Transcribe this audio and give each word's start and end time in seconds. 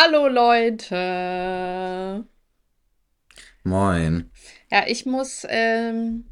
Hallo 0.00 0.28
Leute. 0.28 0.94
Moin. 3.64 4.30
Ja, 4.70 4.84
ich 4.86 5.06
muss, 5.06 5.44
ähm, 5.48 6.26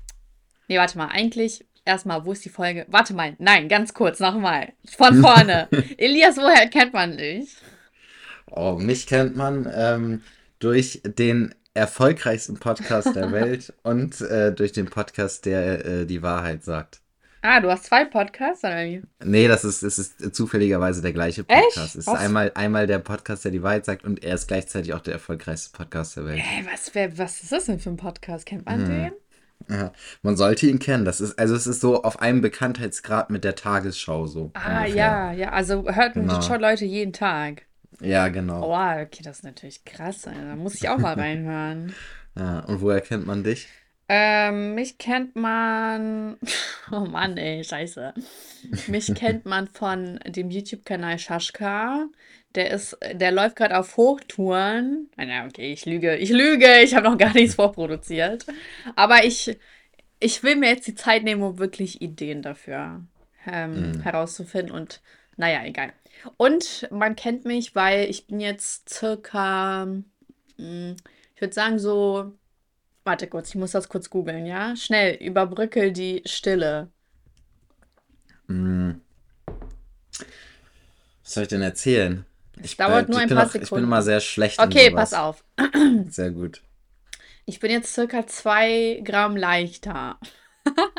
nee, 0.68 0.78
warte 0.78 0.96
mal, 0.96 1.08
eigentlich 1.08 1.66
erstmal, 1.84 2.24
wo 2.24 2.30
ist 2.30 2.44
die 2.44 2.48
Folge? 2.48 2.86
Warte 2.88 3.12
mal, 3.12 3.34
nein, 3.40 3.68
ganz 3.68 3.92
kurz, 3.92 4.20
nochmal. 4.20 4.72
Von 4.96 5.20
vorne. 5.20 5.66
Elias, 5.96 6.36
woher 6.36 6.68
kennt 6.68 6.92
man 6.92 7.16
dich? 7.16 7.56
Oh, 8.48 8.74
mich 8.78 9.08
kennt 9.08 9.34
man 9.34 9.68
ähm, 9.74 10.22
durch 10.60 11.02
den 11.04 11.52
erfolgreichsten 11.74 12.60
Podcast 12.60 13.16
der 13.16 13.32
Welt 13.32 13.74
und 13.82 14.20
äh, 14.20 14.52
durch 14.52 14.70
den 14.70 14.86
Podcast, 14.86 15.44
der 15.44 15.84
äh, 15.84 16.06
die 16.06 16.22
Wahrheit 16.22 16.62
sagt. 16.62 17.00
Ah, 17.48 17.60
du 17.60 17.70
hast 17.70 17.84
zwei 17.84 18.04
Podcasts, 18.04 18.64
oder 18.64 18.84
wie? 18.84 19.02
Nee, 19.24 19.46
das 19.46 19.64
ist, 19.64 19.84
das 19.84 20.00
ist 20.00 20.34
zufälligerweise 20.34 21.00
der 21.00 21.12
gleiche 21.12 21.44
Podcast. 21.44 21.76
Echt? 21.76 21.86
Es 21.86 21.94
ist 21.94 22.08
einmal, 22.08 22.50
einmal 22.56 22.88
der 22.88 22.98
Podcast, 22.98 23.44
der 23.44 23.52
die 23.52 23.62
Wahrheit 23.62 23.84
sagt 23.84 24.02
und 24.02 24.24
er 24.24 24.34
ist 24.34 24.48
gleichzeitig 24.48 24.92
auch 24.94 25.00
der 25.00 25.14
erfolgreichste 25.14 25.70
Podcast 25.76 26.16
der 26.16 26.24
Welt. 26.24 26.40
Ey, 26.40 26.66
was, 26.66 26.92
wer, 26.94 27.16
was 27.18 27.44
ist 27.44 27.52
das 27.52 27.66
denn 27.66 27.78
für 27.78 27.90
ein 27.90 27.96
Podcast? 27.96 28.46
Kennt 28.46 28.66
man 28.66 28.80
hm. 28.80 28.88
den? 28.88 29.12
Ja, 29.68 29.92
man 30.22 30.36
sollte 30.36 30.66
ihn 30.66 30.80
kennen. 30.80 31.04
Das 31.04 31.20
ist, 31.20 31.38
also 31.38 31.54
es 31.54 31.68
ist 31.68 31.80
so 31.80 32.02
auf 32.02 32.20
einem 32.20 32.40
Bekanntheitsgrad 32.40 33.30
mit 33.30 33.44
der 33.44 33.54
Tagesschau 33.54 34.26
so. 34.26 34.50
Ah, 34.54 34.80
ungefähr. 34.80 34.96
ja, 34.96 35.32
ja. 35.32 35.52
Also 35.52 35.84
hört 35.88 36.14
genau. 36.14 36.42
schon 36.42 36.60
Leute 36.60 36.84
jeden 36.84 37.12
Tag. 37.12 37.62
Ja, 38.00 38.26
genau. 38.26 38.72
Oh, 38.72 39.02
okay, 39.02 39.22
das 39.22 39.38
ist 39.38 39.44
natürlich 39.44 39.84
krass. 39.84 40.22
Da 40.22 40.56
muss 40.56 40.74
ich 40.74 40.88
auch 40.88 40.98
mal 40.98 41.14
reinhören. 41.18 41.94
ja, 42.36 42.60
und 42.60 42.80
woher 42.80 43.00
kennt 43.00 43.24
man 43.24 43.44
dich? 43.44 43.68
Ähm, 44.08 44.74
mich 44.74 44.98
kennt 44.98 45.36
man. 45.36 46.38
Oh 46.92 47.00
Mann, 47.00 47.36
ey, 47.36 47.64
scheiße. 47.64 48.14
Mich 48.86 49.12
kennt 49.16 49.44
man 49.44 49.66
von 49.66 50.20
dem 50.24 50.52
YouTube-Kanal 50.52 51.18
Shashka. 51.18 52.06
Der 52.54 52.70
ist, 52.70 52.96
der 53.12 53.32
läuft 53.32 53.56
gerade 53.56 53.76
auf 53.76 53.96
Hochtouren. 53.96 55.10
Ah, 55.16 55.24
na, 55.24 55.46
okay, 55.46 55.72
ich 55.72 55.84
lüge. 55.84 56.14
Ich 56.16 56.30
lüge, 56.30 56.80
ich 56.84 56.94
habe 56.94 57.08
noch 57.08 57.18
gar 57.18 57.34
nichts 57.34 57.56
vorproduziert. 57.56 58.46
Aber 58.94 59.24
ich, 59.24 59.58
ich 60.20 60.44
will 60.44 60.54
mir 60.54 60.68
jetzt 60.68 60.86
die 60.86 60.94
Zeit 60.94 61.24
nehmen, 61.24 61.42
um 61.42 61.58
wirklich 61.58 62.00
Ideen 62.00 62.40
dafür 62.40 63.02
ähm, 63.50 63.90
mhm. 63.90 64.02
herauszufinden. 64.02 64.72
Und 64.72 65.00
naja, 65.36 65.64
egal. 65.64 65.92
Und 66.36 66.86
man 66.92 67.16
kennt 67.16 67.46
mich, 67.46 67.74
weil 67.74 68.08
ich 68.08 68.28
bin 68.28 68.38
jetzt 68.38 68.88
circa, 68.88 69.88
hm, 70.56 70.96
ich 71.34 71.40
würde 71.40 71.52
sagen, 71.52 71.80
so 71.80 72.32
Warte 73.06 73.28
kurz, 73.28 73.50
ich 73.50 73.54
muss 73.54 73.70
das 73.70 73.88
kurz 73.88 74.10
googeln, 74.10 74.46
ja? 74.46 74.74
Schnell, 74.74 75.14
überbrücke 75.14 75.92
die 75.92 76.22
Stille. 76.26 76.90
Hm. 78.48 79.00
Was 81.22 81.22
soll 81.22 81.44
ich 81.44 81.48
denn 81.48 81.62
erzählen? 81.62 82.26
Ich 82.60 82.76
dauert 82.76 83.08
nur 83.08 83.20
ein 83.20 83.28
paar 83.28 83.44
auch, 83.44 83.50
Sekunden. 83.50 83.64
Ich 83.64 83.70
bin 83.70 83.84
immer 83.84 84.02
sehr 84.02 84.18
schlecht. 84.18 84.58
Okay, 84.58 84.90
pass 84.90 85.14
auf. 85.14 85.44
Sehr 86.08 86.32
gut. 86.32 86.62
Ich 87.44 87.60
bin 87.60 87.70
jetzt 87.70 87.94
circa 87.94 88.26
zwei 88.26 89.00
Gramm 89.04 89.36
leichter. 89.36 90.18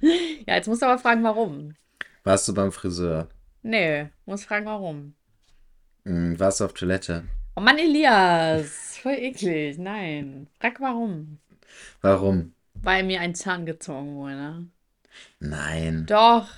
ja, 0.00 0.56
jetzt 0.56 0.66
musst 0.66 0.82
du 0.82 0.86
aber 0.86 0.98
fragen, 0.98 1.22
warum. 1.22 1.76
Warst 2.24 2.48
du 2.48 2.54
beim 2.54 2.72
Friseur? 2.72 3.28
Nee, 3.62 4.08
muss 4.24 4.44
fragen, 4.44 4.66
warum. 4.66 5.14
Hm, 6.04 6.40
warst 6.40 6.58
du 6.58 6.64
auf 6.64 6.72
Toilette? 6.72 7.22
Oh 7.54 7.60
Mann, 7.60 7.78
Elias, 7.78 8.96
voll 9.02 9.18
eklig. 9.18 9.78
Nein. 9.78 10.48
Frag 10.58 10.80
warum. 10.80 11.38
Warum? 12.00 12.54
Weil 12.74 13.04
mir 13.04 13.20
ein 13.20 13.34
Zahn 13.34 13.66
gezogen 13.66 14.14
wurde. 14.16 14.66
Nein. 15.38 16.06
Doch. 16.06 16.48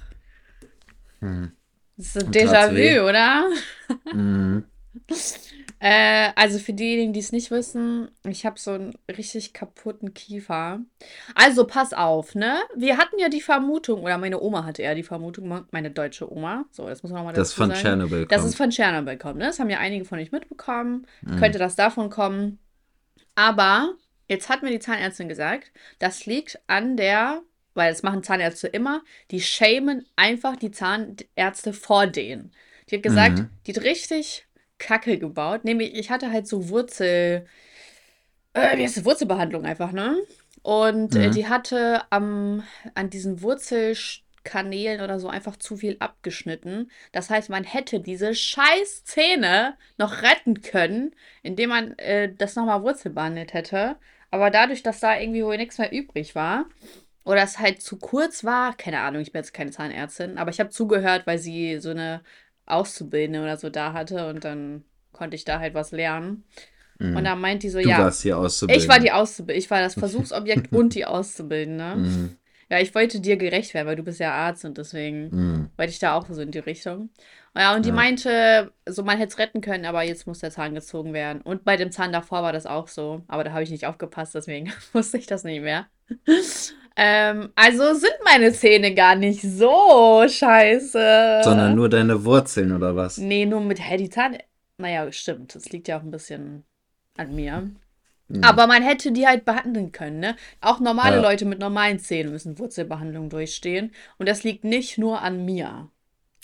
Hm. 1.20 1.52
Das 1.96 2.16
ist 2.16 2.24
ein 2.24 2.32
Déjà-vu, 2.32 3.08
oder? 3.08 3.50
Mhm. 4.12 4.64
Äh, 5.80 6.30
also 6.36 6.58
für 6.58 6.72
diejenigen, 6.72 7.12
die 7.12 7.20
es 7.20 7.32
nicht 7.32 7.50
wissen, 7.50 8.08
ich 8.26 8.46
habe 8.46 8.58
so 8.58 8.70
einen 8.70 8.94
richtig 9.08 9.52
kaputten 9.52 10.14
Kiefer. 10.14 10.80
Also 11.34 11.66
pass 11.66 11.92
auf, 11.92 12.34
ne? 12.34 12.60
Wir 12.74 12.96
hatten 12.96 13.18
ja 13.18 13.28
die 13.28 13.42
Vermutung, 13.42 14.02
oder 14.02 14.16
meine 14.16 14.40
Oma 14.40 14.64
hatte 14.64 14.82
ja 14.82 14.94
die 14.94 15.02
Vermutung, 15.02 15.66
meine 15.72 15.90
deutsche 15.90 16.32
Oma. 16.32 16.64
So, 16.70 16.88
das 16.88 17.02
muss 17.02 17.12
man 17.12 17.20
nochmal 17.20 17.34
Das 17.34 17.52
von 17.52 17.68
sagen. 17.68 17.80
Tschernobyl. 17.80 18.26
Das 18.26 18.44
ist 18.44 18.56
von 18.56 18.70
Tschernobyl 18.70 19.18
kommt, 19.18 19.38
ne? 19.38 19.46
Das 19.46 19.58
haben 19.58 19.68
ja 19.68 19.78
einige 19.78 20.04
von 20.04 20.18
euch 20.18 20.32
mitbekommen. 20.32 21.06
Mhm. 21.22 21.36
Könnte 21.36 21.58
das 21.58 21.76
davon 21.76 22.08
kommen. 22.08 22.58
Aber 23.34 23.94
jetzt 24.28 24.48
hat 24.48 24.62
mir 24.62 24.70
die 24.70 24.78
Zahnärztin 24.78 25.28
gesagt, 25.28 25.72
das 25.98 26.24
liegt 26.24 26.60
an 26.66 26.96
der 26.96 27.42
weil 27.74 27.90
das 27.90 28.02
machen 28.02 28.22
Zahnärzte 28.22 28.68
immer, 28.68 29.02
die 29.30 29.40
shamen 29.40 30.06
einfach 30.16 30.56
die 30.56 30.70
Zahnärzte 30.70 31.72
vor 31.72 32.06
denen. 32.06 32.52
Die 32.88 32.96
hat 32.96 33.02
gesagt, 33.02 33.38
mhm. 33.38 33.50
die 33.66 33.74
hat 33.74 33.82
richtig 33.82 34.46
Kacke 34.78 35.18
gebaut. 35.18 35.64
Nämlich, 35.64 35.94
ich 35.94 36.10
hatte 36.10 36.30
halt 36.30 36.46
so 36.46 36.68
Wurzel. 36.68 37.46
Äh, 38.52 38.76
wie 38.78 38.82
heißt 38.84 38.96
das? 38.98 39.04
Wurzelbehandlung 39.04 39.64
einfach, 39.64 39.92
ne? 39.92 40.16
Und 40.62 41.14
äh, 41.14 41.18
mhm. 41.18 41.24
äh, 41.24 41.30
die 41.30 41.48
hatte 41.48 42.02
am, 42.10 42.62
an 42.94 43.10
diesen 43.10 43.42
Wurzelkanälen 43.42 45.00
oder 45.00 45.20
so 45.20 45.28
einfach 45.28 45.56
zu 45.56 45.76
viel 45.76 45.96
abgeschnitten. 45.98 46.90
Das 47.12 47.30
heißt, 47.30 47.50
man 47.50 47.64
hätte 47.64 48.00
diese 48.00 48.34
scheiß 48.34 49.04
Zähne 49.04 49.76
noch 49.98 50.22
retten 50.22 50.62
können, 50.62 51.14
indem 51.42 51.70
man 51.70 51.98
äh, 51.98 52.32
das 52.32 52.56
nochmal 52.56 52.82
wurzelbehandelt 52.82 53.52
hätte. 53.52 53.96
Aber 54.30 54.50
dadurch, 54.50 54.82
dass 54.82 55.00
da 55.00 55.18
irgendwie 55.18 55.44
wohl 55.44 55.56
nichts 55.56 55.78
mehr 55.78 55.92
übrig 55.92 56.34
war, 56.34 56.66
oder 57.24 57.42
es 57.42 57.58
halt 57.58 57.82
zu 57.82 57.98
kurz 57.98 58.44
war, 58.44 58.76
keine 58.76 59.00
Ahnung, 59.00 59.22
ich 59.22 59.32
bin 59.32 59.40
jetzt 59.40 59.54
keine 59.54 59.70
Zahnärztin, 59.70 60.38
aber 60.38 60.50
ich 60.50 60.60
habe 60.60 60.70
zugehört, 60.70 61.26
weil 61.26 61.38
sie 61.38 61.78
so 61.80 61.90
eine 61.90 62.22
Auszubildende 62.66 63.42
oder 63.42 63.56
so 63.56 63.70
da 63.70 63.92
hatte 63.92 64.28
und 64.28 64.44
dann 64.44 64.84
konnte 65.12 65.36
ich 65.36 65.44
da 65.44 65.60
halt 65.60 65.74
was 65.74 65.92
lernen. 65.92 66.44
Mhm. 66.98 67.16
Und 67.16 67.24
dann 67.24 67.40
meint 67.40 67.62
die 67.62 67.70
so, 67.70 67.80
du 67.80 67.88
ja. 67.88 67.98
Warst 67.98 68.22
hier 68.22 68.38
Auszubildende. 68.38 68.84
Ich 68.84 68.88
war 68.88 69.00
die 69.00 69.12
Auszubildende. 69.12 69.58
Ich 69.58 69.70
war 69.70 69.80
das 69.80 69.94
Versuchsobjekt 69.94 70.72
und 70.72 70.94
die 70.94 71.04
Auszubildende. 71.04 71.96
Mhm. 71.96 72.36
Ja, 72.70 72.80
ich 72.80 72.94
wollte 72.94 73.20
dir 73.20 73.36
gerecht 73.36 73.74
werden, 73.74 73.86
weil 73.86 73.96
du 73.96 74.02
bist 74.02 74.20
ja 74.20 74.32
Arzt 74.32 74.64
und 74.64 74.78
deswegen 74.78 75.28
mhm. 75.28 75.70
wollte 75.76 75.92
ich 75.92 75.98
da 75.98 76.14
auch 76.14 76.26
so 76.26 76.40
in 76.40 76.50
die 76.50 76.58
Richtung. 76.58 77.10
Ja, 77.56 77.74
und 77.74 77.84
die 77.84 77.90
ja. 77.90 77.94
meinte, 77.94 78.72
so 78.86 79.04
man 79.04 79.18
hätte 79.18 79.32
es 79.32 79.38
retten 79.38 79.60
können, 79.60 79.84
aber 79.84 80.02
jetzt 80.02 80.26
muss 80.26 80.40
der 80.40 80.50
Zahn 80.50 80.74
gezogen 80.74 81.12
werden. 81.12 81.40
Und 81.42 81.64
bei 81.64 81.76
dem 81.76 81.92
Zahn 81.92 82.10
davor 82.12 82.42
war 82.42 82.52
das 82.52 82.66
auch 82.66 82.88
so. 82.88 83.22
Aber 83.28 83.44
da 83.44 83.52
habe 83.52 83.62
ich 83.62 83.70
nicht 83.70 83.86
aufgepasst, 83.86 84.34
deswegen 84.34 84.72
wusste 84.92 85.18
ich 85.18 85.26
das 85.26 85.44
nicht 85.44 85.62
mehr. 85.62 85.86
Ähm, 86.96 87.50
also 87.56 87.92
sind 87.94 88.14
meine 88.24 88.52
Zähne 88.52 88.94
gar 88.94 89.16
nicht 89.16 89.42
so 89.42 90.24
scheiße. 90.28 91.40
Sondern 91.42 91.74
nur 91.74 91.88
deine 91.88 92.24
Wurzeln 92.24 92.72
oder 92.72 92.94
was? 92.94 93.18
Nee, 93.18 93.46
nur 93.46 93.60
mit, 93.62 93.80
hä, 93.80 93.96
die 93.96 94.10
Zahn. 94.10 94.38
Naja, 94.78 95.10
stimmt. 95.10 95.54
Das 95.54 95.70
liegt 95.70 95.88
ja 95.88 95.98
auch 95.98 96.02
ein 96.02 96.10
bisschen 96.10 96.64
an 97.16 97.34
mir. 97.34 97.70
Mhm. 98.28 98.44
Aber 98.44 98.66
man 98.66 98.82
hätte 98.82 99.12
die 99.12 99.26
halt 99.26 99.44
behandeln 99.44 99.92
können, 99.92 100.20
ne? 100.20 100.36
Auch 100.60 100.80
normale 100.80 101.16
ja. 101.16 101.22
Leute 101.22 101.44
mit 101.44 101.58
normalen 101.58 101.98
Zähnen 101.98 102.32
müssen 102.32 102.58
Wurzelbehandlung 102.58 103.28
durchstehen. 103.28 103.92
Und 104.18 104.28
das 104.28 104.44
liegt 104.44 104.64
nicht 104.64 104.96
nur 104.96 105.20
an 105.20 105.44
mir. 105.44 105.90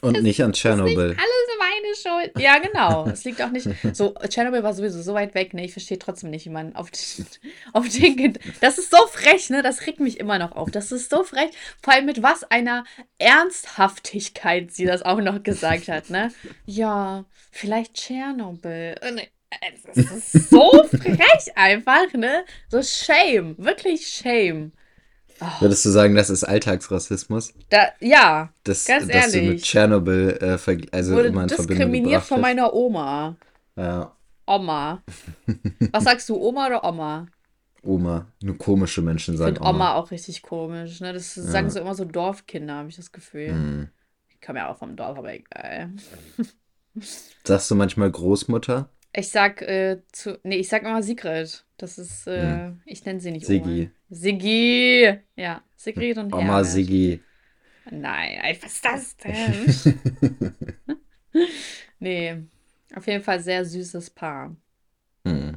Und 0.02 0.16
das, 0.16 0.22
nicht 0.22 0.42
an 0.42 0.52
Tschernobyl. 0.52 1.10
Alles 1.10 1.40
meine 1.60 1.94
Schuld. 1.94 2.38
Ja, 2.38 2.58
genau. 2.58 3.06
Es 3.06 3.24
liegt 3.24 3.40
auch 3.42 3.50
nicht. 3.50 3.68
So, 3.92 4.14
Tschernobyl 4.14 4.62
war 4.62 4.72
sowieso 4.72 5.02
so 5.02 5.14
weit 5.14 5.34
weg, 5.34 5.52
ne? 5.52 5.64
Ich 5.64 5.72
verstehe 5.72 5.98
trotzdem 5.98 6.30
nicht, 6.30 6.46
wie 6.46 6.50
man 6.50 6.74
auf 6.74 6.90
den, 6.90 7.26
auf 7.72 7.88
den. 7.88 8.38
Das 8.60 8.78
ist 8.78 8.90
so 8.90 9.06
frech, 9.08 9.50
ne? 9.50 9.62
Das 9.62 9.86
regt 9.86 10.00
mich 10.00 10.18
immer 10.20 10.38
noch 10.38 10.52
auf. 10.52 10.70
Das 10.70 10.92
ist 10.92 11.10
so 11.10 11.24
frech. 11.24 11.50
Vor 11.82 11.94
allem 11.94 12.06
mit 12.06 12.22
was 12.22 12.44
einer 12.44 12.84
Ernsthaftigkeit 13.18 14.72
sie 14.72 14.86
das 14.86 15.02
auch 15.02 15.20
noch 15.20 15.42
gesagt 15.42 15.88
hat, 15.88 16.10
ne? 16.10 16.32
Ja, 16.66 17.24
vielleicht 17.50 17.94
Tschernobyl. 17.94 18.94
Ne, 19.12 19.28
es 19.94 20.32
ist 20.32 20.50
so 20.50 20.84
frech 20.84 21.56
einfach, 21.56 22.12
ne? 22.12 22.44
So 22.68 22.82
Shame. 22.82 23.56
Wirklich 23.58 24.06
Shame. 24.06 24.72
Oh. 25.40 25.60
Würdest 25.60 25.84
du 25.84 25.90
sagen, 25.90 26.14
das 26.14 26.28
ist 26.28 26.44
Alltagsrassismus? 26.44 27.54
Da, 27.70 27.88
ja, 28.00 28.52
das, 28.64 28.84
ganz 28.84 29.06
dass 29.06 29.34
ehrlich. 29.34 29.48
du 29.48 29.52
mit 29.54 29.62
Tschernobyl 29.62 30.38
äh, 30.40 30.78
also 30.92 31.14
Wurde 31.14 31.28
immer 31.28 31.42
in 31.42 31.48
diskriminiert 31.48 32.22
von 32.22 32.40
meiner 32.40 32.74
Oma. 32.74 33.36
Ja. 33.76 34.14
Oma. 34.46 35.02
Was 35.92 36.04
sagst 36.04 36.28
du, 36.28 36.36
Oma 36.36 36.66
oder 36.66 36.84
Oma? 36.84 37.26
Oma. 37.82 38.26
Nur 38.42 38.58
komische 38.58 39.00
Menschen 39.00 39.36
sagen 39.36 39.56
Oma. 39.58 39.70
Oma 39.70 39.94
auch 39.94 40.10
richtig 40.10 40.42
komisch. 40.42 41.00
Ne? 41.00 41.12
Das 41.12 41.34
sagen 41.34 41.68
ja. 41.68 41.70
so 41.70 41.80
immer 41.80 41.94
so 41.94 42.04
Dorfkinder, 42.04 42.74
habe 42.74 42.88
ich 42.88 42.96
das 42.96 43.12
Gefühl. 43.12 43.52
Mhm. 43.52 43.88
Ich 44.28 44.40
komme 44.40 44.58
ja 44.58 44.70
auch 44.70 44.78
vom 44.78 44.96
Dorf, 44.96 45.16
aber 45.16 45.32
egal. 45.32 45.90
Sagst 47.44 47.70
du 47.70 47.74
manchmal 47.74 48.10
Großmutter? 48.10 48.90
Ich 49.12 49.30
sag 49.30 49.62
äh, 49.62 50.02
zu. 50.12 50.38
Nee, 50.42 50.56
ich 50.56 50.68
sag 50.68 50.82
immer 50.82 51.02
Sigrid. 51.02 51.64
Das 51.76 51.98
ist, 51.98 52.26
äh, 52.26 52.42
hm. 52.42 52.82
ich 52.84 53.04
nenne 53.04 53.20
sie 53.20 53.30
nicht 53.30 53.46
Siggi. 53.46 53.82
Oma. 53.82 53.90
Siggi. 54.10 55.18
Ja, 55.36 55.62
Sigrid 55.76 56.18
und 56.18 56.32
Oma 56.34 56.42
Herbert. 56.42 56.66
Siggi. 56.66 57.20
Nein, 57.90 58.56
was 58.60 58.72
ist 58.72 58.84
das 58.84 59.16
denn? 59.16 60.54
nee, 61.98 62.42
auf 62.94 63.06
jeden 63.06 63.22
Fall 63.22 63.40
sehr 63.40 63.64
süßes 63.64 64.10
Paar. 64.10 64.54
Hm. 65.24 65.54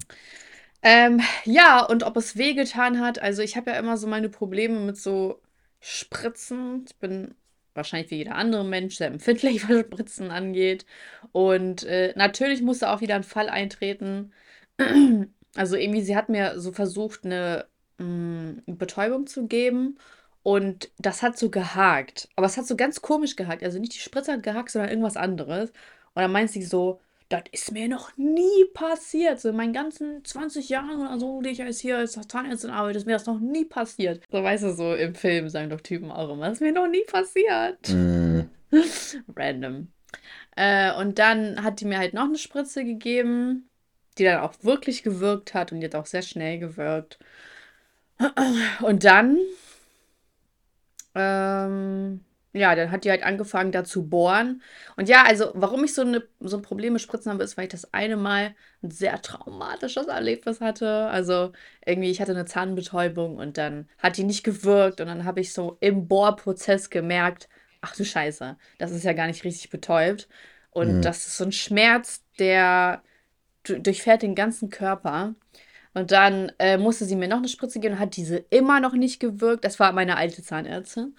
Ähm, 0.81 1.21
ja, 1.45 1.83
und 1.83 2.03
ob 2.03 2.17
es 2.17 2.37
wehgetan 2.37 2.99
hat, 2.99 3.19
also 3.19 3.41
ich 3.41 3.55
habe 3.55 3.71
ja 3.71 3.77
immer 3.77 3.97
so 3.97 4.07
meine 4.07 4.29
Probleme 4.29 4.79
mit 4.79 4.97
so 4.97 5.41
Spritzen. 5.79 6.85
Ich 6.87 6.95
bin 6.97 7.35
wahrscheinlich 7.73 8.11
wie 8.11 8.17
jeder 8.17 8.35
andere 8.35 8.65
Mensch 8.65 8.97
sehr 8.97 9.07
empfindlich, 9.07 9.63
was 9.69 9.81
Spritzen 9.81 10.31
angeht. 10.31 10.85
Und 11.31 11.83
äh, 11.83 12.13
natürlich 12.15 12.61
musste 12.61 12.89
auch 12.89 13.01
wieder 13.01 13.15
ein 13.15 13.23
Fall 13.23 13.49
eintreten. 13.49 14.31
Also 15.55 15.75
irgendwie, 15.75 16.01
sie 16.01 16.15
hat 16.15 16.29
mir 16.29 16.59
so 16.59 16.71
versucht, 16.71 17.25
eine 17.25 17.67
mh, 17.97 18.61
mm, 18.65 18.77
Betäubung 18.77 19.27
zu 19.27 19.47
geben. 19.47 19.97
Und 20.43 20.89
das 20.99 21.21
hat 21.23 21.37
so 21.37 21.49
gehakt. 21.49 22.27
Aber 22.35 22.45
es 22.45 22.57
hat 22.57 22.67
so 22.67 22.75
ganz 22.75 23.01
komisch 23.01 23.35
gehakt. 23.35 23.63
Also 23.63 23.79
nicht 23.79 23.95
die 23.95 23.99
Spritze 23.99 24.33
hat 24.33 24.43
gehakt, 24.43 24.71
sondern 24.71 24.89
irgendwas 24.89 25.17
anderes. 25.17 25.69
Und 25.69 26.21
dann 26.21 26.31
meint 26.31 26.51
sie 26.51 26.63
so, 26.63 26.99
das 27.29 27.43
ist 27.51 27.71
mir 27.71 27.87
noch 27.87 28.15
nie 28.17 28.65
passiert. 28.73 29.39
So 29.39 29.49
in 29.49 29.55
meinen 29.55 29.73
ganzen 29.73 30.23
20 30.23 30.69
Jahren 30.69 31.01
oder 31.01 31.19
so, 31.19 31.41
die 31.41 31.49
ich 31.49 31.63
als 31.63 31.79
hier 31.79 31.97
als 31.97 32.19
Zahnärztin 32.27 32.69
arbeite, 32.69 32.97
ist 32.97 33.07
mir 33.07 33.13
das 33.13 33.25
noch 33.25 33.39
nie 33.39 33.65
passiert. 33.65 34.21
So 34.31 34.43
weißt 34.43 34.63
du, 34.63 34.73
so 34.73 34.93
im 34.93 35.15
Film 35.15 35.49
sagen 35.49 35.69
doch 35.69 35.81
Typen 35.81 36.11
auch 36.11 36.31
immer, 36.31 36.45
das 36.45 36.55
ist 36.55 36.61
mir 36.61 36.73
noch 36.73 36.87
nie 36.87 37.03
passiert. 37.05 37.89
Mm. 37.89 38.41
Random. 39.35 39.87
Äh, 40.55 40.93
und 40.95 41.19
dann 41.19 41.63
hat 41.63 41.79
die 41.79 41.85
mir 41.85 41.97
halt 41.97 42.13
noch 42.13 42.25
eine 42.25 42.37
Spritze 42.37 42.83
gegeben, 42.85 43.69
die 44.17 44.25
dann 44.25 44.41
auch 44.41 44.53
wirklich 44.61 45.03
gewirkt 45.03 45.53
hat 45.53 45.71
und 45.71 45.83
hat 45.83 45.95
auch 45.95 46.05
sehr 46.05 46.21
schnell 46.21 46.59
gewirkt. 46.59 47.17
Und 48.81 49.03
dann 49.03 49.37
ähm, 51.15 52.21
ja, 52.55 52.75
dann 52.75 52.91
hat 52.91 53.03
die 53.03 53.09
halt 53.09 53.23
angefangen, 53.23 53.71
da 53.71 53.83
zu 53.83 54.07
bohren. 54.07 54.61
Und 54.95 55.09
ja, 55.09 55.23
also, 55.25 55.51
warum 55.55 55.83
ich 55.83 55.95
so, 55.95 56.03
eine, 56.03 56.23
so 56.39 56.57
ein 56.57 56.61
Problem 56.61 56.93
mit 56.93 57.01
Spritzen 57.01 57.31
habe, 57.31 57.43
ist, 57.43 57.57
weil 57.57 57.65
ich 57.65 57.71
das 57.71 57.93
eine 57.95 58.15
Mal 58.15 58.53
ein 58.83 58.91
sehr 58.91 59.19
traumatisches 59.21 60.05
Erlebnis 60.05 60.61
hatte. 60.61 61.07
Also, 61.07 61.51
irgendwie, 61.83 62.11
ich 62.11 62.21
hatte 62.21 62.31
eine 62.31 62.45
Zahnbetäubung 62.45 63.37
und 63.37 63.57
dann 63.57 63.89
hat 63.97 64.17
die 64.17 64.23
nicht 64.23 64.43
gewirkt. 64.43 65.01
Und 65.01 65.07
dann 65.07 65.25
habe 65.25 65.41
ich 65.41 65.51
so 65.51 65.77
im 65.79 66.07
Bohrprozess 66.07 66.91
gemerkt, 66.91 67.49
ach 67.81 67.95
du 67.95 68.05
Scheiße, 68.05 68.55
das 68.77 68.91
ist 68.91 69.03
ja 69.03 69.13
gar 69.13 69.27
nicht 69.27 69.43
richtig 69.43 69.71
betäubt. 69.71 70.29
Und 70.69 70.97
mhm. 70.97 71.01
das 71.01 71.25
ist 71.25 71.37
so 71.37 71.45
ein 71.45 71.51
Schmerz, 71.51 72.23
der 72.37 73.01
durchfährt 73.63 74.21
den 74.21 74.35
ganzen 74.35 74.69
Körper. 74.69 75.33
Und 75.93 76.11
dann 76.11 76.51
äh, 76.59 76.77
musste 76.77 77.05
sie 77.05 77.15
mir 77.15 77.27
noch 77.27 77.37
eine 77.37 77.47
Spritze 77.47 77.79
geben 77.79 77.95
und 77.95 77.99
hat 77.99 78.15
diese 78.15 78.37
immer 78.49 78.79
noch 78.79 78.93
nicht 78.93 79.19
gewirkt. 79.19 79.63
Das 79.63 79.79
war 79.79 79.91
meine 79.91 80.17
alte 80.17 80.41
Zahnärztin. 80.41 81.15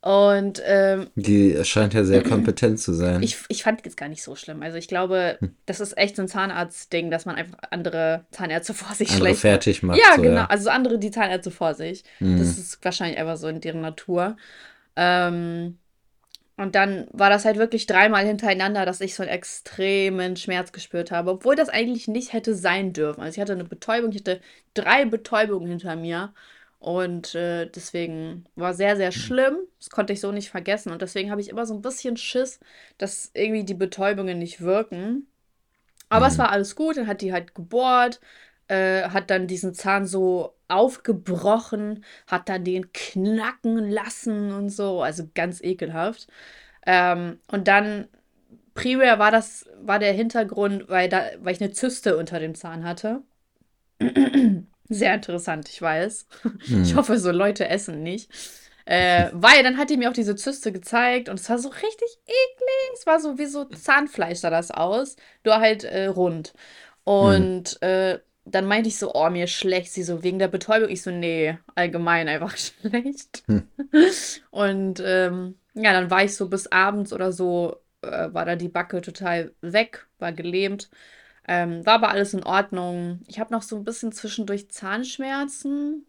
Und 0.00 0.62
ähm, 0.64 1.08
die 1.16 1.58
scheint 1.64 1.92
ja 1.92 2.04
sehr 2.04 2.22
kompetent 2.22 2.78
zu 2.78 2.92
sein. 2.92 3.20
Ich, 3.20 3.36
ich 3.48 3.64
fand 3.64 3.84
es 3.84 3.96
gar 3.96 4.08
nicht 4.08 4.22
so 4.22 4.36
schlimm. 4.36 4.62
Also 4.62 4.78
ich 4.78 4.86
glaube, 4.86 5.38
hm. 5.40 5.56
das 5.66 5.80
ist 5.80 5.98
echt 5.98 6.14
so 6.14 6.22
ein 6.22 6.28
Zahnarztding, 6.28 7.10
dass 7.10 7.26
man 7.26 7.34
einfach 7.34 7.58
andere 7.70 8.24
Zahnärzte 8.30 8.74
vor 8.74 8.94
sich 8.94 9.08
andere 9.08 9.26
schlecht 9.26 9.40
fertig 9.40 9.82
macht. 9.82 9.98
Ja, 9.98 10.14
so, 10.14 10.22
genau. 10.22 10.36
Ja. 10.36 10.46
Also 10.46 10.70
andere 10.70 10.98
die 10.98 11.10
Zahnärzte 11.10 11.50
vor 11.50 11.74
sich. 11.74 12.04
Hm. 12.18 12.38
Das 12.38 12.58
ist 12.58 12.84
wahrscheinlich 12.84 13.18
einfach 13.18 13.36
so 13.36 13.48
in 13.48 13.60
deren 13.60 13.80
Natur. 13.80 14.36
Ähm, 14.94 15.78
und 16.58 16.74
dann 16.74 17.06
war 17.12 17.30
das 17.30 17.44
halt 17.44 17.56
wirklich 17.56 17.86
dreimal 17.86 18.26
hintereinander, 18.26 18.84
dass 18.84 19.00
ich 19.00 19.14
so 19.14 19.22
einen 19.22 19.30
extremen 19.30 20.34
Schmerz 20.34 20.72
gespürt 20.72 21.12
habe, 21.12 21.30
obwohl 21.30 21.54
das 21.54 21.68
eigentlich 21.68 22.08
nicht 22.08 22.32
hätte 22.32 22.52
sein 22.52 22.92
dürfen. 22.92 23.20
Also 23.20 23.36
ich 23.36 23.40
hatte 23.40 23.52
eine 23.52 23.64
Betäubung, 23.64 24.10
ich 24.10 24.18
hatte 24.18 24.40
drei 24.74 25.04
Betäubungen 25.04 25.68
hinter 25.68 25.94
mir 25.94 26.34
und 26.80 27.36
äh, 27.36 27.66
deswegen 27.66 28.44
war 28.56 28.74
sehr, 28.74 28.96
sehr 28.96 29.12
hm. 29.12 29.20
schlimm. 29.20 29.56
Das 29.78 29.90
konnte 29.90 30.12
ich 30.12 30.20
so 30.20 30.32
nicht 30.32 30.50
vergessen 30.50 30.90
und 30.90 31.00
deswegen 31.00 31.30
habe 31.30 31.40
ich 31.40 31.48
immer 31.48 31.64
so 31.64 31.74
ein 31.74 31.80
bisschen 31.80 32.16
Schiss, 32.16 32.58
dass 32.98 33.30
irgendwie 33.34 33.64
die 33.64 33.74
Betäubungen 33.74 34.40
nicht 34.40 34.60
wirken. 34.60 35.28
Aber 36.08 36.26
mhm. 36.26 36.32
es 36.32 36.38
war 36.38 36.50
alles 36.50 36.74
gut, 36.74 36.96
dann 36.96 37.06
hat 37.06 37.20
die 37.20 37.32
halt 37.32 37.54
gebohrt, 37.54 38.18
äh, 38.68 39.02
hat 39.10 39.30
dann 39.30 39.46
diesen 39.46 39.74
Zahn 39.74 40.06
so 40.06 40.54
aufgebrochen, 40.68 42.04
hat 42.26 42.48
dann 42.48 42.64
den 42.64 42.92
knacken 42.92 43.90
lassen 43.90 44.52
und 44.52 44.68
so, 44.70 45.02
also 45.02 45.28
ganz 45.34 45.62
ekelhaft. 45.62 46.28
Ähm, 46.86 47.38
und 47.50 47.68
dann 47.68 48.08
primär 48.74 49.18
war 49.18 49.30
das 49.30 49.66
war 49.80 49.98
der 49.98 50.12
Hintergrund, 50.12 50.88
weil 50.88 51.08
da 51.08 51.24
weil 51.40 51.54
ich 51.54 51.60
eine 51.60 51.72
Zyste 51.72 52.16
unter 52.16 52.38
dem 52.38 52.54
Zahn 52.54 52.84
hatte. 52.84 53.22
Sehr 54.88 55.14
interessant, 55.14 55.68
ich 55.68 55.82
weiß. 55.82 56.26
Hm. 56.66 56.82
Ich 56.82 56.94
hoffe, 56.94 57.18
so 57.18 57.30
Leute 57.30 57.68
essen 57.68 58.02
nicht. 58.02 58.30
Äh, 58.84 59.28
weil 59.34 59.62
dann 59.62 59.76
hat 59.76 59.90
die 59.90 59.98
mir 59.98 60.08
auch 60.08 60.14
diese 60.14 60.34
Zyste 60.34 60.72
gezeigt 60.72 61.28
und 61.28 61.38
es 61.38 61.50
war 61.50 61.58
so 61.58 61.68
richtig 61.68 62.18
eklig. 62.24 62.90
Es 62.94 63.06
war 63.06 63.20
so 63.20 63.36
wie 63.36 63.46
so 63.46 63.64
Zahnfleisch 63.66 64.38
sah 64.38 64.48
das 64.48 64.70
aus, 64.70 65.16
nur 65.44 65.58
halt 65.58 65.84
äh, 65.84 66.06
rund. 66.06 66.54
Und 67.04 67.78
hm. 67.82 67.88
äh, 67.88 68.18
dann 68.50 68.66
meinte 68.66 68.88
ich 68.88 68.98
so, 68.98 69.14
oh, 69.14 69.30
mir 69.30 69.46
schlecht. 69.46 69.92
Sie 69.92 70.02
so, 70.02 70.22
wegen 70.22 70.38
der 70.38 70.48
Betäubung. 70.48 70.88
Ich 70.88 71.02
so, 71.02 71.10
nee, 71.10 71.58
allgemein 71.74 72.28
einfach 72.28 72.56
schlecht. 72.56 73.44
Hm. 73.46 73.68
Und 74.50 75.02
ähm, 75.04 75.56
ja, 75.74 75.92
dann 75.92 76.10
war 76.10 76.24
ich 76.24 76.36
so 76.36 76.48
bis 76.48 76.66
abends 76.68 77.12
oder 77.12 77.32
so, 77.32 77.76
äh, 78.02 78.32
war 78.32 78.44
da 78.44 78.56
die 78.56 78.68
Backe 78.68 79.00
total 79.00 79.52
weg, 79.60 80.06
war 80.18 80.32
gelähmt. 80.32 80.90
Ähm, 81.46 81.84
war 81.86 81.94
aber 81.94 82.10
alles 82.10 82.34
in 82.34 82.44
Ordnung. 82.44 83.20
Ich 83.26 83.38
habe 83.40 83.52
noch 83.52 83.62
so 83.62 83.76
ein 83.76 83.84
bisschen 83.84 84.12
zwischendurch 84.12 84.70
Zahnschmerzen. 84.70 86.06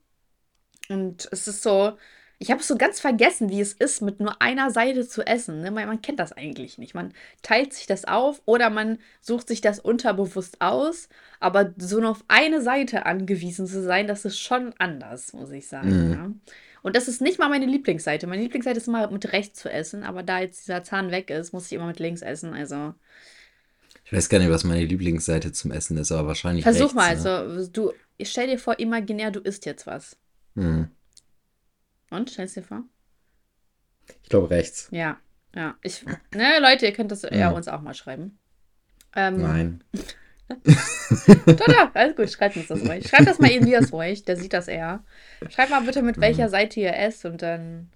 Und 0.90 1.30
es 1.32 1.48
ist 1.48 1.64
so, 1.64 1.98
ich 2.42 2.52
habe 2.52 2.64
so 2.64 2.78
ganz 2.78 3.02
vergessen, 3.02 3.50
wie 3.50 3.60
es 3.60 3.74
ist, 3.74 4.02
mit 4.02 4.22
nur 4.22 4.42
einer 4.42 4.72
Seite 4.72 5.06
zu 5.06 5.28
essen. 5.28 5.62
Ne? 5.62 5.72
Man, 5.72 5.88
man, 5.88 6.02
kennt 6.02 6.20
das 6.20 6.32
eigentlich 6.32 6.78
nicht. 6.78 6.96
Man 6.96 7.14
teilt 7.42 7.74
sich 7.74 7.86
das 7.86 8.06
auf 8.06 8.42
oder 8.46 8.70
man 8.70 8.98
sucht 9.20 9.50
sich 9.50 9.60
das 9.60 9.80
unterbewusst 9.80 10.62
aus. 10.62 11.10
Aber 11.42 11.74
so 11.78 12.00
nur 12.00 12.12
auf 12.12 12.24
eine 12.30 12.62
Seite 12.62 13.06
angewiesen 13.06 13.68
zu 13.68 13.84
sein, 13.84 14.08
das 14.08 14.24
ist 14.24 14.40
schon 14.40 14.74
anders, 14.78 15.34
muss 15.34 15.52
ich 15.52 15.68
sagen. 15.68 16.08
Mhm. 16.08 16.14
Ja? 16.14 16.32
Und 16.82 16.96
das 16.96 17.10
ist 17.10 17.20
nicht 17.20 17.40
mal 17.40 17.50
meine 17.50 17.66
Lieblingsseite. 17.66 18.26
Meine 18.26 18.44
Lieblingsseite 18.44 18.78
ist 18.78 18.88
immer 18.88 19.12
mit 19.12 19.34
rechts 19.34 19.60
zu 19.60 19.70
essen. 19.70 20.04
Aber 20.04 20.24
da 20.24 20.40
jetzt 20.40 20.62
dieser 20.62 20.82
Zahn 20.82 21.12
weg 21.12 21.30
ist, 21.30 21.52
muss 21.52 21.66
ich 21.66 21.74
immer 21.74 21.88
mit 21.88 22.00
links 22.00 22.22
essen. 22.22 22.54
Also. 22.54 22.94
Ich 24.06 24.14
weiß 24.14 24.30
gar 24.30 24.40
nicht, 24.40 24.50
was 24.50 24.64
meine 24.64 24.86
Lieblingsseite 24.86 25.52
zum 25.52 25.72
Essen 25.72 25.98
ist, 25.98 26.14
aber 26.14 26.30
wahrscheinlich. 26.30 26.64
Versuch 26.64 26.96
rechts, 26.96 26.96
mal, 26.96 27.18
ne? 27.18 27.52
also 27.52 27.68
du, 27.68 27.92
ich 28.18 28.30
stell 28.30 28.48
dir 28.48 28.58
vor, 28.58 28.80
imaginär, 28.80 29.30
du 29.30 29.42
isst 29.42 29.66
jetzt 29.66 29.86
was. 29.86 30.16
Mhm. 30.56 30.90
Und, 32.10 32.30
stellst 32.30 32.56
dir 32.56 32.64
vor? 32.64 32.84
Ich 34.24 34.30
glaube 34.30 34.50
rechts. 34.50 34.90
Ja, 34.92 35.18
ja. 35.56 35.76
Ich, 35.82 36.06
ne, 36.34 36.60
Leute, 36.60 36.86
ihr 36.86 36.94
könnt 36.94 37.12
das 37.12 37.22
ja, 37.22 37.34
ja 37.34 37.50
uns 37.50 37.68
auch 37.68 37.82
mal 37.82 37.94
schreiben. 37.94 38.40
Ähm, 39.16 39.42
Nein. 39.42 39.84
doch, 41.46 41.66
doch, 41.68 41.94
alles 41.94 42.16
gut, 42.16 42.32
schreibt 42.32 42.58
uns 42.58 42.68
das 42.68 42.82
ruhig. 42.82 43.08
Schreibt 43.08 43.28
das 43.28 43.38
mal 43.38 43.52
Elias 43.52 43.94
ruhig, 43.94 44.26
der 44.26 44.36
sieht 44.36 44.54
das 44.54 44.68
eher. 44.68 45.04
Schreibt 45.50 45.70
mal 45.70 45.82
bitte, 45.82 46.02
mit 46.02 46.20
welcher 46.20 46.50
Seite 46.50 46.80
ihr 46.80 46.96
esst 46.96 47.26
und 47.26 47.44
dann 47.44 47.92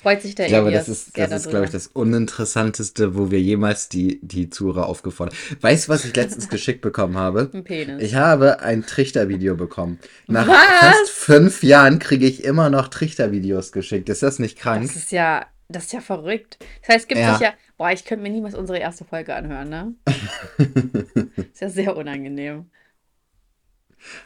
freut 0.00 0.22
sich 0.22 0.34
der 0.34 0.46
Ich 0.46 0.52
glaube, 0.52 0.70
das 0.70 0.88
ist, 0.88 1.18
das 1.18 1.32
ist 1.32 1.50
glaube 1.50 1.66
ich, 1.66 1.70
das 1.70 1.88
Uninteressanteste, 1.88 3.16
wo 3.16 3.30
wir 3.30 3.40
jemals 3.40 3.88
die, 3.88 4.20
die 4.22 4.48
Zuhörer 4.48 4.86
aufgefordert 4.86 5.34
haben. 5.34 5.62
Weißt 5.62 5.88
du, 5.88 5.92
was 5.92 6.04
ich 6.04 6.14
letztens 6.14 6.48
geschickt 6.50 6.80
bekommen 6.80 7.16
habe? 7.16 7.50
Ein 7.52 7.64
Penis. 7.64 8.02
Ich 8.02 8.14
habe 8.14 8.60
ein 8.60 8.86
Trichtervideo 8.86 9.56
bekommen. 9.56 9.98
Nach 10.26 10.46
was? 10.46 10.56
fast 10.56 11.10
fünf 11.10 11.62
Jahren 11.62 11.98
kriege 11.98 12.26
ich 12.26 12.44
immer 12.44 12.70
noch 12.70 12.88
Trichtervideos 12.88 13.72
geschickt. 13.72 14.08
Ist 14.08 14.22
das 14.22 14.38
nicht 14.38 14.58
krank? 14.58 14.86
Das 14.86 14.96
ist 14.96 15.10
ja, 15.10 15.46
das 15.68 15.84
ist 15.84 15.92
ja 15.92 16.00
verrückt. 16.00 16.58
Das 16.80 16.94
heißt, 16.94 17.02
es 17.02 17.08
gibt 17.08 17.20
ja. 17.20 17.32
sich 17.32 17.42
ja, 17.42 17.54
boah, 17.76 17.90
ich 17.90 18.04
könnte 18.04 18.22
mir 18.22 18.30
niemals 18.30 18.54
unsere 18.54 18.78
erste 18.78 19.04
Folge 19.04 19.34
anhören, 19.34 19.68
ne? 19.68 19.94
ist 21.52 21.60
ja 21.60 21.68
sehr 21.68 21.96
unangenehm. 21.96 22.70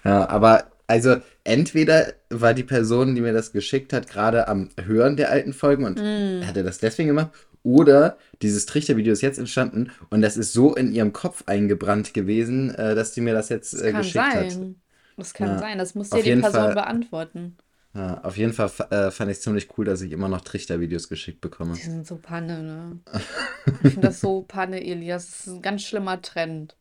Ja, 0.05 0.29
aber 0.29 0.72
also 0.87 1.17
entweder 1.45 2.13
war 2.31 2.55
die 2.55 2.65
Person, 2.65 3.15
die 3.15 3.21
mir 3.21 3.33
das 3.33 3.53
geschickt 3.53 3.93
hat, 3.93 4.09
gerade 4.09 4.49
am 4.49 4.69
Hören 4.83 5.17
der 5.17 5.31
alten 5.31 5.53
Folgen 5.53 5.85
und 5.85 5.99
mm. 5.99 6.47
hatte 6.47 6.63
das 6.63 6.79
deswegen 6.79 7.09
gemacht, 7.09 7.31
oder 7.63 8.19
dieses 8.43 8.67
Trichtervideo 8.67 9.13
ist 9.13 9.23
jetzt 9.23 9.39
entstanden 9.39 9.93
und 10.11 10.23
das 10.23 10.37
ist 10.37 10.53
so 10.53 10.75
in 10.75 10.93
ihrem 10.93 11.13
Kopf 11.13 11.45
eingebrannt 11.47 12.13
gewesen, 12.13 12.75
äh, 12.75 12.95
dass 12.95 13.13
die 13.13 13.21
mir 13.21 13.35
das 13.35 13.49
jetzt 13.49 13.75
äh, 13.75 13.93
geschickt 13.93 14.33
sein. 14.33 14.51
hat. 14.51 14.59
Das 15.17 15.35
kann 15.35 15.49
ja. 15.49 15.59
sein, 15.59 15.79
das 15.79 15.95
muss 15.95 16.11
dir 16.11 16.23
die 16.23 16.37
Person 16.37 16.53
Fall, 16.53 16.75
beantworten. 16.75 17.57
Ja, 17.95 18.21
auf 18.23 18.39
jeden 18.39 18.55
Fall 18.55 18.71
äh, 18.91 19.11
fand 19.11 19.31
ich 19.31 19.37
es 19.37 19.43
ziemlich 19.43 19.69
cool, 19.77 19.85
dass 19.85 20.01
ich 20.01 20.13
immer 20.13 20.29
noch 20.29 20.41
Trichtervideos 20.41 21.09
geschickt 21.09 21.41
bekomme. 21.41 21.75
Die 21.75 21.83
sind 21.83 22.07
so 22.07 22.17
Panne, 22.17 22.63
ne? 22.63 22.99
ich 23.85 23.93
finde 23.93 24.09
das 24.09 24.21
so 24.21 24.43
Panne, 24.49 24.83
Elias. 24.83 25.27
Das 25.27 25.47
ist 25.47 25.53
ein 25.53 25.63
ganz 25.63 25.83
schlimmer 25.83 26.21
Trend. 26.23 26.75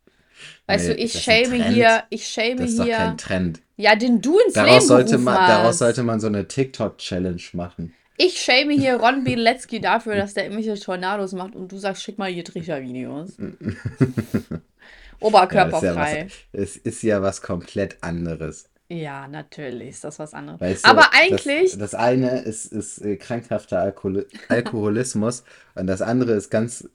Weißt 0.68 0.88
nee, 0.88 0.96
du, 0.96 1.04
ich 1.04 1.22
shame 1.22 1.52
hier, 1.52 2.04
ich 2.10 2.28
shame 2.28 2.58
das 2.58 2.72
ist 2.72 2.84
hier. 2.84 2.94
Doch 2.94 2.98
kein 2.98 3.18
Trend. 3.18 3.62
Ja, 3.82 3.96
den 3.96 4.22
du 4.22 4.38
ins 4.40 4.54
daraus 4.54 4.70
Leben 4.70 4.86
sollte 4.86 5.18
man, 5.18 5.40
hast. 5.40 5.50
Daraus 5.50 5.78
sollte 5.80 6.04
man 6.04 6.20
so 6.20 6.28
eine 6.28 6.48
TikTok-Challenge 6.48 7.42
machen. 7.54 7.96
Ich 8.16 8.40
shame 8.40 8.70
hier 8.70 8.98
Ron 8.98 9.24
Bilecki 9.24 9.82
dafür, 9.82 10.16
dass 10.16 10.36
der 10.36 10.44
irgendwelche 10.44 10.80
Tornados 10.80 11.34
macht 11.34 11.56
und 11.56 11.72
du 11.72 11.78
sagst, 11.78 12.04
schick 12.04 12.20
mal 12.20 12.30
hier 12.30 12.46
Tricher-Videos. 12.46 13.38
Oberkörperfrei. 15.20 16.28
Ja, 16.54 16.60
es 16.62 16.78
ist 16.78 17.02
ja 17.02 17.24
was 17.24 17.42
komplett 17.42 17.98
anderes. 18.02 18.70
Ja, 18.88 19.28
natürlich 19.28 19.90
ist 19.90 20.04
das 20.04 20.20
was 20.20 20.36
anderes. 20.36 20.62
Weißt 20.62 20.86
du, 20.86 20.90
Aber 20.90 21.10
eigentlich. 21.14 21.72
Das, 21.72 21.80
das, 21.80 21.96
eine 21.96 22.42
ist, 22.42 22.66
ist 22.66 23.00
äh, 23.00 23.16
krankhafter 23.16 23.80
Alkohol 23.80 24.28
Alkoholismus 24.50 25.44
und 25.74 25.88
das 25.88 26.04
andere 26.04 26.34
ist 26.34 26.52
ganz 26.52 26.88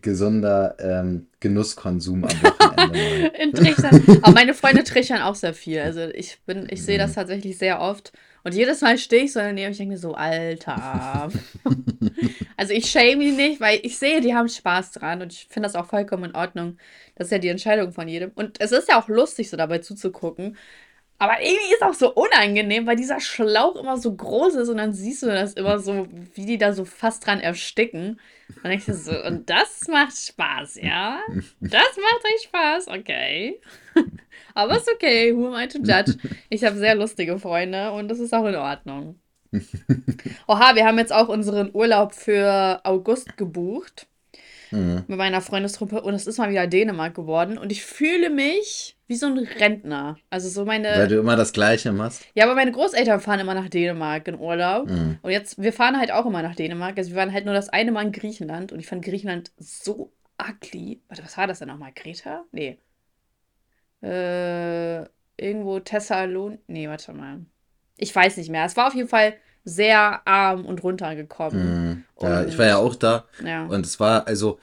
gesunder 0.00 0.76
ähm, 0.78 1.26
Genusskonsum 1.40 2.24
am 2.24 2.30
Wochenende. 2.42 3.32
In 3.42 3.52
Trichern. 3.52 4.02
Aber 4.22 4.32
meine 4.32 4.54
Freunde 4.54 4.84
trichern 4.84 5.22
auch 5.22 5.34
sehr 5.34 5.54
viel. 5.54 5.80
Also 5.80 6.02
ich 6.02 6.38
bin, 6.46 6.66
ich 6.70 6.82
sehe 6.82 6.98
das 6.98 7.14
tatsächlich 7.14 7.58
sehr 7.58 7.80
oft. 7.80 8.12
Und 8.44 8.54
jedes 8.54 8.80
Mal 8.80 8.98
stehe 8.98 9.24
ich 9.24 9.32
so 9.32 9.40
daneben 9.40 9.66
und 9.66 9.72
ich 9.72 9.78
denke 9.78 9.92
mir 9.92 9.98
so, 9.98 10.14
Alter. 10.14 11.30
also 12.56 12.72
ich 12.72 12.90
shame 12.90 13.20
die 13.20 13.32
nicht, 13.32 13.60
weil 13.60 13.80
ich 13.82 13.98
sehe, 13.98 14.20
die 14.20 14.34
haben 14.34 14.48
Spaß 14.48 14.92
dran 14.92 15.22
und 15.22 15.32
ich 15.32 15.48
finde 15.50 15.66
das 15.66 15.74
auch 15.74 15.86
vollkommen 15.86 16.30
in 16.30 16.34
Ordnung. 16.34 16.78
Das 17.16 17.26
ist 17.26 17.32
ja 17.32 17.38
die 17.38 17.48
Entscheidung 17.48 17.92
von 17.92 18.08
jedem. 18.08 18.30
Und 18.34 18.60
es 18.60 18.72
ist 18.72 18.88
ja 18.88 19.00
auch 19.00 19.08
lustig, 19.08 19.50
so 19.50 19.56
dabei 19.56 19.78
zuzugucken. 19.78 20.56
Aber 21.18 21.42
irgendwie 21.42 21.74
ist 21.74 21.82
auch 21.82 21.94
so 21.94 22.14
unangenehm, 22.14 22.86
weil 22.86 22.96
dieser 22.96 23.20
Schlauch 23.20 23.74
immer 23.76 23.98
so 23.98 24.14
groß 24.14 24.54
ist 24.54 24.68
und 24.68 24.76
dann 24.76 24.92
siehst 24.92 25.22
du 25.24 25.26
das 25.26 25.54
immer 25.54 25.80
so, 25.80 26.06
wie 26.34 26.46
die 26.46 26.58
da 26.58 26.72
so 26.72 26.84
fast 26.84 27.26
dran 27.26 27.40
ersticken. 27.40 28.20
Und 28.62 28.70
ich 28.70 28.84
so, 28.84 29.12
und 29.24 29.48
das 29.48 29.86
macht 29.88 30.16
Spaß, 30.16 30.76
ja? 30.82 31.20
Das 31.60 31.72
macht 31.96 32.24
euch 32.24 32.42
Spaß, 32.44 32.88
okay. 32.88 33.60
Aber 34.54 34.76
ist 34.76 34.90
okay, 34.92 35.34
who 35.34 35.48
am 35.48 35.54
I 35.54 35.68
to 35.68 35.78
judge? 35.78 36.16
Ich 36.48 36.64
habe 36.64 36.76
sehr 36.76 36.94
lustige 36.94 37.38
Freunde 37.38 37.92
und 37.92 38.08
das 38.08 38.18
ist 38.18 38.34
auch 38.34 38.46
in 38.46 38.56
Ordnung. 38.56 39.20
Oha, 40.46 40.74
wir 40.74 40.84
haben 40.84 40.98
jetzt 40.98 41.12
auch 41.12 41.28
unseren 41.28 41.70
Urlaub 41.72 42.14
für 42.14 42.80
August 42.84 43.36
gebucht. 43.36 44.06
Mhm. 44.70 45.04
Mit 45.06 45.18
meiner 45.18 45.40
Freundestruppe 45.40 46.02
und 46.02 46.14
es 46.14 46.26
ist 46.26 46.38
mal 46.38 46.50
wieder 46.50 46.66
Dänemark 46.66 47.14
geworden 47.14 47.56
und 47.56 47.72
ich 47.72 47.84
fühle 47.84 48.28
mich 48.28 48.97
wie 49.08 49.16
so 49.16 49.26
ein 49.26 49.38
Rentner. 49.38 50.16
Also 50.30 50.48
so 50.48 50.64
meine. 50.64 50.88
Weil 50.88 51.08
du 51.08 51.18
immer 51.18 51.34
das 51.34 51.52
Gleiche 51.52 51.92
machst. 51.92 52.24
Ja, 52.34 52.44
aber 52.44 52.54
meine 52.54 52.70
Großeltern 52.70 53.20
fahren 53.20 53.40
immer 53.40 53.54
nach 53.54 53.68
Dänemark 53.68 54.28
in 54.28 54.38
Urlaub. 54.38 54.88
Mhm. 54.88 55.18
Und 55.22 55.30
jetzt, 55.30 55.60
wir 55.60 55.72
fahren 55.72 55.98
halt 55.98 56.12
auch 56.12 56.26
immer 56.26 56.42
nach 56.42 56.54
Dänemark. 56.54 56.96
Also 56.98 57.10
wir 57.10 57.16
waren 57.16 57.32
halt 57.32 57.46
nur 57.46 57.54
das 57.54 57.70
eine 57.70 57.90
Mal 57.90 58.06
in 58.06 58.12
Griechenland 58.12 58.70
und 58.70 58.78
ich 58.78 58.86
fand 58.86 59.04
Griechenland 59.04 59.50
so 59.56 60.12
ugly. 60.40 61.00
Warte, 61.08 61.24
was 61.24 61.36
war 61.36 61.46
das 61.46 61.58
denn 61.58 61.68
nochmal? 61.68 61.92
Kreta? 61.94 62.44
Nee. 62.52 62.78
Äh, 64.02 65.04
irgendwo 65.36 65.80
Thessalon. 65.80 66.58
Nee, 66.66 66.88
warte 66.88 67.12
mal. 67.14 67.40
Ich 67.96 68.14
weiß 68.14 68.36
nicht 68.36 68.50
mehr. 68.50 68.66
Es 68.66 68.76
war 68.76 68.88
auf 68.88 68.94
jeden 68.94 69.08
Fall 69.08 69.34
sehr 69.64 70.26
arm 70.26 70.66
und 70.66 70.82
runtergekommen. 70.82 71.88
Mhm. 71.88 72.04
Ja, 72.20 72.40
und, 72.40 72.48
ich 72.48 72.58
war 72.58 72.66
ja 72.66 72.76
auch 72.76 72.94
da. 72.94 73.24
Ja. 73.44 73.64
Und 73.66 73.86
es 73.86 73.98
war, 73.98 74.26
also, 74.26 74.58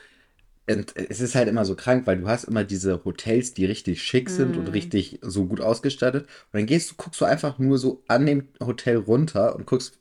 es 0.68 1.22
ist 1.22 1.36
halt 1.36 1.48
immer 1.48 1.64
so 1.64 1.76
krank, 1.76 2.08
weil 2.08 2.18
du 2.18 2.28
hast 2.28 2.46
immer 2.46 2.64
diese 2.64 3.06
Hotels, 3.06 3.54
die 3.54 3.66
richtig 3.66 4.02
schick 4.02 4.30
sind 4.30 4.56
mm. 4.56 4.60
und 4.60 4.68
richtig 4.74 5.20
so 5.22 5.46
gut 5.46 5.62
ausgestattet. 5.62 6.24
Und 6.24 6.54
dann 6.54 6.66
gehst 6.66 6.92
du, 6.92 6.96
guckst 6.98 7.22
du 7.22 7.26
einfach 7.26 7.60
nur 7.60 7.78
so 7.78 8.04
an 8.08 8.26
dem 8.26 8.48
Hotel 8.60 8.98
runter 8.98 9.56
und 9.56 9.68
guckst 9.68 10.00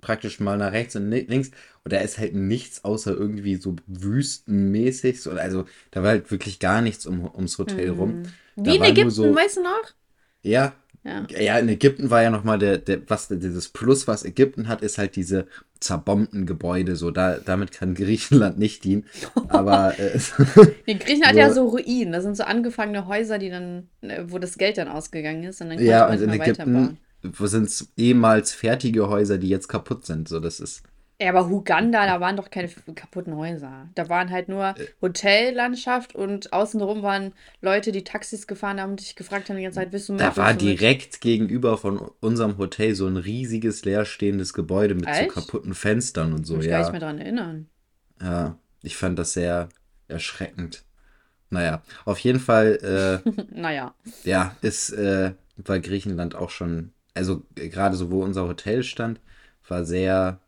praktisch 0.00 0.38
mal 0.38 0.58
nach 0.58 0.72
rechts 0.72 0.94
und 0.94 1.10
links. 1.10 1.50
Und 1.82 1.92
da 1.92 1.98
ist 1.98 2.18
halt 2.18 2.34
nichts 2.34 2.84
außer 2.84 3.12
irgendwie 3.12 3.56
so 3.56 3.74
wüstenmäßig. 3.86 5.22
So, 5.22 5.32
also 5.32 5.64
da 5.90 6.02
war 6.02 6.10
halt 6.10 6.30
wirklich 6.30 6.60
gar 6.60 6.82
nichts 6.82 7.06
um, 7.06 7.28
ums 7.34 7.58
Hotel 7.58 7.92
mm. 7.92 7.98
rum. 7.98 8.22
Da 8.54 8.72
Wie 8.72 8.76
in 8.76 8.84
Ägypten, 8.84 9.10
so, 9.10 9.34
weißt 9.34 9.56
du 9.56 9.62
noch? 9.64 9.90
Ja, 10.42 10.72
ja. 11.06 11.24
ja, 11.28 11.58
in 11.58 11.68
Ägypten 11.68 12.10
war 12.10 12.22
ja 12.22 12.30
nochmal 12.30 12.58
der, 12.58 12.78
der, 12.78 13.08
was, 13.08 13.28
dieses 13.28 13.68
Plus, 13.68 14.08
was 14.08 14.24
Ägypten 14.24 14.66
hat, 14.66 14.82
ist 14.82 14.98
halt 14.98 15.14
diese 15.14 15.46
zerbombten 15.80 16.46
Gebäude. 16.46 16.96
So, 16.96 17.10
da, 17.10 17.38
damit 17.38 17.72
kann 17.72 17.94
Griechenland 17.94 18.58
nicht 18.58 18.84
dienen. 18.84 19.04
Aber. 19.48 19.98
Äh, 19.98 20.18
nee, 20.86 20.94
Griechenland 20.94 21.26
hat 21.26 21.36
ja 21.36 21.50
so 21.54 21.66
Ruinen. 21.66 22.12
Das 22.12 22.22
sind 22.22 22.36
so 22.36 22.44
angefangene 22.44 23.06
Häuser, 23.06 23.38
die 23.38 23.50
dann, 23.50 23.88
äh, 24.02 24.24
wo 24.26 24.38
das 24.38 24.58
Geld 24.58 24.78
dann 24.78 24.88
ausgegangen 24.88 25.44
ist. 25.44 25.60
Und 25.60 25.70
dann 25.70 25.82
ja, 25.82 26.08
und 26.08 26.20
in 26.20 26.30
Ägypten 26.30 26.98
sind 27.22 27.64
es 27.64 27.92
ehemals 27.96 28.52
fertige 28.52 29.08
Häuser, 29.08 29.38
die 29.38 29.48
jetzt 29.48 29.68
kaputt 29.68 30.06
sind. 30.06 30.28
So, 30.28 30.40
das 30.40 30.60
ist. 30.60 30.82
Ja, 31.18 31.30
aber 31.30 31.48
Huganda, 31.48 32.04
da 32.04 32.20
waren 32.20 32.36
doch 32.36 32.50
keine 32.50 32.68
kaputten 32.68 33.36
Häuser. 33.36 33.88
Da 33.94 34.10
waren 34.10 34.30
halt 34.30 34.48
nur 34.50 34.74
äh. 34.76 34.86
Hotellandschaft 35.00 36.14
und 36.14 36.52
außenrum 36.52 37.02
waren 37.02 37.32
Leute, 37.62 37.90
die 37.90 38.04
Taxis 38.04 38.46
gefahren 38.46 38.80
haben 38.80 38.90
und 38.90 39.00
dich 39.00 39.16
gefragt 39.16 39.48
haben 39.48 39.56
die 39.56 39.62
ganze 39.62 39.76
Zeit, 39.76 39.92
willst 39.92 40.10
du 40.10 40.12
mit? 40.12 40.20
Da 40.20 40.36
war 40.36 40.52
direkt 40.52 41.14
mit? 41.14 41.20
gegenüber 41.22 41.78
von 41.78 41.98
unserem 42.20 42.58
Hotel 42.58 42.94
so 42.94 43.06
ein 43.06 43.16
riesiges 43.16 43.84
leerstehendes 43.86 44.52
Gebäude 44.52 44.94
mit 44.94 45.06
Echt? 45.06 45.32
so 45.32 45.40
kaputten 45.40 45.74
Fenstern 45.74 46.34
und 46.34 46.46
so. 46.46 46.58
Ich 46.58 46.66
ja. 46.66 46.72
kann 46.72 46.82
mich 46.82 46.92
mehr 46.92 47.00
daran 47.00 47.18
erinnern. 47.18 47.68
Ja, 48.20 48.58
ich 48.82 48.96
fand 48.96 49.18
das 49.18 49.32
sehr 49.32 49.70
erschreckend. 50.08 50.84
Naja, 51.48 51.82
auf 52.04 52.18
jeden 52.18 52.40
Fall. 52.40 53.22
Äh, 53.24 53.30
naja. 53.58 53.94
Ja, 54.24 54.54
ist 54.60 54.90
äh, 54.90 55.32
war 55.56 55.80
Griechenland 55.80 56.34
auch 56.34 56.50
schon, 56.50 56.92
also 57.14 57.42
äh, 57.58 57.68
gerade 57.68 57.96
so, 57.96 58.10
wo 58.10 58.22
unser 58.22 58.46
Hotel 58.46 58.82
stand, 58.82 59.20
war 59.66 59.84
sehr 59.84 60.40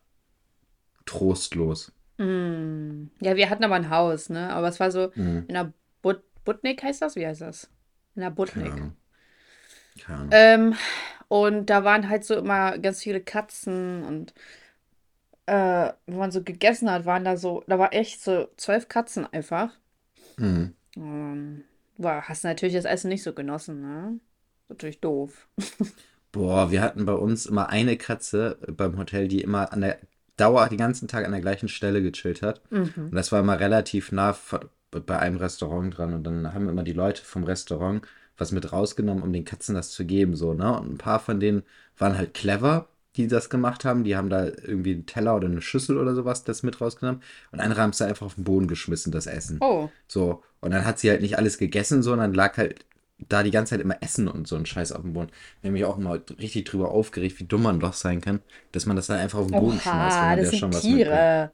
trostlos. 1.08 1.92
Mm. 2.18 3.06
Ja, 3.20 3.36
wir 3.36 3.50
hatten 3.50 3.64
aber 3.64 3.76
ein 3.76 3.90
Haus, 3.90 4.28
ne? 4.28 4.50
Aber 4.52 4.68
es 4.68 4.80
war 4.80 4.90
so 4.90 5.10
mm. 5.14 5.44
in 5.48 5.54
der 5.54 5.72
But 6.02 6.22
Butnik 6.44 6.82
heißt 6.82 7.02
das? 7.02 7.16
Wie 7.16 7.26
heißt 7.26 7.40
das? 7.40 7.68
In 8.14 8.22
der 8.22 8.30
Butnik. 8.30 8.70
Keine 8.70 8.92
Keine 10.00 10.18
Ahnung. 10.18 10.30
Ähm, 10.32 10.74
und 11.28 11.66
da 11.70 11.84
waren 11.84 12.08
halt 12.08 12.24
so 12.24 12.36
immer 12.36 12.78
ganz 12.78 13.02
viele 13.02 13.20
Katzen 13.20 14.02
und 14.04 14.34
äh, 15.46 15.92
wenn 16.06 16.18
man 16.18 16.30
so 16.30 16.42
gegessen 16.42 16.90
hat, 16.90 17.06
waren 17.06 17.24
da 17.24 17.36
so, 17.36 17.64
da 17.66 17.78
war 17.78 17.92
echt 17.92 18.22
so 18.22 18.48
zwölf 18.56 18.88
Katzen 18.88 19.26
einfach. 19.32 19.70
Mhm. 20.36 20.74
Ähm, 20.96 21.64
boah, 21.96 22.22
hast 22.28 22.44
natürlich 22.44 22.74
das 22.74 22.84
Essen 22.84 23.08
nicht 23.08 23.22
so 23.22 23.32
genossen, 23.32 23.80
ne? 23.80 24.20
Natürlich 24.68 25.00
doof. 25.00 25.48
Boah, 26.32 26.70
wir 26.70 26.82
hatten 26.82 27.06
bei 27.06 27.14
uns 27.14 27.46
immer 27.46 27.70
eine 27.70 27.96
Katze 27.96 28.58
beim 28.68 28.98
Hotel, 28.98 29.28
die 29.28 29.40
immer 29.40 29.72
an 29.72 29.80
der 29.80 29.98
Dauer, 30.38 30.68
den 30.68 30.78
ganzen 30.78 31.08
Tag 31.08 31.24
an 31.24 31.32
der 31.32 31.40
gleichen 31.40 31.68
Stelle 31.68 32.02
gechillt 32.02 32.42
hat. 32.42 32.60
Mhm. 32.70 32.92
Und 32.96 33.14
das 33.14 33.32
war 33.32 33.40
immer 33.40 33.60
relativ 33.60 34.12
nah 34.12 34.36
bei 34.90 35.18
einem 35.18 35.36
Restaurant 35.36 35.96
dran. 35.96 36.14
Und 36.14 36.24
dann 36.24 36.54
haben 36.54 36.68
immer 36.68 36.84
die 36.84 36.92
Leute 36.92 37.22
vom 37.22 37.44
Restaurant 37.44 38.02
was 38.38 38.52
mit 38.52 38.72
rausgenommen, 38.72 39.22
um 39.22 39.32
den 39.32 39.44
Katzen 39.44 39.74
das 39.74 39.90
zu 39.90 40.06
geben. 40.06 40.36
So, 40.36 40.54
ne? 40.54 40.78
Und 40.78 40.92
ein 40.92 40.98
paar 40.98 41.18
von 41.20 41.40
denen 41.40 41.64
waren 41.98 42.16
halt 42.16 42.34
clever, 42.34 42.88
die 43.16 43.26
das 43.26 43.50
gemacht 43.50 43.84
haben. 43.84 44.04
Die 44.04 44.16
haben 44.16 44.30
da 44.30 44.46
irgendwie 44.46 44.92
einen 44.92 45.06
Teller 45.06 45.36
oder 45.36 45.48
eine 45.48 45.60
Schüssel 45.60 45.98
oder 45.98 46.14
sowas 46.14 46.44
das 46.44 46.62
mit 46.62 46.80
rausgenommen. 46.80 47.22
Und 47.50 47.60
andere 47.60 47.82
haben 47.82 47.90
es 47.90 47.98
da 47.98 48.06
einfach 48.06 48.26
auf 48.26 48.36
den 48.36 48.44
Boden 48.44 48.68
geschmissen, 48.68 49.12
das 49.12 49.26
Essen. 49.26 49.58
Oh. 49.60 49.90
So. 50.06 50.42
Und 50.60 50.70
dann 50.70 50.84
hat 50.84 50.98
sie 50.98 51.10
halt 51.10 51.20
nicht 51.20 51.36
alles 51.36 51.58
gegessen, 51.58 52.02
sondern 52.02 52.32
lag 52.32 52.56
halt 52.56 52.84
da 53.18 53.42
die 53.42 53.50
ganze 53.50 53.70
Zeit 53.70 53.80
immer 53.80 53.96
Essen 54.00 54.28
und 54.28 54.46
so 54.46 54.56
ein 54.56 54.66
Scheiß 54.66 54.92
auf 54.92 55.02
dem 55.02 55.12
Boden. 55.12 55.30
Ich 55.60 55.64
habe 55.64 55.72
mich 55.72 55.84
auch 55.84 55.98
immer 55.98 56.20
richtig 56.38 56.66
drüber 56.66 56.90
aufgeregt, 56.90 57.40
wie 57.40 57.44
dumm 57.44 57.62
man 57.62 57.80
doch 57.80 57.92
sein 57.92 58.20
kann, 58.20 58.40
dass 58.72 58.86
man 58.86 58.96
das 58.96 59.08
dann 59.08 59.18
einfach 59.18 59.40
auf 59.40 59.48
den 59.48 59.58
Boden 59.60 59.78
Oha, 59.78 59.80
schmeißt, 59.80 60.16
wenn 60.16 60.28
man 60.28 60.38
das 60.38 60.52
ja 60.52 60.58
schon 60.58 60.72
was 60.72 60.82
Tiere. 60.82 61.50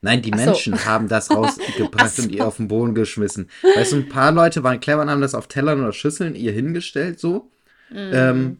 Nein, 0.00 0.22
die 0.22 0.30
Menschen 0.30 0.76
so. 0.76 0.84
haben 0.84 1.08
das 1.08 1.30
rausgebracht 1.34 2.14
so. 2.14 2.22
und 2.22 2.32
ihr 2.32 2.46
auf 2.46 2.56
den 2.58 2.68
Boden 2.68 2.94
geschmissen. 2.94 3.48
Weißt 3.74 3.92
du, 3.92 3.96
ein 3.96 4.08
paar 4.08 4.32
Leute 4.32 4.62
waren 4.62 4.80
clever 4.80 5.02
und 5.02 5.10
haben 5.10 5.20
das 5.20 5.34
auf 5.34 5.46
Tellern 5.48 5.80
oder 5.80 5.92
Schüsseln 5.92 6.34
ihr 6.34 6.52
hingestellt, 6.52 7.20
so. 7.20 7.50
Mm. 7.90 8.10
Ähm, 8.12 8.58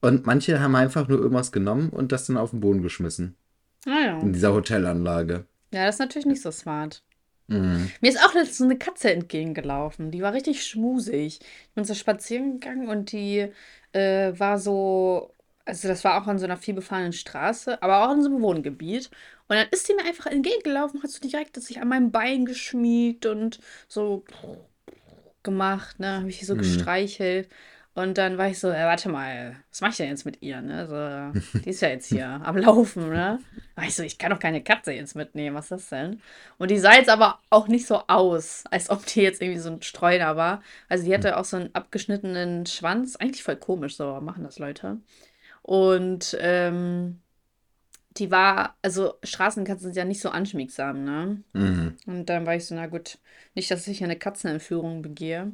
und 0.00 0.26
manche 0.26 0.60
haben 0.60 0.76
einfach 0.76 1.08
nur 1.08 1.18
irgendwas 1.18 1.52
genommen 1.52 1.90
und 1.90 2.12
das 2.12 2.26
dann 2.26 2.36
auf 2.36 2.50
den 2.50 2.60
Boden 2.60 2.82
geschmissen. 2.82 3.34
Ah, 3.86 4.04
ja. 4.04 4.18
In 4.20 4.32
dieser 4.32 4.52
Hotelanlage. 4.52 5.46
Ja, 5.72 5.86
das 5.86 5.96
ist 5.96 6.00
natürlich 6.00 6.26
nicht 6.26 6.42
so 6.42 6.50
smart. 6.50 7.02
Mhm. 7.48 7.90
Mir 8.00 8.10
ist 8.10 8.22
auch 8.22 8.34
letztens 8.34 8.58
so 8.58 8.64
eine 8.64 8.78
Katze 8.78 9.12
entgegengelaufen. 9.12 10.10
Die 10.10 10.22
war 10.22 10.32
richtig 10.32 10.64
schmusig. 10.66 11.40
Ich 11.40 11.74
bin 11.74 11.84
so 11.84 11.94
spazieren 11.94 12.60
gegangen 12.60 12.88
und 12.88 13.12
die 13.12 13.50
äh, 13.92 14.38
war 14.38 14.58
so, 14.58 15.34
also 15.64 15.88
das 15.88 16.04
war 16.04 16.22
auch 16.22 16.26
an 16.26 16.38
so 16.38 16.44
einer 16.44 16.58
vielbefahrenen 16.58 17.12
Straße, 17.14 17.82
aber 17.82 18.04
auch 18.06 18.12
in 18.14 18.22
so 18.22 18.28
einem 18.28 18.42
Wohngebiet. 18.42 19.10
Und 19.48 19.56
dann 19.56 19.66
ist 19.70 19.88
die 19.88 19.94
mir 19.94 20.04
einfach 20.04 20.26
entgegengelaufen, 20.26 21.02
hat 21.02 21.10
so 21.10 21.20
direkt 21.26 21.56
sich 21.60 21.80
an 21.80 21.88
meinem 21.88 22.10
Bein 22.12 22.44
geschmiegt 22.44 23.24
und 23.26 23.60
so 23.88 24.24
gemacht, 25.42 25.98
ne? 26.00 26.18
Habe 26.18 26.28
ich 26.28 26.46
so 26.46 26.54
mhm. 26.54 26.58
gestreichelt. 26.58 27.48
Und 27.98 28.16
dann 28.16 28.38
war 28.38 28.46
ich 28.46 28.60
so, 28.60 28.68
äh, 28.68 28.84
warte 28.84 29.08
mal, 29.08 29.56
was 29.70 29.80
mache 29.80 29.90
ich 29.90 29.96
denn 29.96 30.08
jetzt 30.08 30.24
mit 30.24 30.40
ihr? 30.40 30.60
Ne? 30.60 30.86
So, 30.86 31.58
die 31.58 31.70
ist 31.70 31.82
ja 31.82 31.88
jetzt 31.88 32.06
hier 32.06 32.28
am 32.28 32.56
Laufen, 32.56 33.08
ne? 33.08 33.40
War 33.74 33.84
ich 33.84 33.96
so, 33.96 34.04
ich 34.04 34.18
kann 34.18 34.30
doch 34.30 34.38
keine 34.38 34.62
Katze 34.62 34.92
jetzt 34.92 35.16
mitnehmen, 35.16 35.56
was 35.56 35.64
ist 35.64 35.70
das 35.70 35.88
denn? 35.88 36.20
Und 36.58 36.70
die 36.70 36.78
sah 36.78 36.94
jetzt 36.94 37.10
aber 37.10 37.40
auch 37.50 37.66
nicht 37.66 37.88
so 37.88 38.04
aus, 38.06 38.62
als 38.70 38.88
ob 38.88 39.04
die 39.04 39.22
jetzt 39.22 39.42
irgendwie 39.42 39.58
so 39.58 39.70
ein 39.70 39.82
Streuner 39.82 40.36
war. 40.36 40.62
Also 40.88 41.06
die 41.06 41.12
hatte 41.12 41.36
auch 41.36 41.44
so 41.44 41.56
einen 41.56 41.74
abgeschnittenen 41.74 42.66
Schwanz. 42.66 43.16
Eigentlich 43.16 43.42
voll 43.42 43.56
komisch, 43.56 43.96
so 43.96 44.20
machen 44.20 44.44
das 44.44 44.60
Leute. 44.60 44.98
Und 45.62 46.38
ähm, 46.40 47.18
die 48.16 48.30
war, 48.30 48.76
also 48.80 49.14
Straßenkatzen 49.24 49.86
sind 49.86 49.96
ja 49.96 50.04
nicht 50.04 50.20
so 50.20 50.30
anschmiegsam, 50.30 51.02
ne? 51.02 51.42
Mhm. 51.52 51.96
Und 52.06 52.26
dann 52.26 52.46
war 52.46 52.54
ich 52.54 52.64
so, 52.64 52.76
na 52.76 52.86
gut, 52.86 53.18
nicht, 53.56 53.72
dass 53.72 53.88
ich 53.88 54.04
eine 54.04 54.16
Katzenentführung 54.16 55.02
begehe. 55.02 55.50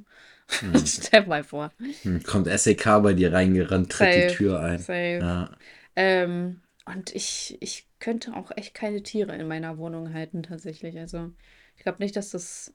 Hm. 0.60 0.86
Stell 0.86 1.26
mal 1.26 1.44
vor. 1.44 1.72
Hm, 2.02 2.22
kommt 2.22 2.48
SEK 2.48 3.02
bei 3.02 3.12
dir 3.12 3.32
reingerannt, 3.32 3.90
tritt 3.90 4.12
safe, 4.12 4.26
die 4.28 4.34
Tür 4.34 4.60
ein. 4.60 4.78
Safe. 4.78 5.18
Ja. 5.20 5.50
Ähm, 5.96 6.60
und 6.86 7.14
ich, 7.14 7.56
ich 7.60 7.88
könnte 7.98 8.34
auch 8.34 8.50
echt 8.56 8.74
keine 8.74 9.02
Tiere 9.02 9.34
in 9.36 9.48
meiner 9.48 9.78
Wohnung 9.78 10.12
halten, 10.12 10.42
tatsächlich. 10.42 10.98
Also, 10.98 11.30
ich 11.76 11.82
glaube 11.82 12.02
nicht, 12.02 12.16
dass 12.16 12.30
das 12.30 12.74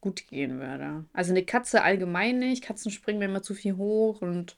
gut 0.00 0.26
gehen 0.28 0.60
würde. 0.60 1.04
Also, 1.12 1.32
eine 1.32 1.44
Katze 1.44 1.82
allgemein 1.82 2.38
nicht. 2.38 2.64
Katzen 2.64 2.90
springen 2.90 3.18
mir 3.18 3.26
immer 3.26 3.42
zu 3.42 3.54
viel 3.54 3.76
hoch 3.76 4.22
und 4.22 4.56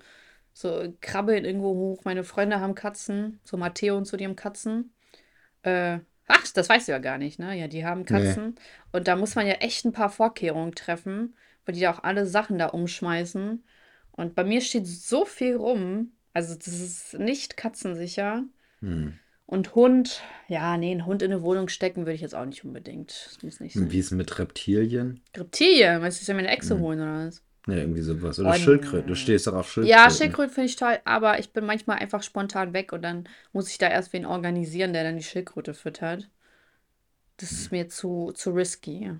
so 0.52 0.92
krabbeln 1.00 1.44
irgendwo 1.44 1.74
hoch. 1.74 2.04
Meine 2.04 2.24
Freunde 2.24 2.60
haben 2.60 2.74
Katzen, 2.74 3.40
so 3.44 3.56
Matteo 3.56 3.96
und 3.96 4.06
so, 4.06 4.16
die 4.16 4.24
haben 4.24 4.36
Katzen. 4.36 4.92
Äh, 5.62 6.00
Ach, 6.32 6.46
das 6.54 6.68
weißt 6.68 6.86
du 6.86 6.92
ja 6.92 6.98
gar 6.98 7.18
nicht, 7.18 7.40
ne? 7.40 7.58
Ja, 7.58 7.66
die 7.66 7.84
haben 7.84 8.04
Katzen. 8.04 8.50
Nee. 8.50 8.60
Und 8.92 9.08
da 9.08 9.16
muss 9.16 9.34
man 9.34 9.48
ja 9.48 9.54
echt 9.54 9.84
ein 9.84 9.92
paar 9.92 10.10
Vorkehrungen 10.10 10.76
treffen, 10.76 11.34
weil 11.70 11.74
die 11.74 11.80
ja 11.80 11.94
auch 11.94 12.02
alle 12.02 12.26
Sachen 12.26 12.58
da 12.58 12.66
umschmeißen. 12.66 13.62
Und 14.10 14.34
bei 14.34 14.42
mir 14.42 14.60
steht 14.60 14.88
so 14.88 15.24
viel 15.24 15.54
rum. 15.54 16.10
Also, 16.32 16.56
das 16.56 16.66
ist 16.66 17.18
nicht 17.18 17.56
katzensicher. 17.56 18.42
Hm. 18.80 19.14
Und 19.46 19.74
Hund, 19.76 20.20
ja, 20.48 20.76
nee, 20.76 20.90
einen 20.90 21.06
Hund 21.06 21.22
in 21.22 21.32
eine 21.32 21.42
Wohnung 21.42 21.68
stecken 21.68 22.02
würde 22.02 22.14
ich 22.14 22.20
jetzt 22.22 22.34
auch 22.34 22.44
nicht 22.44 22.64
unbedingt. 22.64 23.10
Das 23.10 23.42
muss 23.44 23.60
nicht 23.60 23.74
sein. 23.74 23.90
Wie 23.90 23.98
ist 24.00 24.06
es 24.06 24.12
mit 24.12 24.36
Reptilien? 24.40 25.20
Reptilien? 25.36 26.02
Weißt 26.02 26.20
du, 26.20 26.32
ja 26.32 26.34
meine 26.34 26.48
Echse 26.48 26.74
hm. 26.74 26.80
holen 26.80 27.00
oder 27.00 27.26
was? 27.26 27.42
Ja, 27.68 27.74
irgendwie 27.74 28.02
sowas. 28.02 28.40
Oder 28.40 28.50
oh, 28.50 28.54
Schildkröten. 28.54 29.06
Du 29.06 29.14
stehst 29.14 29.46
doch 29.46 29.54
auf 29.54 29.70
Schildkröten. 29.70 29.96
Ja, 29.96 30.10
Schildkröten 30.10 30.52
finde 30.52 30.66
ich 30.66 30.76
toll, 30.76 30.98
aber 31.04 31.38
ich 31.38 31.52
bin 31.52 31.64
manchmal 31.64 31.98
einfach 31.98 32.24
spontan 32.24 32.72
weg 32.72 32.92
und 32.92 33.02
dann 33.02 33.28
muss 33.52 33.70
ich 33.70 33.78
da 33.78 33.86
erst 33.88 34.12
wen 34.12 34.26
organisieren, 34.26 34.92
der 34.92 35.04
dann 35.04 35.16
die 35.16 35.22
Schildkröte 35.22 35.74
füttert. 35.74 36.30
Das 37.36 37.52
ist 37.52 37.70
mir 37.70 37.88
zu, 37.88 38.32
zu 38.34 38.50
risky. 38.50 39.12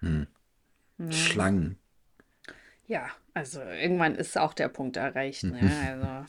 Hm. 0.00 0.26
Ja. 0.98 1.12
Schlangen. 1.12 1.78
Ja, 2.86 3.08
also 3.34 3.60
irgendwann 3.60 4.14
ist 4.14 4.38
auch 4.38 4.54
der 4.54 4.68
Punkt 4.68 4.96
erreicht. 4.96 5.44
Ne? 5.44 6.26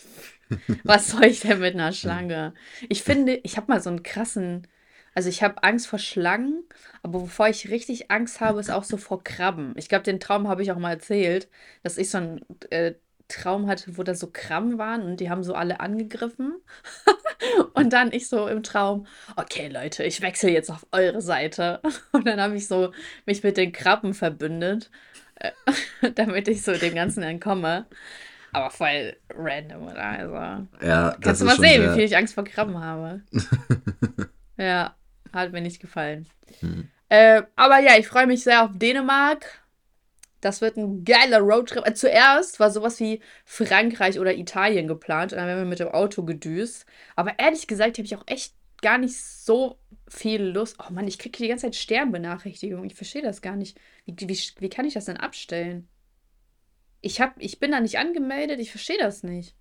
Also, 0.49 0.73
was 0.83 1.09
soll 1.09 1.25
ich 1.25 1.41
denn 1.41 1.59
mit 1.59 1.75
einer 1.75 1.93
Schlange? 1.93 2.53
Ich 2.89 3.03
finde, 3.03 3.39
ich 3.43 3.57
habe 3.57 3.71
mal 3.71 3.81
so 3.81 3.89
einen 3.89 4.03
krassen 4.03 4.67
also 5.17 5.29
ich 5.29 5.41
habe 5.41 5.63
Angst 5.63 5.87
vor 5.87 5.97
Schlangen, 5.97 6.63
aber 7.01 7.21
bevor 7.21 7.47
ich 7.47 7.71
richtig 7.71 8.11
Angst 8.11 8.39
habe, 8.39 8.59
ist 8.59 8.69
auch 8.69 8.83
so 8.83 8.97
vor 8.97 9.23
Krabben. 9.23 9.73
Ich 9.75 9.89
glaube, 9.89 10.03
den 10.03 10.19
Traum 10.19 10.47
habe 10.47 10.61
ich 10.61 10.71
auch 10.71 10.77
mal 10.77 10.91
erzählt, 10.91 11.49
dass 11.81 11.97
ich 11.97 12.11
so 12.11 12.19
einen 12.19 12.45
äh, 12.69 12.93
Traum 13.27 13.65
hatte, 13.65 13.97
wo 13.97 14.03
da 14.03 14.13
so 14.13 14.29
Krabben 14.31 14.77
waren 14.77 15.01
und 15.01 15.19
die 15.19 15.31
haben 15.31 15.41
so 15.41 15.55
alle 15.55 15.79
angegriffen. 15.79 16.61
und 17.73 17.93
dann 17.93 18.11
ich 18.11 18.29
so 18.29 18.47
im 18.47 18.61
Traum, 18.61 19.07
okay 19.35 19.69
Leute, 19.69 20.03
ich 20.03 20.21
wechsle 20.21 20.51
jetzt 20.51 20.69
auf 20.69 20.85
eure 20.91 21.21
Seite. 21.23 21.81
Und 22.11 22.27
dann 22.27 22.39
habe 22.39 22.55
ich 22.55 22.67
so 22.67 22.91
mich 23.25 23.41
mit 23.41 23.57
den 23.57 23.71
Krabben 23.71 24.13
verbündet, 24.13 24.91
damit 26.15 26.47
ich 26.47 26.61
so 26.63 26.73
dem 26.73 26.95
Ganzen 26.95 27.23
entkomme. 27.23 27.85
Aber 28.53 28.69
voll 28.71 29.15
random, 29.33 29.87
oder? 29.87 30.03
Also, 30.03 30.33
ja, 30.85 31.11
das 31.11 31.19
kannst 31.19 31.41
du 31.41 31.45
mal 31.45 31.57
sehen, 31.57 31.83
wie 31.83 31.93
viel 31.95 32.03
ich 32.05 32.17
Angst 32.17 32.33
vor 32.33 32.43
Krabben 32.43 32.79
habe. 32.79 33.21
ja. 34.57 34.95
Hat 35.33 35.51
mir 35.51 35.61
nicht 35.61 35.81
gefallen. 35.81 36.25
Hm. 36.61 36.89
Äh, 37.09 37.43
aber 37.55 37.79
ja, 37.79 37.97
ich 37.97 38.07
freue 38.07 38.27
mich 38.27 38.43
sehr 38.43 38.63
auf 38.63 38.71
Dänemark. 38.73 39.61
Das 40.41 40.61
wird 40.61 40.77
ein 40.77 41.03
geiler 41.03 41.39
Roadtrip. 41.39 41.85
Äh, 41.85 41.93
zuerst 41.93 42.59
war 42.59 42.71
sowas 42.71 42.99
wie 42.99 43.21
Frankreich 43.45 44.19
oder 44.19 44.35
Italien 44.35 44.87
geplant 44.87 45.33
und 45.33 45.39
dann 45.39 45.47
werden 45.47 45.59
wir 45.59 45.65
mit 45.65 45.79
dem 45.79 45.89
Auto 45.89 46.23
gedüst. 46.23 46.85
Aber 47.15 47.37
ehrlich 47.37 47.67
gesagt 47.67 47.97
habe 47.97 48.05
ich 48.05 48.15
auch 48.15 48.23
echt 48.25 48.53
gar 48.81 48.97
nicht 48.97 49.19
so 49.19 49.77
viel 50.07 50.41
Lust. 50.41 50.77
Oh 50.79 50.91
Mann, 50.91 51.07
ich 51.07 51.19
kriege 51.19 51.37
die 51.37 51.47
ganze 51.47 51.65
Zeit 51.65 51.75
Sternbenachrichtigungen. 51.75 52.85
Ich 52.85 52.95
verstehe 52.95 53.21
das 53.21 53.41
gar 53.41 53.55
nicht. 53.55 53.79
Wie, 54.05 54.15
wie, 54.17 54.39
wie 54.59 54.69
kann 54.69 54.85
ich 54.85 54.93
das 54.93 55.05
denn 55.05 55.17
abstellen? 55.17 55.87
Ich, 57.01 57.21
hab, 57.21 57.35
ich 57.39 57.59
bin 57.59 57.71
da 57.71 57.79
nicht 57.79 57.97
angemeldet. 57.97 58.59
Ich 58.59 58.71
verstehe 58.71 58.97
das 58.97 59.23
nicht. 59.23 59.55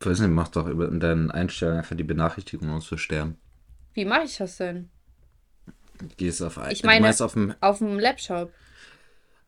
Ich 0.00 0.06
weiß 0.06 0.20
nicht, 0.20 0.30
mach 0.30 0.48
doch 0.48 0.68
in 0.68 1.00
deinen 1.00 1.30
Einstellungen 1.30 1.78
einfach 1.78 1.96
die 1.96 2.04
Benachrichtigung 2.04 2.70
aus 2.70 2.86
für 2.86 2.98
Stern. 2.98 3.36
Wie 3.94 4.04
mache 4.04 4.24
ich 4.24 4.36
das 4.36 4.56
denn? 4.56 4.90
Gehst 6.16 6.42
auf 6.42 6.60
Ich 6.70 6.84
meine, 6.84 7.08
auf 7.08 7.32
dem, 7.32 7.54
auf 7.60 7.78
dem 7.78 7.98
Laptop. 7.98 8.52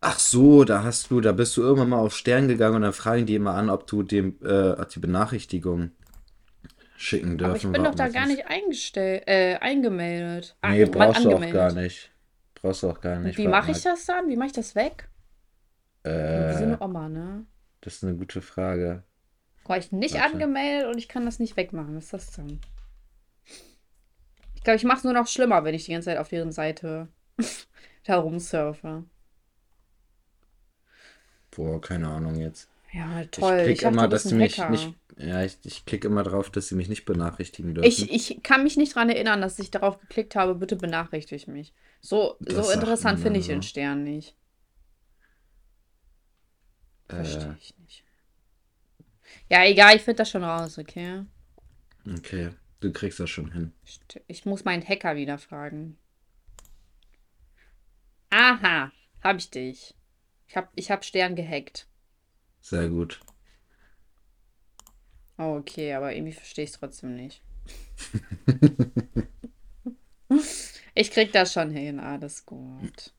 Ach 0.00 0.18
so, 0.18 0.64
da 0.64 0.82
hast 0.82 1.10
du, 1.10 1.20
da 1.20 1.32
bist 1.32 1.56
du 1.56 1.62
irgendwann 1.62 1.90
mal 1.90 2.00
auf 2.00 2.16
Stern 2.16 2.48
gegangen 2.48 2.76
und 2.76 2.82
dann 2.82 2.92
fragen 2.92 3.26
die 3.26 3.34
immer 3.34 3.54
an, 3.54 3.70
ob 3.70 3.86
du 3.86 4.02
dem 4.02 4.38
äh, 4.42 4.74
die 4.92 4.98
Benachrichtigung 4.98 5.92
schicken 7.00 7.38
dürfen. 7.38 7.50
Aber 7.50 7.56
ich 7.56 7.72
bin 7.72 7.84
doch 7.84 7.94
da 7.94 8.08
gar 8.08 8.26
nicht 8.26 8.46
eingestellt, 8.46 9.24
äh, 9.26 9.56
eingemeldet. 9.56 10.56
Nee, 10.66 10.84
brauchst 10.84 11.24
du 11.24 11.34
auch 11.34 11.52
gar 11.52 11.72
nicht. 11.72 12.10
Brauchst 12.54 12.82
du 12.82 12.90
auch 12.90 13.00
gar 13.00 13.18
nicht. 13.18 13.38
Wie 13.38 13.48
mache 13.48 13.70
ich 13.70 13.82
das 13.82 14.04
dann? 14.04 14.28
Wie 14.28 14.36
mache 14.36 14.48
ich 14.48 14.52
das 14.52 14.74
weg? 14.74 15.08
Äh, 16.02 16.10
eine 16.10 16.78
Oma, 16.80 17.08
ne? 17.08 17.46
Das 17.80 17.96
ist 17.96 18.04
eine 18.04 18.16
gute 18.16 18.42
Frage. 18.42 19.04
War 19.64 19.78
ich 19.78 19.92
nicht 19.92 20.14
Warte. 20.14 20.32
angemeldet 20.34 20.88
und 20.88 20.98
ich 20.98 21.08
kann 21.08 21.24
das 21.24 21.38
nicht 21.38 21.56
wegmachen. 21.56 21.96
Was 21.96 22.04
ist 22.04 22.12
das 22.12 22.32
dann? 22.32 22.60
Ich 24.54 24.62
glaube, 24.62 24.76
ich 24.76 24.84
mache 24.84 24.98
es 24.98 25.04
nur 25.04 25.12
noch 25.14 25.26
schlimmer, 25.26 25.64
wenn 25.64 25.74
ich 25.74 25.86
die 25.86 25.92
ganze 25.92 26.06
Zeit 26.06 26.18
auf 26.18 26.28
deren 26.28 26.52
Seite 26.52 27.08
herumsurfe. 28.02 29.04
Boah, 31.50 31.80
keine 31.80 32.08
Ahnung 32.08 32.34
jetzt. 32.36 32.68
Ja, 32.92 33.24
toll. 33.26 33.58
Ich 33.58 33.64
klicke 33.64 33.86
immer, 33.86 34.08
dass 34.08 34.24
sie 34.24 34.34
mich 34.34 34.58
Hacker. 34.58 34.70
nicht. 34.70 34.94
Ja, 35.16 35.44
ich, 35.44 35.58
ich 35.64 35.84
klicke 35.84 36.08
immer 36.08 36.22
drauf, 36.22 36.50
dass 36.50 36.68
sie 36.68 36.74
mich 36.74 36.88
nicht 36.88 37.04
benachrichtigen 37.04 37.74
dürfen. 37.74 37.86
Ich, 37.86 38.10
ich 38.10 38.42
kann 38.42 38.62
mich 38.64 38.76
nicht 38.76 38.96
daran 38.96 39.10
erinnern, 39.10 39.40
dass 39.40 39.58
ich 39.58 39.70
darauf 39.70 40.00
geklickt 40.00 40.34
habe, 40.34 40.54
bitte 40.54 40.76
benachrichtige 40.76 41.50
mich. 41.50 41.74
So, 42.00 42.36
so 42.40 42.70
interessant 42.70 43.20
finde 43.20 43.40
ich 43.40 43.46
den 43.46 43.62
Stern 43.62 44.02
nicht. 44.02 44.34
Äh. 47.08 47.16
Verstehe 47.16 47.56
ich 47.60 47.76
nicht. 47.78 48.04
Ja, 49.50 49.64
egal, 49.64 49.96
ich 49.96 50.02
finde 50.02 50.18
das 50.18 50.30
schon 50.30 50.44
raus, 50.44 50.78
okay? 50.78 51.24
Okay. 52.06 52.50
Du 52.80 52.92
kriegst 52.92 53.20
das 53.20 53.28
schon 53.28 53.52
hin. 53.52 53.72
Ich 54.26 54.46
muss 54.46 54.64
meinen 54.64 54.86
Hacker 54.86 55.14
wieder 55.14 55.36
fragen. 55.36 55.98
Aha, 58.30 58.90
hab 59.22 59.36
ich 59.36 59.50
dich. 59.50 59.94
Ich 60.46 60.56
hab, 60.56 60.72
ich 60.74 60.90
hab 60.90 61.04
Stern 61.04 61.36
gehackt. 61.36 61.89
Sehr 62.60 62.88
gut. 62.88 63.20
Oh, 65.38 65.56
okay, 65.56 65.94
aber 65.94 66.14
irgendwie 66.14 66.32
verstehe 66.32 66.64
ich 66.64 66.70
es 66.70 66.78
trotzdem 66.78 67.16
nicht. 67.16 67.42
ich 70.94 71.10
krieg 71.10 71.32
das 71.32 71.52
schon 71.52 71.70
hin, 71.70 71.98
alles 71.98 72.44
gut. 72.44 73.14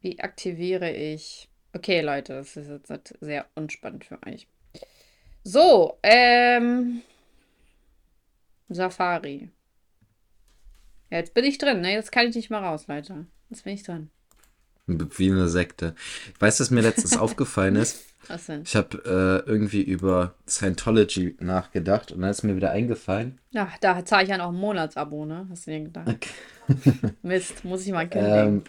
Wie 0.00 0.18
aktiviere 0.18 0.90
ich? 0.90 1.48
Okay, 1.72 2.00
Leute, 2.00 2.34
das 2.34 2.56
ist 2.56 2.88
jetzt 2.88 3.14
sehr 3.20 3.46
unspannend 3.54 4.04
für 4.04 4.18
euch. 4.26 4.48
So, 5.44 5.98
ähm. 6.02 7.02
Safari. 8.68 9.50
Ja, 11.10 11.18
jetzt 11.18 11.34
bin 11.34 11.44
ich 11.44 11.58
drin, 11.58 11.80
ne? 11.80 11.92
Jetzt 11.92 12.12
kann 12.12 12.28
ich 12.28 12.34
nicht 12.34 12.50
mehr 12.50 12.60
raus, 12.60 12.86
Leute. 12.86 13.26
Jetzt 13.48 13.64
bin 13.64 13.74
ich 13.74 13.82
drin. 13.82 14.10
Wie 14.98 15.30
eine 15.30 15.48
Sekte. 15.48 15.94
Weißt 16.38 16.60
du, 16.60 16.64
was 16.64 16.70
mir 16.70 16.82
letztens 16.82 17.16
aufgefallen 17.18 17.76
ist? 17.76 18.04
Was 18.28 18.46
denn? 18.46 18.62
Ich 18.64 18.76
habe 18.76 19.44
äh, 19.46 19.50
irgendwie 19.50 19.82
über 19.82 20.34
Scientology 20.48 21.36
nachgedacht 21.40 22.12
und 22.12 22.20
dann 22.20 22.30
ist 22.30 22.42
mir 22.42 22.56
wieder 22.56 22.70
eingefallen. 22.70 23.38
Ja, 23.50 23.68
da 23.80 24.04
zahle 24.04 24.24
ich 24.24 24.28
ja 24.28 24.38
noch 24.38 24.50
ein 24.50 24.54
Monatsabo, 24.54 25.24
ne? 25.24 25.46
Hast 25.50 25.66
du 25.66 25.70
dir 25.72 25.80
gedacht? 25.80 26.08
Okay. 26.08 27.12
Mist, 27.22 27.64
muss 27.64 27.84
ich 27.86 27.92
mal 27.92 28.08
kündigen. 28.08 28.38
Ähm, 28.38 28.62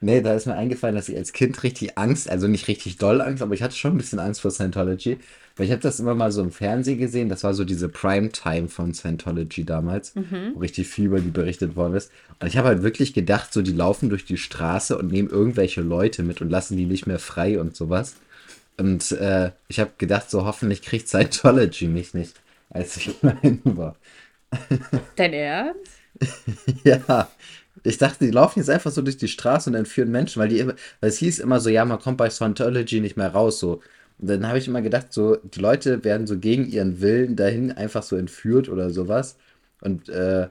nee, 0.00 0.20
da 0.20 0.34
ist 0.34 0.46
mir 0.46 0.54
eingefallen, 0.54 0.94
dass 0.94 1.08
ich 1.08 1.16
als 1.16 1.32
Kind 1.32 1.62
richtig 1.62 1.96
Angst, 1.98 2.28
also 2.28 2.48
nicht 2.48 2.68
richtig 2.68 2.98
doll 2.98 3.20
Angst, 3.20 3.42
aber 3.42 3.54
ich 3.54 3.62
hatte 3.62 3.76
schon 3.76 3.94
ein 3.94 3.98
bisschen 3.98 4.18
Angst 4.18 4.40
vor 4.40 4.50
Scientology, 4.50 5.18
weil 5.56 5.66
ich 5.66 5.72
habe 5.72 5.80
das 5.80 6.00
immer 6.00 6.14
mal 6.14 6.32
so 6.32 6.42
im 6.42 6.52
Fernsehen 6.52 6.98
gesehen. 6.98 7.28
Das 7.28 7.42
war 7.42 7.54
so 7.54 7.64
diese 7.64 7.88
Primetime 7.88 8.68
von 8.68 8.92
Scientology 8.92 9.64
damals, 9.64 10.14
mhm. 10.14 10.52
wo 10.54 10.60
richtig 10.60 10.88
viel 10.88 11.06
über 11.06 11.20
die 11.20 11.30
berichtet 11.30 11.76
worden 11.76 11.94
ist. 11.94 12.10
Und 12.40 12.46
ich 12.48 12.56
habe 12.58 12.68
halt 12.68 12.82
wirklich 12.82 13.14
gedacht, 13.14 13.52
so 13.52 13.62
die 13.62 13.72
laufen 13.72 14.10
durch 14.10 14.24
die 14.24 14.36
Straße 14.36 14.96
und 14.98 15.10
nehmen 15.10 15.30
irgendwelche 15.30 15.80
Leute 15.80 16.22
mit 16.22 16.42
und 16.42 16.50
lassen 16.50 16.76
die 16.76 16.86
nicht 16.86 17.06
mehr 17.06 17.18
frei 17.18 17.58
und 17.58 17.74
sowas. 17.74 18.16
Und 18.76 19.12
äh, 19.12 19.52
ich 19.68 19.80
habe 19.80 19.92
gedacht, 19.96 20.30
so 20.30 20.44
hoffentlich 20.44 20.82
kriegt 20.82 21.08
Scientology 21.08 21.88
mich 21.88 22.12
nicht, 22.12 22.34
als 22.68 22.98
ich 22.98 23.18
klein 23.20 23.60
war. 23.64 23.96
Dein 25.16 25.32
Ernst? 25.32 25.90
ja. 26.84 27.30
Ich 27.84 27.98
dachte, 27.98 28.24
die 28.24 28.30
laufen 28.30 28.58
jetzt 28.60 28.70
einfach 28.70 28.90
so 28.90 29.02
durch 29.02 29.16
die 29.18 29.28
Straße 29.28 29.70
und 29.70 29.76
entführen 29.76 30.10
Menschen, 30.10 30.40
weil 30.40 30.48
die 30.48 30.58
immer, 30.58 30.74
weil 31.00 31.10
es 31.10 31.18
hieß 31.18 31.38
immer 31.40 31.60
so, 31.60 31.70
ja, 31.70 31.84
man 31.84 31.98
kommt 32.00 32.16
bei 32.18 32.30
Scientology 32.30 33.00
nicht 33.00 33.16
mehr 33.16 33.28
raus, 33.30 33.60
so. 33.60 33.82
Und 34.18 34.28
dann 34.30 34.48
habe 34.48 34.58
ich 34.58 34.66
immer 34.66 34.82
gedacht, 34.82 35.12
so, 35.12 35.36
die 35.36 35.60
Leute 35.60 36.02
werden 36.04 36.26
so 36.26 36.38
gegen 36.38 36.66
ihren 36.66 37.00
Willen 37.00 37.36
dahin 37.36 37.72
einfach 37.72 38.02
so 38.02 38.16
entführt 38.16 38.68
oder 38.68 38.90
sowas. 38.90 39.36
Und 39.82 40.08
äh, 40.08 40.48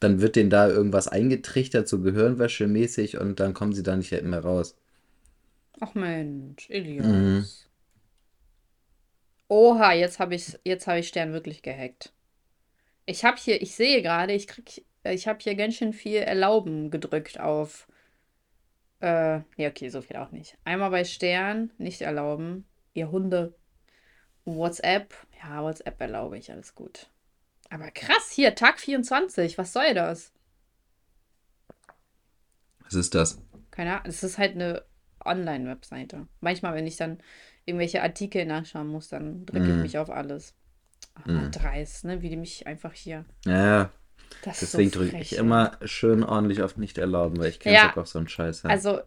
dann 0.00 0.20
wird 0.20 0.36
denen 0.36 0.50
da 0.50 0.68
irgendwas 0.68 1.08
eingetrichtert, 1.08 1.88
so 1.88 1.98
Gehirnwäsche-mäßig, 1.98 3.18
und 3.18 3.40
dann 3.40 3.54
kommen 3.54 3.72
sie 3.72 3.82
da 3.82 3.96
nicht 3.96 4.12
mehr 4.22 4.40
raus. 4.40 4.76
Ach 5.80 5.94
Mensch, 5.94 6.70
Elias. 6.70 7.06
Mhm. 7.06 7.44
Oha, 9.48 9.92
jetzt 9.92 10.18
habe 10.18 10.34
ich, 10.34 10.58
jetzt 10.64 10.86
hab 10.86 10.96
ich 10.96 11.08
Stern 11.08 11.32
wirklich 11.32 11.62
gehackt. 11.62 12.12
Ich 13.08 13.24
habe 13.24 13.38
hier, 13.38 13.62
ich 13.62 13.74
sehe 13.74 14.02
gerade, 14.02 14.32
ich 14.34 14.46
krieg, 14.46 14.84
ich 15.04 15.26
habe 15.26 15.38
hier 15.40 15.54
ganz 15.54 15.76
schön 15.76 15.92
viel 15.92 16.20
Erlauben 16.20 16.90
gedrückt 16.90 17.40
auf 17.40 17.88
äh, 19.00 19.40
ja, 19.56 19.68
okay, 19.68 19.88
so 19.88 20.02
viel 20.02 20.16
auch 20.16 20.32
nicht. 20.32 20.56
Einmal 20.64 20.90
bei 20.90 21.04
Stern, 21.04 21.70
nicht 21.78 22.00
erlauben. 22.00 22.66
Ihr 22.94 23.10
Hunde. 23.10 23.54
WhatsApp. 24.44 25.14
Ja, 25.42 25.62
WhatsApp 25.62 26.00
erlaube 26.00 26.38
ich, 26.38 26.50
alles 26.50 26.74
gut. 26.74 27.08
Aber 27.70 27.90
krass, 27.90 28.30
hier, 28.32 28.54
Tag 28.54 28.80
24. 28.80 29.58
Was 29.58 29.72
soll 29.72 29.94
das? 29.94 30.32
Was 32.80 32.94
ist 32.94 33.14
das? 33.14 33.40
Keine 33.70 33.92
Ahnung. 33.92 34.06
Es 34.06 34.22
ist 34.22 34.38
halt 34.38 34.54
eine 34.54 34.82
Online-Webseite. 35.24 36.26
Manchmal, 36.40 36.74
wenn 36.74 36.86
ich 36.86 36.96
dann 36.96 37.18
irgendwelche 37.66 38.02
Artikel 38.02 38.46
nachschauen 38.46 38.88
muss, 38.88 39.08
dann 39.08 39.44
drücke 39.44 39.66
mm. 39.66 39.70
ich 39.70 39.76
mhm. 39.76 39.82
mich 39.82 39.98
auf 39.98 40.10
alles. 40.10 40.54
Mm. 41.26 41.50
dreist, 41.50 42.04
ne? 42.04 42.22
Wie 42.22 42.28
die 42.30 42.36
mich 42.36 42.66
einfach 42.66 42.92
hier. 42.92 43.24
Ja, 43.44 43.90
Das 44.44 44.60
Deswegen 44.60 44.90
so 44.90 45.00
drücke 45.00 45.18
ich 45.18 45.36
immer 45.36 45.78
schön 45.84 46.22
ordentlich 46.22 46.62
auf 46.62 46.76
nicht 46.76 46.98
erlauben, 46.98 47.38
weil 47.38 47.50
ich 47.50 47.60
keinen 47.60 47.74
ja, 47.74 47.94
auf 47.96 48.08
so 48.08 48.18
einen 48.18 48.28
Scheiß 48.28 48.64
habe. 48.64 48.72
Also, 48.72 49.00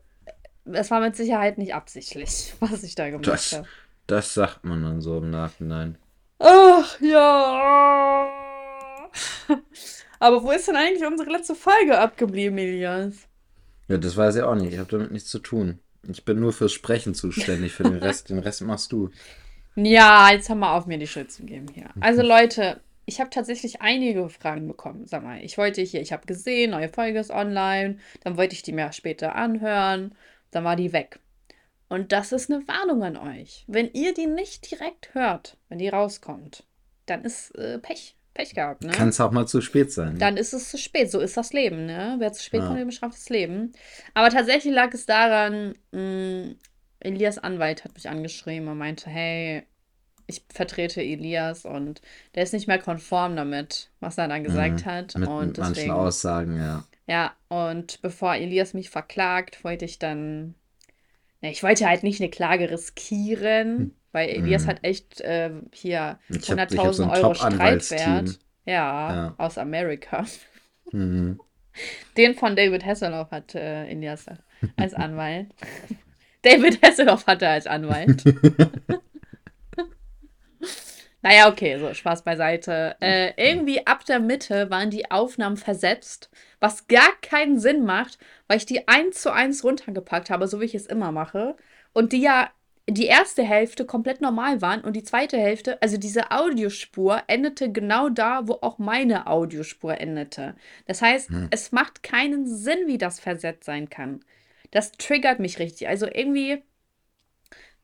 es 0.66 0.92
war 0.92 1.02
mit 1.02 1.16
Sicherheit 1.16 1.58
nicht 1.58 1.74
absichtlich, 1.74 2.54
was 2.60 2.84
ich 2.84 2.96
da 2.96 3.10
gemacht 3.10 3.54
habe. 3.54 3.68
Das 4.08 4.34
sagt 4.34 4.64
man 4.64 4.84
dann 4.84 5.02
so 5.02 5.18
im 5.18 5.30
Nachhinein. 5.30 5.98
Ach 6.40 7.00
ja. 7.02 8.30
Aber 10.20 10.44
wo 10.44 10.52
ist 10.52 10.68
denn 10.68 10.76
eigentlich 10.76 11.06
unsere 11.06 11.32
letzte 11.32 11.56
Folge 11.56 11.98
abgeblieben, 11.98 12.58
Elias? 12.58 13.28
Ja, 13.88 13.98
das 13.98 14.16
weiß 14.16 14.36
ich 14.36 14.42
auch 14.44 14.56
nicht. 14.56 14.74
Ich 14.74 14.80
habe 14.80 14.90
damit 14.90 15.12
nichts 15.12 15.30
zu 15.30 15.40
tun. 15.40 15.80
Ich 16.08 16.26
bin 16.26 16.40
nur 16.40 16.54
fürs 16.54 16.72
Sprechen 16.72 17.14
zuständig. 17.14 17.74
Für 17.74 17.84
den 17.84 17.98
Rest, 17.98 18.30
den 18.30 18.40
Rest 18.40 18.62
machst 18.62 18.92
du. 18.92 19.10
Ja, 19.76 20.32
jetzt 20.32 20.50
haben 20.50 20.60
wir 20.60 20.74
auf 20.74 20.86
mir 20.86 20.98
die 20.98 21.08
Schuld 21.08 21.32
zu 21.32 21.44
geben 21.44 21.68
hier. 21.74 21.90
Also 22.00 22.22
Leute, 22.22 22.82
ich 23.06 23.20
habe 23.20 23.30
tatsächlich 23.30 23.82
einige 23.82 24.30
Fragen 24.30 24.68
bekommen. 24.68 25.08
Sag 25.08 25.24
mal, 25.24 25.44
ich 25.44 25.58
wollte 25.58 25.82
hier, 25.82 26.02
ich 26.02 26.12
habe 26.12 26.26
gesehen, 26.26 26.72
neue 26.72 26.90
Folge 26.90 27.20
ist 27.20 27.32
online, 27.32 27.98
dann 28.24 28.38
wollte 28.38 28.56
ich 28.56 28.64
die 28.64 28.74
mir 28.74 28.92
später 28.92 29.36
anhören, 29.36 30.16
dann 30.52 30.64
war 30.64 30.76
die 30.76 30.94
weg. 30.94 31.20
Und 31.90 32.12
das 32.12 32.32
ist 32.32 32.50
eine 32.50 32.66
Warnung 32.68 33.04
an 33.04 33.18
euch. 33.18 33.66
Wenn 33.68 33.92
ihr 33.92 34.14
die 34.14 34.28
nicht 34.28 34.70
direkt 34.72 35.14
hört, 35.14 35.58
wenn 35.68 35.78
die 35.78 35.90
rauskommt, 35.90 36.64
dann 37.06 37.24
ist 37.26 37.54
äh, 37.56 37.80
Pech. 37.80 38.16
Pech 38.34 38.56
gehabt, 38.56 38.84
ne? 38.84 38.92
Kann 38.92 39.10
es 39.10 39.20
auch 39.20 39.32
mal 39.32 39.46
zu 39.46 39.60
spät 39.60 39.92
sein. 39.92 40.18
Dann 40.18 40.38
ist 40.38 40.54
es 40.54 40.72
zu 40.72 40.78
spät. 40.78 41.12
So 41.12 41.20
ist 41.20 41.36
das 41.36 41.52
Leben, 41.52 41.86
ne? 41.86 42.16
Wer 42.20 42.32
zu 42.32 42.42
spät 42.42 42.62
ja. 42.62 42.68
kommt, 42.68 42.80
dem 42.80 42.88
bestraft 42.88 43.16
das 43.16 43.28
Leben. 43.28 43.74
Aber 44.14 44.30
tatsächlich 44.30 44.74
lag 44.74 44.94
es 44.94 45.06
daran, 45.06 45.76
mh, 45.92 46.00
mm, 46.02 46.56
Elias 47.02 47.38
Anwalt 47.38 47.84
hat 47.84 47.94
mich 47.94 48.10
angeschrieben 48.10 48.68
und 48.68 48.78
meinte, 48.78 49.10
hey, 49.10 49.64
ich 50.28 50.44
vertrete 50.50 51.02
Elias 51.02 51.66
und 51.66 52.02
der 52.36 52.44
ist 52.44 52.54
nicht 52.54 52.68
mehr 52.68 52.80
konform 52.80 53.36
damit, 53.36 53.90
was 54.00 54.18
er 54.18 54.28
dann 54.28 54.44
gesagt 54.44 54.86
mhm. 54.86 54.90
hat. 54.90 55.16
Mit 55.18 55.28
und 55.28 55.58
deswegen, 55.58 55.88
manchen 55.88 55.92
Aussagen, 55.92 56.58
ja. 56.58 56.86
Ja, 57.08 57.34
und 57.50 58.02
bevor 58.02 58.36
Elias 58.36 58.74
mich 58.74 58.90
verklagt, 58.90 59.64
wollte 59.64 59.86
ich 59.86 60.00
dann. 60.00 60.56
Ja, 61.42 61.50
ich 61.50 61.64
wollte 61.64 61.88
halt 61.88 62.04
nicht 62.04 62.22
eine 62.22 62.30
Klage 62.30 62.70
riskieren, 62.70 63.78
hm. 63.78 63.96
weil 64.12 64.30
Elias 64.30 64.64
mhm. 64.64 64.68
hat 64.68 64.84
echt 64.84 65.20
äh, 65.22 65.52
hier 65.74 66.20
100.000 66.30 66.94
so 66.94 67.10
Euro 67.10 67.34
Streitwert. 67.34 68.40
Ja, 68.66 69.14
ja, 69.14 69.36
aus 69.38 69.58
Amerika. 69.58 70.26
Mhm. 70.92 71.40
Den 72.16 72.36
von 72.36 72.56
David 72.56 72.86
Hasselhoff 72.86 73.32
hat 73.32 73.56
äh, 73.56 73.88
Elias 73.88 74.28
als 74.78 74.94
Anwalt. 74.94 75.48
David 76.42 76.82
Hasselhoff 76.82 77.28
hatte 77.28 77.48
als 77.48 77.68
Anwalt. 77.68 78.24
Naja, 81.24 81.50
okay, 81.50 81.78
so 81.78 81.94
Spaß 81.94 82.24
beiseite. 82.24 82.96
Äh, 83.00 83.34
irgendwie 83.38 83.86
ab 83.86 84.06
der 84.06 84.20
Mitte 84.20 84.70
waren 84.72 84.90
die 84.90 85.12
Aufnahmen 85.12 85.58
versetzt, 85.58 86.32
was 86.60 86.88
gar 86.88 87.12
keinen 87.22 87.60
Sinn 87.60 87.86
macht, 87.86 88.18
weil 88.48 88.58
ich 88.58 88.66
die 88.66 88.88
eins 88.88 89.22
zu 89.22 89.32
eins 89.32 89.64
runtergepackt 89.64 90.32
habe, 90.32 90.48
so 90.48 90.60
wie 90.60 90.66
ich 90.66 90.76
es 90.76 90.88
immer 90.88 91.12
mache. 91.12 91.56
Und 91.94 92.12
die 92.14 92.22
ja 92.22 92.50
die 92.90 93.06
erste 93.06 93.44
Hälfte 93.44 93.86
komplett 93.86 94.22
normal 94.22 94.62
waren 94.62 94.82
und 94.82 94.96
die 94.96 95.04
zweite 95.04 95.38
Hälfte, 95.38 95.80
also 95.82 95.98
diese 95.98 96.32
Audiospur, 96.32 97.22
endete 97.28 97.72
genau 97.72 98.10
da, 98.10 98.48
wo 98.48 98.54
auch 98.62 98.80
meine 98.80 99.28
Audiospur 99.28 100.00
endete. 100.00 100.56
Das 100.88 101.02
heißt, 101.02 101.30
hm. 101.30 101.48
es 101.52 101.72
macht 101.72 102.02
keinen 102.02 102.48
Sinn, 102.48 102.88
wie 102.88 102.98
das 102.98 103.20
versetzt 103.20 103.66
sein 103.66 103.90
kann. 103.90 104.22
Das 104.72 104.92
triggert 104.94 105.40
mich 105.40 105.60
richtig. 105.60 105.88
Also 105.88 106.08
irgendwie 106.08 106.64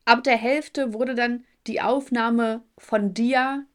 ab 0.04 0.24
der 0.24 0.36
Hälfte 0.36 0.94
wurde 0.94 1.14
dann 1.14 1.44
die 1.66 1.80
Aufnahme 1.80 2.62
von 2.78 3.14
dir 3.14 3.66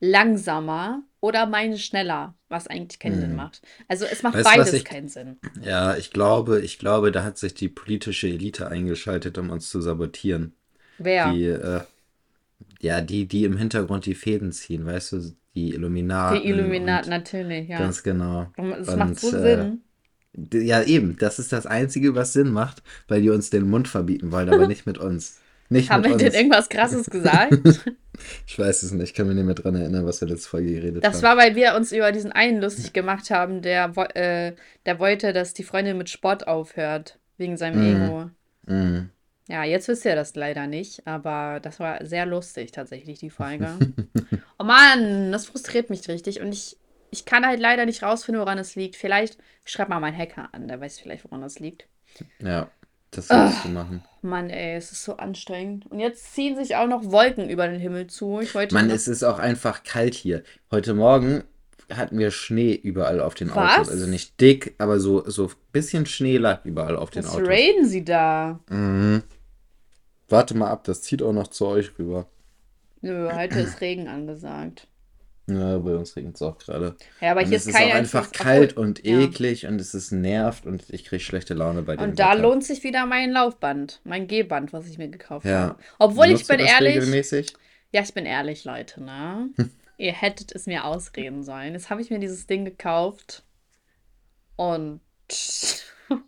langsamer 0.00 1.02
oder 1.20 1.46
meine 1.46 1.78
schneller, 1.78 2.34
was 2.48 2.66
eigentlich 2.66 2.98
keinen 2.98 3.14
hm. 3.14 3.20
Sinn 3.20 3.36
macht. 3.36 3.62
Also 3.88 4.04
es 4.10 4.22
macht 4.22 4.36
weißt, 4.36 4.44
beides 4.44 4.72
ich, 4.72 4.84
keinen 4.84 5.08
Sinn. 5.08 5.38
Ja, 5.62 5.96
ich 5.96 6.10
glaube, 6.10 6.60
ich 6.60 6.78
glaube, 6.78 7.12
da 7.12 7.24
hat 7.24 7.38
sich 7.38 7.54
die 7.54 7.68
politische 7.68 8.28
Elite 8.28 8.68
eingeschaltet, 8.68 9.38
um 9.38 9.50
uns 9.50 9.68
zu 9.68 9.80
sabotieren. 9.80 10.54
Wer? 10.98 11.32
Die, 11.32 11.44
äh, 11.44 11.80
ja, 12.80 13.00
die, 13.00 13.26
die 13.26 13.44
im 13.44 13.56
Hintergrund 13.56 14.06
die 14.06 14.14
Fäden 14.14 14.52
ziehen, 14.52 14.86
weißt 14.86 15.12
du, 15.12 15.36
die 15.54 15.70
Illuminaten. 15.74 16.40
Die 16.40 16.48
Illuminaten, 16.48 17.10
natürlich, 17.10 17.68
ja. 17.68 17.78
Ganz 17.78 18.02
genau. 18.02 18.52
Und, 18.56 18.86
macht 18.96 19.18
so 19.18 19.36
äh, 19.36 19.40
Sinn. 19.40 19.82
Ja, 20.52 20.82
eben, 20.82 21.16
das 21.18 21.38
ist 21.38 21.52
das 21.52 21.66
Einzige, 21.66 22.14
was 22.14 22.32
Sinn 22.32 22.50
macht, 22.50 22.82
weil 23.08 23.22
die 23.22 23.30
uns 23.30 23.50
den 23.50 23.68
Mund 23.68 23.88
verbieten 23.88 24.32
wollen, 24.32 24.48
aber 24.48 24.66
nicht 24.68 24.86
mit 24.86 24.98
uns. 24.98 25.40
Nicht 25.68 25.90
Haben 25.90 26.04
wir 26.04 26.16
denn 26.16 26.32
irgendwas 26.32 26.68
Krasses 26.68 27.06
gesagt? 27.10 27.58
ich 28.46 28.58
weiß 28.58 28.84
es 28.84 28.92
nicht. 28.92 29.10
Ich 29.10 29.14
kann 29.14 29.26
mich 29.26 29.34
nicht 29.34 29.46
mehr 29.46 29.54
dran 29.54 29.74
erinnern, 29.74 30.06
was 30.06 30.20
wir 30.20 30.28
letzte 30.28 30.48
Folge 30.48 30.74
geredet 30.74 31.02
das 31.02 31.04
haben. 31.04 31.12
Das 31.12 31.22
war, 31.22 31.36
weil 31.36 31.56
wir 31.56 31.74
uns 31.74 31.90
über 31.90 32.12
diesen 32.12 32.30
einen 32.30 32.60
lustig 32.60 32.92
gemacht 32.92 33.30
haben, 33.30 33.62
der, 33.62 33.92
äh, 34.14 34.52
der 34.84 34.98
wollte, 35.00 35.32
dass 35.32 35.54
die 35.54 35.64
Freundin 35.64 35.98
mit 35.98 36.08
Sport 36.08 36.46
aufhört. 36.46 37.18
Wegen 37.38 37.56
seinem 37.58 37.80
mm. 37.80 38.04
Ego. 38.04 38.30
Mm. 38.66 39.10
Ja, 39.48 39.62
jetzt 39.62 39.88
wisst 39.88 40.04
ihr 40.04 40.16
das 40.16 40.34
leider 40.34 40.66
nicht, 40.66 41.06
aber 41.06 41.60
das 41.60 41.78
war 41.78 42.04
sehr 42.04 42.26
lustig 42.26 42.72
tatsächlich, 42.72 43.20
die 43.20 43.30
Folge. 43.30 43.68
oh 44.58 44.64
Mann, 44.64 45.30
das 45.30 45.46
frustriert 45.46 45.88
mich 45.88 46.08
richtig 46.08 46.40
und 46.40 46.52
ich, 46.52 46.76
ich 47.16 47.24
kann 47.24 47.46
halt 47.46 47.60
leider 47.60 47.86
nicht 47.86 48.02
rausfinden, 48.02 48.40
woran 48.40 48.58
es 48.58 48.76
liegt. 48.76 48.96
Vielleicht 48.96 49.38
schreib 49.64 49.88
mal 49.88 50.00
meinen 50.00 50.16
Hacker 50.16 50.50
an, 50.52 50.68
der 50.68 50.80
weiß 50.80 50.98
vielleicht, 51.00 51.24
woran 51.24 51.40
das 51.40 51.58
liegt. 51.58 51.88
Ja. 52.40 52.70
Das 53.12 53.28
sollst 53.28 53.64
du 53.64 53.68
machen. 53.68 54.02
Mann, 54.20 54.50
ey, 54.50 54.76
es 54.76 54.92
ist 54.92 55.04
so 55.04 55.16
anstrengend. 55.16 55.86
Und 55.90 56.00
jetzt 56.00 56.34
ziehen 56.34 56.56
sich 56.56 56.76
auch 56.76 56.86
noch 56.86 57.10
Wolken 57.10 57.48
über 57.48 57.66
den 57.66 57.80
Himmel 57.80 58.08
zu. 58.08 58.40
Ich 58.40 58.54
wollte 58.54 58.74
Mann, 58.74 58.90
es 58.90 59.08
ist 59.08 59.22
auch 59.22 59.38
einfach 59.38 59.84
kalt 59.84 60.14
hier. 60.14 60.42
Heute 60.70 60.92
Morgen 60.92 61.44
hatten 61.90 62.18
wir 62.18 62.30
Schnee 62.30 62.74
überall 62.74 63.20
auf 63.20 63.34
den 63.34 63.54
Was? 63.54 63.78
Autos. 63.78 63.88
Also 63.90 64.06
nicht 64.06 64.40
dick, 64.40 64.74
aber 64.78 64.98
so, 64.98 65.28
so 65.30 65.46
ein 65.46 65.52
bisschen 65.72 66.04
Schnee 66.04 66.36
lag 66.36 66.64
überall 66.64 66.96
auf 66.96 67.10
den 67.10 67.24
Was 67.24 67.30
Autos. 67.30 67.48
Was 67.48 67.48
raiden 67.48 67.86
sie 67.86 68.04
da? 68.04 68.60
Mhm. 68.68 69.22
Warte 70.28 70.56
mal 70.56 70.70
ab, 70.70 70.84
das 70.84 71.02
zieht 71.02 71.22
auch 71.22 71.32
noch 71.32 71.48
zu 71.48 71.66
euch 71.66 71.98
rüber. 71.98 72.26
Nö, 73.00 73.30
heute 73.32 73.60
ist 73.60 73.80
Regen 73.80 74.08
angesagt. 74.08 74.88
Ja, 75.48 75.78
bei 75.78 75.94
uns 75.94 76.16
regnet 76.16 76.34
es 76.34 76.42
auch 76.42 76.58
gerade. 76.58 76.96
Ja, 77.20 77.30
aber 77.30 77.42
hier 77.42 77.56
ist 77.56 77.68
es 77.68 77.74
ist 77.74 77.80
auch 77.80 77.94
einfach 77.94 78.32
kalt 78.32 78.76
und 78.76 79.04
eklig 79.04 79.62
ja. 79.62 79.68
und 79.68 79.80
es 79.80 79.94
ist 79.94 80.10
nervt 80.10 80.66
und 80.66 80.90
ich 80.90 81.04
kriege 81.04 81.22
schlechte 81.22 81.54
Laune 81.54 81.82
bei 81.82 81.96
dem 81.96 82.02
Und 82.02 82.18
da 82.18 82.32
Wetter. 82.32 82.42
lohnt 82.42 82.64
sich 82.64 82.82
wieder 82.82 83.06
mein 83.06 83.30
Laufband, 83.30 84.00
mein 84.02 84.26
Gehband, 84.26 84.72
was 84.72 84.88
ich 84.88 84.98
mir 84.98 85.08
gekauft 85.08 85.46
ja. 85.46 85.60
habe. 85.60 85.78
Obwohl 85.98 86.26
Benutzt 86.26 86.42
ich 86.42 86.48
bin 86.48 86.66
ehrlich. 86.66 86.96
Regelmäßig? 86.96 87.54
Ja, 87.92 88.02
ich 88.02 88.12
bin 88.12 88.26
ehrlich, 88.26 88.64
Leute, 88.64 89.02
ne? 89.02 89.50
Ihr 89.98 90.12
hättet 90.12 90.52
es 90.52 90.66
mir 90.66 90.84
ausreden 90.84 91.44
sollen. 91.44 91.74
Jetzt 91.74 91.90
habe 91.90 92.02
ich 92.02 92.10
mir 92.10 92.18
dieses 92.18 92.46
Ding 92.48 92.64
gekauft 92.64 93.44
und 94.56 95.00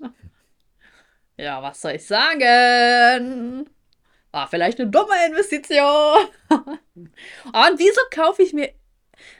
ja, 1.36 1.60
was 1.60 1.80
soll 1.80 1.92
ich 1.92 2.06
sagen? 2.06 3.68
War 4.30 4.46
vielleicht 4.46 4.80
eine 4.80 4.90
dumme 4.90 5.14
Investition. 5.26 6.28
und 6.50 7.78
wieso 7.78 8.00
kaufe 8.10 8.42
ich 8.42 8.52
mir 8.52 8.70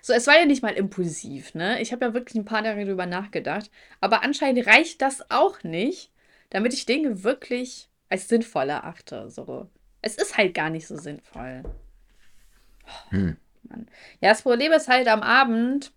so, 0.03 0.13
es 0.13 0.27
war 0.27 0.39
ja 0.39 0.47
nicht 0.47 0.63
mal 0.63 0.75
impulsiv, 0.75 1.55
ne? 1.55 1.81
Ich 1.81 1.93
habe 1.93 2.07
ja 2.07 2.15
wirklich 2.15 2.37
ein 2.37 2.45
paar 2.45 2.63
Tage 2.63 2.85
darüber 2.85 3.07
nachgedacht. 3.07 3.71
Aber 4.01 4.23
anscheinend 4.23 4.67
reicht 4.67 5.03
das 5.03 5.31
auch 5.31 5.63
nicht, 5.63 6.13
damit 6.51 6.73
ich 6.73 6.87
Dinge 6.87 7.23
wirklich 7.23 7.89
als 8.09 8.29
sinnvoll 8.29 8.71
erachte. 8.71 9.31
So. 9.31 9.69
Es 10.03 10.17
ist 10.17 10.37
halt 10.37 10.55
gar 10.55 10.71
nicht 10.71 10.87
so 10.87 10.97
sinnvoll. 10.97 11.63
Hm. 13.11 13.37
Ja, 14.21 14.31
das 14.31 14.43
Problem 14.43 14.73
ist 14.73 14.89
halt 14.89 15.09
am 15.09 15.23
Abend, 15.23 15.93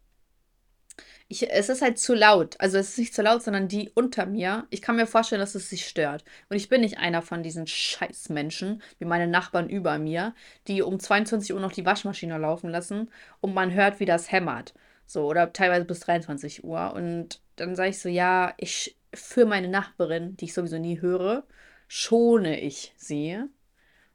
ich, 1.32 1.50
es 1.50 1.70
ist 1.70 1.82
halt 1.82 1.98
zu 1.98 2.14
laut. 2.14 2.56
Also 2.60 2.78
es 2.78 2.90
ist 2.90 2.98
nicht 2.98 3.16
zu 3.16 3.22
laut, 3.22 3.42
sondern 3.42 3.70
die 3.70 3.90
unter 3.96 4.26
mir. 4.26 4.68
Ich 4.70 4.82
kann 4.82 4.98
mir 4.98 5.08
vorstellen, 5.08 5.40
dass 5.40 5.56
es 5.56 5.70
sich 5.70 5.88
stört. 5.88 6.26
Und 6.50 6.58
ich 6.58 6.68
bin 6.68 6.82
nicht 6.82 6.98
einer 6.98 7.22
von 7.22 7.42
diesen 7.42 7.68
Scheißmenschen, 7.68 8.82
wie 9.00 9.06
meine 9.06 9.28
Nachbarn 9.28 9.70
über 9.70 9.98
mir, 9.98 10.36
die 10.68 10.82
um 10.82 11.00
22 11.00 11.54
Uhr 11.54 11.62
noch 11.62 11.72
die 11.72 11.86
Waschmaschine 11.86 12.38
laufen 12.38 12.70
lassen 12.70 13.10
und 13.40 13.54
man 13.54 13.74
hört, 13.74 14.02
wie 14.02 14.06
das 14.06 14.32
hämmert. 14.32 14.74
So, 15.06 15.26
oder 15.26 15.54
teilweise 15.54 15.86
bis 15.86 16.02
23 16.02 16.66
Uhr. 16.66 16.94
Und 16.94 17.42
dann 17.56 17.76
sage 17.76 17.92
ich 17.92 18.00
so, 18.00 18.10
ja, 18.10 18.54
ich 18.58 18.98
für 19.14 19.46
meine 19.46 19.70
Nachbarin, 19.70 20.36
die 20.36 20.46
ich 20.46 20.54
sowieso 20.54 20.80
nie 20.80 21.00
höre, 21.00 21.44
schone 21.88 22.60
ich 22.60 22.94
sie 22.98 23.40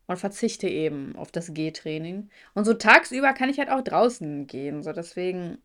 und 0.06 0.18
verzichte 0.18 0.68
eben 0.68 1.16
auf 1.16 1.32
das 1.32 1.54
Gehtraining. 1.54 2.28
Und 2.54 2.66
so 2.66 2.74
tagsüber 2.74 3.32
kann 3.32 3.48
ich 3.48 3.58
halt 3.58 3.70
auch 3.70 3.82
draußen 3.82 4.46
gehen. 4.46 4.82
So, 4.82 4.92
deswegen 4.92 5.58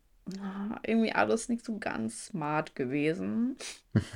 irgendwie 0.86 1.12
alles 1.12 1.48
nicht 1.48 1.64
so 1.64 1.78
ganz 1.78 2.26
smart 2.26 2.74
gewesen. 2.74 3.56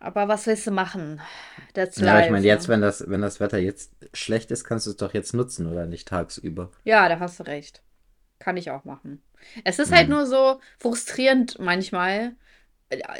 Aber 0.00 0.28
was 0.28 0.46
willst 0.46 0.66
du 0.66 0.70
machen? 0.70 1.20
That's 1.74 1.98
ja, 1.98 2.06
life. 2.06 2.26
ich 2.26 2.30
meine, 2.32 2.46
jetzt, 2.46 2.68
wenn 2.68 2.80
das, 2.80 3.08
wenn 3.08 3.20
das 3.20 3.38
Wetter 3.38 3.58
jetzt 3.58 3.92
schlecht 4.14 4.50
ist, 4.50 4.64
kannst 4.64 4.86
du 4.86 4.90
es 4.90 4.96
doch 4.96 5.12
jetzt 5.12 5.34
nutzen, 5.34 5.66
oder 5.66 5.86
nicht 5.86 6.08
tagsüber? 6.08 6.70
Ja, 6.84 7.08
da 7.08 7.20
hast 7.20 7.38
du 7.38 7.44
recht. 7.44 7.82
Kann 8.38 8.56
ich 8.56 8.70
auch 8.70 8.84
machen. 8.84 9.22
Es 9.64 9.78
ist 9.78 9.92
halt 9.92 10.08
mhm. 10.08 10.14
nur 10.14 10.26
so 10.26 10.60
frustrierend 10.78 11.58
manchmal, 11.58 12.32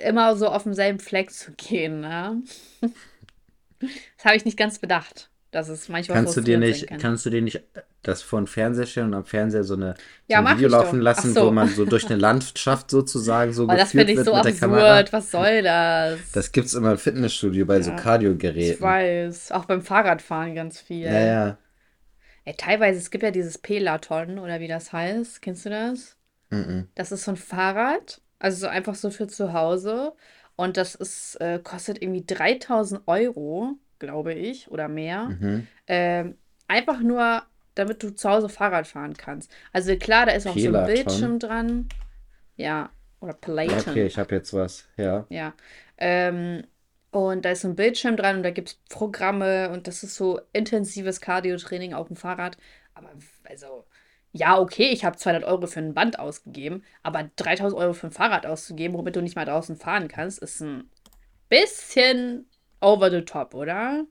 immer 0.02 0.36
so 0.36 0.48
auf 0.48 0.64
demselben 0.64 1.00
Fleck 1.00 1.30
zu 1.30 1.52
gehen. 1.52 2.00
Ne? 2.00 2.42
das 2.80 4.24
habe 4.24 4.36
ich 4.36 4.46
nicht 4.46 4.58
ganz 4.58 4.78
bedacht. 4.78 5.29
Das 5.50 5.68
ist 5.68 5.88
manchmal 5.88 6.16
Kannst 6.18 6.36
du 6.36 6.40
dir 6.42 6.58
nicht, 6.58 6.86
kann. 6.88 6.98
kannst 6.98 7.26
du 7.26 7.30
dir 7.30 7.42
nicht 7.42 7.62
das 8.02 8.22
vor 8.22 8.40
den 8.40 8.46
Fernseher 8.46 8.86
stellen 8.86 9.08
und 9.08 9.14
am 9.14 9.24
Fernseher 9.24 9.64
so, 9.64 9.74
eine, 9.74 9.94
so 10.28 10.34
Ja, 10.34 10.38
ein 10.38 10.44
mach 10.44 10.56
Video 10.56 10.68
laufen 10.68 11.00
lassen, 11.00 11.34
so. 11.34 11.46
wo 11.46 11.50
man 11.50 11.68
so 11.68 11.84
durch 11.84 12.06
eine 12.06 12.16
Landschaft 12.20 12.90
sozusagen 12.90 13.52
so 13.52 13.66
Oh, 13.68 13.76
das 13.76 13.92
geführt 13.92 13.92
finde 13.92 14.12
ich 14.12 14.18
wird 14.18 14.26
so 14.26 14.34
mit 14.34 14.44
der 14.44 14.52
Kamera? 14.54 14.98
absurd. 14.98 15.12
Was 15.12 15.30
soll 15.30 15.62
das? 15.62 16.20
Das 16.32 16.52
gibt's 16.52 16.74
immer 16.74 16.92
im 16.92 16.98
Fitnessstudio 16.98 17.66
bei 17.66 17.82
so 17.82 17.90
Ja. 17.90 17.96
Cardio-Geräten. 17.96 18.74
Ich 18.74 18.80
weiß. 18.80 19.52
Auch 19.52 19.64
beim 19.66 19.82
Fahrradfahren 19.82 20.54
ganz 20.54 20.80
viel. 20.80 21.06
Ja, 21.06 21.20
ja. 21.20 21.58
Ey, 22.44 22.54
teilweise, 22.56 22.98
es 22.98 23.10
gibt 23.10 23.22
ja 23.24 23.30
dieses 23.30 23.58
Pelaton 23.58 24.38
oder 24.38 24.60
wie 24.60 24.68
das 24.68 24.92
heißt. 24.92 25.42
Kennst 25.42 25.66
du 25.66 25.70
das? 25.70 26.16
Mhm. 26.50 26.88
Das 26.94 27.12
ist 27.12 27.24
so 27.24 27.32
ein 27.32 27.36
Fahrrad, 27.36 28.22
also 28.38 28.60
so 28.62 28.68
einfach 28.68 28.94
so 28.94 29.10
für 29.10 29.28
zu 29.28 29.52
Hause. 29.52 30.14
Und 30.56 30.76
das 30.76 30.94
ist, 30.94 31.36
äh, 31.40 31.60
kostet 31.62 32.02
irgendwie 32.02 32.24
3000 32.26 33.02
Euro, 33.08 33.76
glaube 34.00 34.34
ich, 34.34 34.70
oder 34.70 34.88
mehr. 34.88 35.36
Mhm. 35.40 35.68
Ähm, 35.86 36.38
einfach 36.68 37.00
nur, 37.00 37.44
damit 37.76 38.02
du 38.02 38.10
zu 38.14 38.28
Hause 38.30 38.48
Fahrrad 38.48 38.88
fahren 38.88 39.14
kannst. 39.16 39.52
Also 39.72 39.96
klar, 39.96 40.26
da 40.26 40.32
ist 40.32 40.48
auch 40.48 40.58
so 40.58 40.72
ein. 40.74 40.86
Bildschirm 40.86 41.38
dran. 41.38 41.88
Ja, 42.56 42.90
oder 43.20 43.38
Ja, 43.68 43.80
Peloton. 43.80 43.92
okay, 43.92 44.06
ich 44.06 44.18
habe 44.18 44.34
jetzt 44.34 44.52
was. 44.54 44.88
Ja. 44.96 45.26
Ja. 45.30 45.54
Ähm, 45.98 46.64
und 47.12 47.44
da 47.44 47.52
ist 47.52 47.62
so 47.62 47.68
ein 47.68 47.76
Bildschirm 47.76 48.16
dran 48.16 48.38
und 48.38 48.42
da 48.44 48.50
gibt 48.50 48.68
es 48.70 48.74
Programme 48.88 49.70
und 49.70 49.86
das 49.88 50.02
ist 50.02 50.14
so 50.16 50.40
intensives 50.52 51.20
Cardio-Training 51.20 51.94
auf 51.94 52.08
dem 52.08 52.16
Fahrrad. 52.16 52.56
Aber 52.94 53.10
also, 53.44 53.86
ja, 54.32 54.58
okay, 54.58 54.90
ich 54.90 55.04
habe 55.04 55.16
200 55.16 55.44
Euro 55.44 55.66
für 55.66 55.80
ein 55.80 55.94
Band 55.94 56.18
ausgegeben, 56.18 56.84
aber 57.02 57.30
3000 57.36 57.80
Euro 57.80 57.92
für 57.94 58.08
ein 58.08 58.12
Fahrrad 58.12 58.46
auszugeben, 58.46 58.96
womit 58.96 59.16
du 59.16 59.22
nicht 59.22 59.36
mal 59.36 59.44
draußen 59.44 59.76
fahren 59.76 60.08
kannst, 60.08 60.38
ist 60.40 60.60
ein 60.60 60.90
bisschen 61.48 62.49
over 62.80 63.10
the 63.10 63.22
top, 63.22 63.54
oder? 63.54 64.06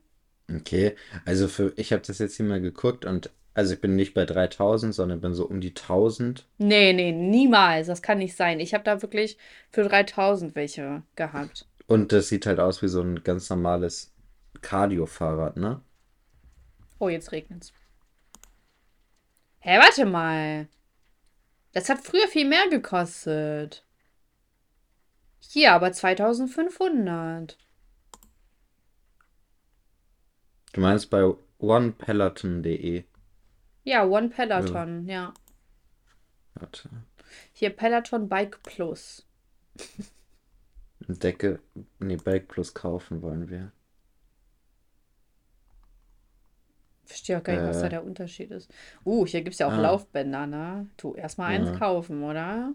Okay, 0.54 0.96
also 1.24 1.48
für, 1.48 1.72
ich 1.76 1.92
habe 1.92 2.02
das 2.04 2.18
jetzt 2.18 2.36
hier 2.36 2.46
mal 2.46 2.60
geguckt 2.60 3.04
und 3.04 3.30
also 3.54 3.74
ich 3.74 3.80
bin 3.80 3.96
nicht 3.96 4.14
bei 4.14 4.24
3000, 4.24 4.94
sondern 4.94 5.20
bin 5.20 5.34
so 5.34 5.46
um 5.46 5.60
die 5.60 5.70
1000. 5.70 6.46
Nee, 6.58 6.92
nee, 6.92 7.12
niemals. 7.12 7.88
Das 7.88 8.00
kann 8.00 8.18
nicht 8.18 8.36
sein. 8.36 8.60
Ich 8.60 8.74
habe 8.74 8.84
da 8.84 9.02
wirklich 9.02 9.38
für 9.70 9.82
3000 9.82 10.54
welche 10.54 11.02
gehabt. 11.16 11.66
Und 11.86 12.12
das 12.12 12.28
sieht 12.28 12.46
halt 12.46 12.60
aus 12.60 12.80
wie 12.82 12.88
so 12.88 13.02
ein 13.02 13.24
ganz 13.24 13.50
normales 13.50 14.12
Cardio-Fahrrad, 14.62 15.56
ne? 15.56 15.80
Oh, 17.00 17.08
jetzt 17.08 17.32
regnet's. 17.32 17.72
Hä, 19.58 19.78
warte 19.78 20.06
mal. 20.06 20.68
Das 21.72 21.88
hat 21.88 22.00
früher 22.00 22.28
viel 22.28 22.48
mehr 22.48 22.68
gekostet. 22.70 23.84
Hier 25.40 25.72
aber 25.72 25.92
2500. 25.92 27.58
Du 30.72 30.80
meinst 30.80 31.10
bei 31.10 31.32
onepeloton.de. 31.58 33.04
Ja, 33.84 34.04
One 34.04 34.28
Peloton, 34.28 35.06
ja. 35.08 35.32
Warte. 36.54 36.88
Hier 37.52 37.70
Peloton 37.70 38.28
Bike 38.28 38.62
Plus. 38.62 39.26
Decke, 41.00 41.60
nee, 41.98 42.16
Bike 42.16 42.48
Plus 42.48 42.74
kaufen 42.74 43.22
wollen 43.22 43.48
wir. 43.48 43.72
Verstehe 47.04 47.38
auch 47.38 47.42
gar 47.42 47.54
nicht, 47.54 47.64
was 47.68 47.80
da 47.80 47.86
Äh. 47.86 47.90
der 47.90 48.04
Unterschied 48.04 48.50
ist. 48.52 48.70
Uh, 49.04 49.26
hier 49.26 49.42
gibt 49.42 49.54
es 49.54 49.58
ja 49.58 49.66
auch 49.66 49.72
Ah. 49.72 49.80
Laufbänder, 49.80 50.46
ne? 50.46 50.86
Du, 50.96 51.14
erstmal 51.14 51.52
eins 51.52 51.70
Ja. 51.70 51.76
kaufen, 51.78 52.22
oder? 52.22 52.72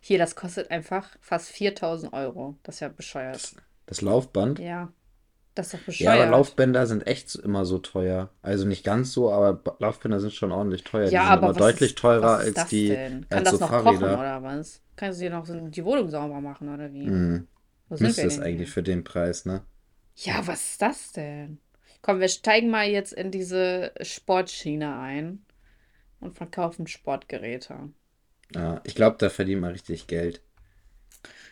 Hier, 0.00 0.18
das 0.18 0.36
kostet 0.36 0.70
einfach 0.70 1.16
fast 1.20 1.48
4000 1.48 2.12
Euro. 2.12 2.56
Das 2.62 2.76
ist 2.76 2.80
ja 2.80 2.88
bescheuert. 2.88 3.34
Das, 3.36 3.56
das 3.86 4.00
Laufband? 4.02 4.58
Ja, 4.60 4.92
das 5.54 5.68
ist 5.68 5.74
doch 5.74 5.80
Ja, 5.98 6.12
bescheuert. 6.12 6.14
aber 6.14 6.26
Laufbänder 6.26 6.86
sind 6.86 7.06
echt 7.06 7.34
immer 7.36 7.64
so 7.64 7.78
teuer. 7.78 8.30
Also 8.42 8.66
nicht 8.66 8.84
ganz 8.84 9.12
so, 9.12 9.30
aber 9.32 9.76
Laufbänder 9.80 10.20
sind 10.20 10.32
schon 10.32 10.52
ordentlich 10.52 10.84
teuer. 10.84 11.12
Die 11.12 11.20
Ja, 11.20 11.26
sind 11.26 11.32
aber 11.32 11.54
was 11.54 11.70
deutlich 11.70 11.94
ist, 11.94 11.96
teurer 11.96 12.36
was 12.36 12.38
ist 12.38 12.56
als 12.56 12.56
das 12.56 12.68
die, 12.68 12.84
denn? 12.84 13.28
Kann 13.28 13.44
als 13.44 13.44
das 13.44 13.58
so 13.58 13.58
noch 13.60 13.76
kochen 13.76 14.08
Fahrräder. 14.08 14.14
oder 14.14 14.42
was? 14.42 14.82
Kannst 14.96 15.20
du 15.20 15.24
dir 15.24 15.30
noch 15.30 15.46
die 15.48 15.84
Wohnung 15.84 16.08
sauber 16.10 16.40
machen 16.40 16.72
oder 16.72 16.92
wie? 16.92 17.18
Hm, 17.18 17.46
Wo 17.88 17.96
sind 17.96 18.18
müsste 18.18 18.26
es 18.26 18.38
eigentlich 18.40 18.68
für 18.70 18.82
den 18.82 19.04
Preis, 19.04 19.44
ne? 19.46 19.64
Ja, 20.16 20.44
was 20.46 20.70
ist 20.72 20.82
das 20.82 21.12
denn? 21.12 21.60
Komm, 22.02 22.18
wir 22.20 22.28
steigen 22.28 22.68
mal 22.70 22.88
jetzt 22.88 23.12
in 23.12 23.30
diese 23.30 23.92
Sportschiene 24.00 24.96
ein 24.98 25.44
und 26.20 26.36
verkaufen 26.36 26.86
Sportgeräte. 26.88 27.92
Ja, 28.54 28.80
ich 28.84 28.94
glaube, 28.94 29.18
da 29.18 29.28
verdient 29.28 29.60
man 29.60 29.72
richtig 29.72 30.06
Geld. 30.06 30.40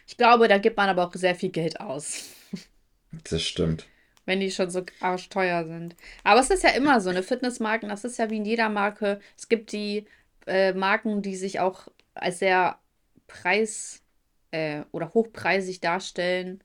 Ich 0.06 0.16
glaube, 0.16 0.48
da 0.48 0.58
gibt 0.58 0.76
man 0.76 0.88
aber 0.88 1.06
auch 1.06 1.14
sehr 1.14 1.34
viel 1.34 1.50
Geld 1.50 1.80
aus, 1.80 2.24
Das 3.24 3.42
stimmt. 3.42 3.88
Wenn 4.24 4.40
die 4.40 4.50
schon 4.50 4.70
so 4.70 4.85
arschteuer 5.00 5.64
sind. 5.66 5.96
Aber 6.24 6.40
es 6.40 6.50
ist 6.50 6.62
ja 6.62 6.70
immer 6.70 7.00
so, 7.00 7.11
eine 7.11 7.22
Fitnessmarken, 7.22 7.88
das 7.88 8.04
ist 8.04 8.18
ja 8.18 8.30
wie 8.30 8.37
in 8.37 8.44
jeder 8.44 8.68
Marke. 8.68 9.20
Es 9.37 9.48
gibt 9.48 9.72
die 9.72 10.06
äh, 10.46 10.72
Marken, 10.72 11.22
die 11.22 11.37
sich 11.37 11.61
auch 11.61 11.88
als 12.14 12.38
sehr 12.38 12.78
preis- 13.26 14.02
äh, 14.50 14.82
oder 14.92 15.12
hochpreisig 15.14 15.80
darstellen. 15.80 16.62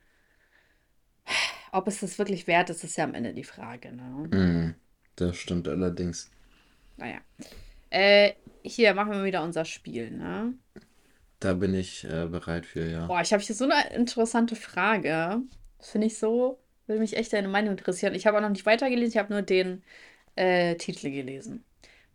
Ob 1.72 1.88
es 1.88 2.00
das 2.00 2.18
wirklich 2.18 2.48
wert 2.48 2.70
ist, 2.70 2.84
ist 2.84 2.98
ja 2.98 3.04
am 3.04 3.14
Ende 3.14 3.34
die 3.34 3.44
Frage. 3.44 3.92
Ne? 3.94 4.30
Hm, 4.32 4.76
das 5.16 5.38
stimmt 5.38 5.68
allerdings. 5.68 6.30
Naja. 6.98 7.20
Äh, 7.90 8.34
hier 8.64 8.94
machen 8.94 9.14
wir 9.14 9.24
wieder 9.24 9.44
unser 9.44 9.66
Spiel, 9.66 10.12
ne? 10.12 10.54
Da 11.40 11.54
bin 11.54 11.74
ich 11.74 12.04
äh, 12.04 12.26
bereit 12.26 12.66
für, 12.66 12.90
ja. 12.90 13.06
Boah, 13.06 13.22
ich 13.22 13.32
habe 13.32 13.44
hier 13.44 13.56
so 13.56 13.66
eine 13.66 13.94
interessante 13.94 14.56
Frage. 14.56 15.42
Das 15.78 15.92
finde 15.92 16.08
ich 16.08 16.18
so, 16.18 16.60
würde 16.88 17.02
mich 17.02 17.16
echt 17.18 17.34
deine 17.34 17.48
Meinung 17.48 17.72
interessieren. 17.72 18.16
Ich 18.16 18.26
habe 18.28 18.38
auch 18.38 18.42
noch 18.42 18.50
nicht 18.50 18.66
weitergelesen, 18.66 19.12
ich 19.14 19.18
habe 19.18 19.34
nur 19.34 19.42
den 19.42 19.84
äh, 20.36 20.76
Titel 20.76 21.12
gelesen. 21.12 21.64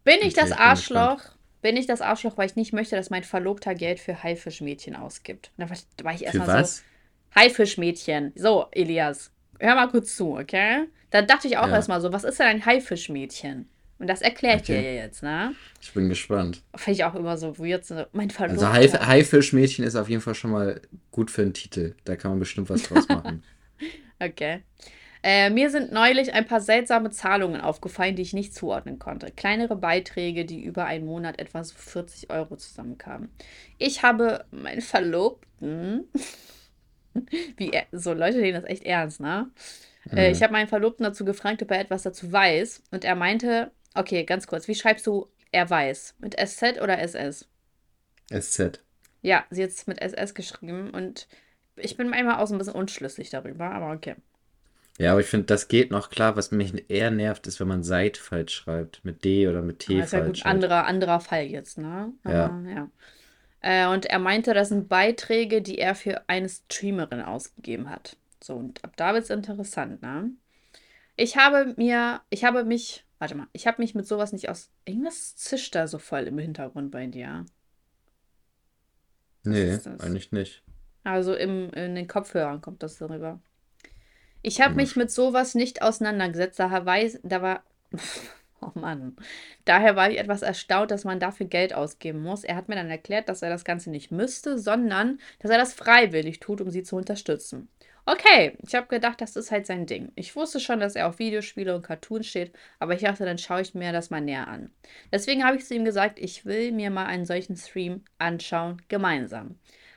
Bin 0.05 0.17
ich 0.23 0.35
Okay, 0.35 0.35
das 0.35 0.53
Arschloch? 0.53 1.21
Bin 1.63 1.77
ich 1.77 1.87
das 1.87 2.03
Arschloch, 2.03 2.39
weil 2.39 2.47
ich 2.47 2.57
nicht 2.57 2.73
möchte, 2.73 2.97
dass 2.97 3.11
mein 3.11 3.25
Verlobter 3.25 3.75
Geld 3.75 4.01
für 4.01 4.23
Haifischmädchen 4.23 4.97
ausgibt? 4.97 5.53
Und 5.59 5.65
da 5.97 6.05
war 6.05 6.15
ich, 6.15 6.25
erstmal 6.25 6.51
so, 6.51 6.73
Haifischmädchen. 7.35 8.33
So, 8.37 8.67
Elias, 8.73 9.33
hör 9.61 9.75
mal 9.75 9.89
kurz 9.89 10.17
zu, 10.17 10.39
okay? 10.39 10.87
Da 11.11 11.23
dachte 11.23 11.49
ich 11.49 11.59
auch 11.59 11.71
Ja. 11.71 11.73
erstmal 11.73 12.01
so, 12.01 12.13
was 12.13 12.25
ist 12.25 12.39
denn 12.41 12.47
ein 12.49 12.67
Haifischmädchen? 12.67 13.69
Und 13.99 14.07
das 14.09 14.23
erkläre 14.23 14.57
ich 14.57 14.63
Okay. 14.63 14.65
dir 14.65 14.95
jetzt, 14.95 15.23
ne? 15.23 15.57
Ich 15.81 15.93
bin 15.95 16.09
gespannt. 16.09 16.65
Finde 16.77 16.93
ich 16.97 17.05
auch 17.05 17.15
immer 17.15 17.37
so 17.39 17.59
weird. 17.59 17.85
So, 17.85 18.05
mein 18.13 18.31
Verlobter. 18.31 18.67
Also 18.67 18.73
Haif 18.73 18.95
Haifischmädchen 18.95 19.85
ist 19.85 19.95
auf 19.97 20.09
jeden 20.09 20.21
Fall 20.23 20.35
schon 20.35 20.51
mal 20.51 20.81
gut 21.11 21.31
für 21.31 21.43
einen 21.43 21.55
Titel. 21.55 21.95
Da 22.05 22.17
kann 22.17 22.33
man 22.33 22.41
bestimmt 22.41 22.71
was 22.71 22.83
draus 22.83 23.09
machen. 23.09 23.45
Okay. 24.23 24.63
Äh, 25.25 25.51
mir 25.51 25.71
sind 25.71 25.93
neulich 25.93 26.33
ein 26.33 26.47
paar 26.47 26.61
seltsame 26.61 27.11
Zahlungen 27.11 27.61
aufgefallen, 27.61 28.17
die 28.17 28.23
ich 28.23 28.33
nicht 28.33 28.55
zuordnen 28.55 28.99
konnte. 28.99 29.31
Kleinere 29.31 29.77
Beiträge, 29.77 30.45
die 30.45 30.63
über 30.65 30.85
einen 30.85 31.07
Monat 31.07 31.39
etwa 31.39 31.63
so 31.63 31.75
40 31.77 32.31
Euro 32.31 32.57
zusammenkamen. 32.57 33.31
Ich 33.79 34.03
habe 34.03 34.45
meinen 34.51 34.81
Verlobten, 34.81 36.09
wie 37.57 37.71
er, 37.71 37.87
so 37.93 38.13
Leute 38.13 38.39
nehmen 38.39 38.61
das 38.61 38.71
echt 38.71 38.85
ernst, 38.85 39.21
ne? 39.21 39.51
Äh, 40.17 40.31
Mhm. 40.31 40.33
ich 40.33 40.43
habe 40.43 40.53
meinen 40.53 40.69
Verlobten 40.69 41.05
dazu 41.05 41.25
gefragt, 41.25 41.63
ob 41.63 41.71
er 41.71 41.81
etwas 41.81 42.03
dazu 42.03 42.33
weiß. 42.33 42.83
Und 42.91 43.05
er 43.05 43.15
meinte, 43.15 43.71
okay, 43.95 44.25
ganz 44.25 44.47
kurz, 44.47 44.69
wie 44.69 44.75
schreibst 44.75 45.07
du 45.07 45.29
er 45.53 45.69
weiß? 45.71 46.17
Mit 46.19 46.37
SZ 46.39 46.81
oder 46.83 46.99
SS? 47.01 47.49
SZ. 48.31 48.81
Ja, 49.23 49.45
sie 49.51 49.63
hat 49.63 49.71
es 49.71 49.87
mit 49.87 50.01
SS 50.03 50.35
geschrieben 50.35 50.91
und 50.91 51.29
ich 51.77 51.97
bin 51.97 52.09
manchmal 52.09 52.37
auch 52.37 52.47
so 52.47 52.55
ein 52.55 52.59
bisschen 52.59 52.75
unschlüssig 52.75 53.31
darüber, 53.31 53.71
aber 53.71 53.93
okay. 53.93 54.17
Ja, 54.99 55.13
aber 55.13 55.21
ich 55.21 55.27
finde, 55.27 55.47
das 55.47 55.69
geht 55.69 55.91
noch 55.91 56.11
klar. 56.11 56.37
Was 56.37 56.51
mich 56.51 56.91
eher 56.91 57.11
nervt, 57.11 57.47
ist, 57.47 57.59
wenn 57.61 57.69
man 57.69 57.83
Seid 57.83 58.19
falsch 58.19 58.55
schreibt. 58.55 59.05
Mit 59.05 59.25
D 59.25 59.49
oder 59.49 59.63
mit 59.63 59.81
T 59.81 59.97
Das 59.97 60.07
ist 60.07 60.13
ja 60.13 60.19
falsch. 60.21 60.41
gut, 60.41 60.45
halt. 60.45 60.55
anderer, 60.55 60.87
anderer 60.87 61.21
Fall 61.21 61.45
jetzt, 61.45 61.79
ne? 61.79 62.13
Ja. 62.25 62.47
Aber, 62.47 62.69
ja. 62.71 62.91
Äh, 63.61 63.93
und 63.93 64.07
er 64.07 64.19
meinte, 64.19 64.55
das 64.55 64.69
sind 64.69 64.89
Beiträge, 64.89 65.63
die 65.63 65.79
er 65.79 65.95
für 65.95 66.29
eine 66.29 66.49
Streamerin 66.49 67.23
ausgegeben 67.23 67.89
hat. 67.89 68.17
So, 68.43 68.55
und 68.55 68.85
ab 68.85 68.93
da 68.97 69.15
wird 69.15 69.25
es 69.25 69.31
interessant, 69.31 70.03
ne? 70.03 70.31
Ich 71.17 71.37
habe 71.37 71.75
mir, 71.77 72.21
ich 72.31 72.45
habe 72.45 72.65
mich, 72.65 73.05
warte 73.19 73.35
mal, 73.35 73.47
ich 73.53 73.67
habe 73.67 73.81
mich 73.81 73.95
mit 73.95 74.07
sowas 74.07 74.33
nicht 74.33 74.49
aus. 74.49 74.71
Irgendwas 74.85 75.37
zischt 75.37 75.75
da 75.75 75.87
so 75.87 75.99
voll 75.99 76.23
im 76.23 76.39
Hintergrund 76.39 76.91
bei 76.91 77.07
dir. 77.07 77.47
Nee, 79.45 79.79
eigentlich 79.99 80.33
nicht. 80.33 80.63
Also 81.05 81.35
im, 81.35 81.71
in 81.71 81.95
den 81.95 82.09
Kopfhörern 82.09 82.61
kommt 82.61 82.83
das 82.83 82.99
darüber. 82.99 83.41
Ich 84.43 84.61
habe 84.61 84.75
mich 84.75 84.97
mit 84.97 85.11
sowas 85.11 85.55
nicht 85.55 85.83
auseinandergesetzt. 85.83 86.59
Daher 86.59 86.85
weiß, 86.85 87.21
da 87.23 87.43
war. 87.43 87.63
Oh 88.65 88.79
Mann. 88.79 89.17
Daher 89.65 89.97
war 89.97 90.09
ich 90.09 90.21
etwas 90.21 90.43
erstaunt, 90.43 90.93
dass 90.93 91.03
man 91.03 91.19
dafür 91.19 91.47
Geld 91.47 91.75
ausgeben 91.75 92.23
muss. 92.23 92.45
Er 92.45 92.55
hat 92.55 92.69
mir 92.69 92.77
dann 92.77 92.91
erklärt, 92.91 93.29
dass 93.29 93.43
er 93.43 93.51
das 93.51 93.65
Ganze 93.65 93.91
nicht 93.91 94.13
müsste, 94.13 94.57
sondern 94.57 95.19
dass 95.41 95.51
er 95.51 95.59
das 95.59 95.73
freiwillig 95.73 96.39
tut, 96.39 96.61
um 96.61 96.71
sie 96.71 96.85
zu 96.85 96.95
unterstützen. 96.95 97.69
Okay, 98.05 98.57
ich 98.65 98.77
habe 98.77 98.87
gedacht, 98.87 99.21
das 99.21 99.35
ist 99.35 99.51
halt 99.51 99.67
sein 99.67 99.87
Ding. 99.87 100.13
Ich 100.15 100.37
wusste 100.37 100.61
schon, 100.61 100.79
dass 100.79 100.95
er 100.97 101.09
auf 101.09 101.19
Videospiele 101.19 101.75
und 101.75 101.83
Cartoons 101.83 102.27
steht, 102.27 102.53
aber 102.79 102.95
ich 102.95 103.03
dachte, 103.03 103.25
dann 103.25 103.39
schaue 103.39 103.63
ich 103.63 103.75
mir 103.75 103.93
das 103.93 104.11
mal 104.11 104.21
näher 104.21 104.47
an. 104.47 104.71
Deswegen 105.13 105.45
habe 105.45 105.57
ich 105.57 105.65
zu 105.65 105.75
ihm 105.75 105.85
gesagt, 105.85 106.21
ich 106.21 106.45
will 106.45 106.71
mir 106.71 106.91
mal 106.91 107.07
einen 107.07 107.27
solchen 107.27 107.57
Stream 107.57 108.05
anschauen, 108.19 108.81
gemeinsam. 108.89 109.57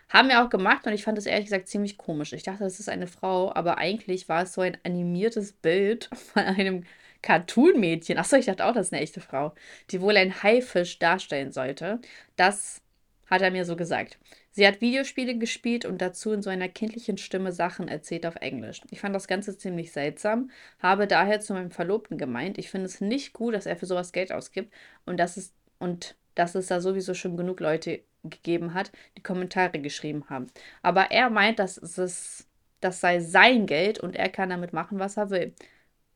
Haben 0.10 0.30
wir 0.30 0.44
auch 0.44 0.50
gemacht 0.50 0.86
und 0.86 0.94
ich 0.94 1.04
fand 1.04 1.18
das 1.18 1.26
ehrlich 1.26 1.46
gesagt 1.46 1.68
ziemlich 1.68 1.98
komisch. 1.98 2.34
Ich 2.34 2.44
dachte, 2.44 2.64
das 2.64 2.80
ist 2.80 2.90
eine 2.90 3.08
Frau, 3.08 3.54
aber 3.54 3.78
eigentlich 3.78 4.30
war 4.30 4.44
es 4.44 4.54
so 4.54 4.62
ein 4.62 4.78
animiertes 4.84 5.54
Bild 5.54 6.10
von 6.34 6.44
einem 6.44 6.84
Cartoon-Mädchen. 7.22 8.18
Achso, 8.18 8.36
ich 8.36 8.46
dachte 8.46 8.66
auch, 8.66 8.74
das 8.74 8.88
ist 8.88 8.94
eine 8.94 9.02
echte 9.02 9.22
Frau, 9.22 9.54
die 9.92 10.02
wohl 10.02 10.16
ein 10.16 10.44
Haifisch 10.44 11.00
darstellen 11.00 11.52
sollte. 11.52 12.00
Das 12.36 12.82
hat 13.28 13.42
er 13.42 13.52
mir 13.52 13.66
so 13.66 13.76
gesagt. 13.76 14.20
Sie 14.52 14.66
hat 14.66 14.80
Videospiele 14.80 15.38
gespielt 15.38 15.86
und 15.86 16.02
dazu 16.02 16.32
in 16.32 16.42
so 16.42 16.50
einer 16.50 16.70
kindlichen 16.70 17.18
Stimme 17.18 17.52
Sachen 17.52 17.88
erzählt 17.88 18.26
auf 18.26 18.36
Englisch. 18.38 18.82
Ich 18.92 19.02
fand 19.02 19.16
das 19.16 19.28
Ganze 19.28 19.58
ziemlich 19.58 19.92
seltsam, 19.92 20.50
habe 20.80 21.08
daher 21.08 21.40
zu 21.42 21.54
meinem 21.54 21.72
Verlobten 21.72 22.18
gemeint, 22.18 22.58
ich 22.58 22.70
finde 22.70 22.86
es 22.86 23.02
nicht 23.02 23.34
gut, 23.34 23.54
dass 23.56 23.66
er 23.66 23.76
für 23.76 23.86
sowas 23.86 24.12
Geld 24.12 24.32
ausgibt 24.32 24.72
und 25.06 25.18
dass 25.20 25.36
es 25.36 25.54
und 25.80 26.16
dass 26.36 26.56
es 26.56 26.68
da 26.68 26.80
sowieso 26.80 27.14
schon 27.14 27.36
genug 27.38 27.60
Leute 27.60 28.02
gegeben 28.30 28.74
hat, 28.74 28.92
die 29.18 29.24
Kommentare 29.24 29.80
geschrieben 29.80 30.26
haben. 30.30 30.48
Aber 30.82 31.12
er 31.12 31.30
meint, 31.30 31.60
dass 31.60 31.78
es 31.78 32.48
das 32.82 33.00
sei 33.02 33.20
sein 33.20 33.66
Geld 33.66 34.00
und 34.00 34.16
er 34.16 34.30
kann 34.30 34.50
damit 34.50 34.74
machen, 34.74 35.00
was 35.00 35.18
er 35.18 35.30
will. 35.30 35.54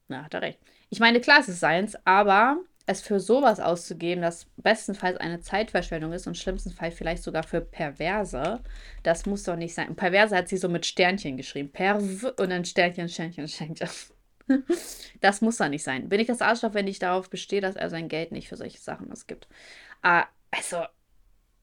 Na, 0.07 0.23
hat 0.23 0.33
er 0.33 0.41
recht. 0.41 0.59
Ich 0.89 0.99
meine, 0.99 1.19
klar, 1.19 1.39
es 1.39 1.49
ist 1.49 1.59
seins, 1.59 1.95
aber 2.05 2.57
es 2.85 3.01
für 3.01 3.19
sowas 3.19 3.59
auszugeben, 3.59 4.21
das 4.23 4.47
bestenfalls 4.57 5.17
eine 5.17 5.39
Zeitverschwendung 5.41 6.11
ist 6.13 6.25
und 6.25 6.37
schlimmstenfalls 6.37 6.95
vielleicht 6.95 7.23
sogar 7.23 7.43
für 7.43 7.61
Perverse, 7.61 8.61
das 9.03 9.25
muss 9.27 9.43
doch 9.43 9.55
nicht 9.55 9.75
sein. 9.75 9.95
Perverse 9.95 10.35
hat 10.35 10.49
sie 10.49 10.57
so 10.57 10.69
mit 10.69 10.85
Sternchen 10.85 11.37
geschrieben. 11.37 11.71
Perv 11.71 12.23
und 12.37 12.49
dann 12.49 12.65
Sternchen, 12.65 13.09
Sternchen, 13.09 13.47
Sternchen. 13.47 13.89
Das 15.21 15.41
muss 15.41 15.57
doch 15.57 15.69
nicht 15.69 15.83
sein. 15.83 16.09
Bin 16.09 16.19
ich 16.19 16.25
das 16.25 16.41
Arschloch, 16.41 16.73
wenn 16.73 16.87
ich 16.87 16.97
darauf 16.97 17.29
bestehe, 17.29 17.61
dass 17.61 17.75
er 17.75 17.91
sein 17.91 18.07
Geld 18.09 18.31
nicht 18.31 18.47
für 18.49 18.57
solche 18.57 18.79
Sachen 18.79 19.11
ausgibt? 19.11 19.47
Ah, 20.01 20.25
also, 20.49 20.85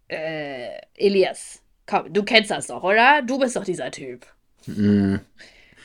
äh, 0.09 0.79
Elias, 0.95 1.61
komm, 1.87 2.12
du 2.12 2.23
kennst 2.23 2.51
das 2.51 2.66
doch, 2.66 2.83
oder? 2.83 3.23
Du 3.23 3.38
bist 3.38 3.57
doch 3.57 3.64
dieser 3.64 3.90
Typ. 3.90 4.27
Mm. 4.66 5.16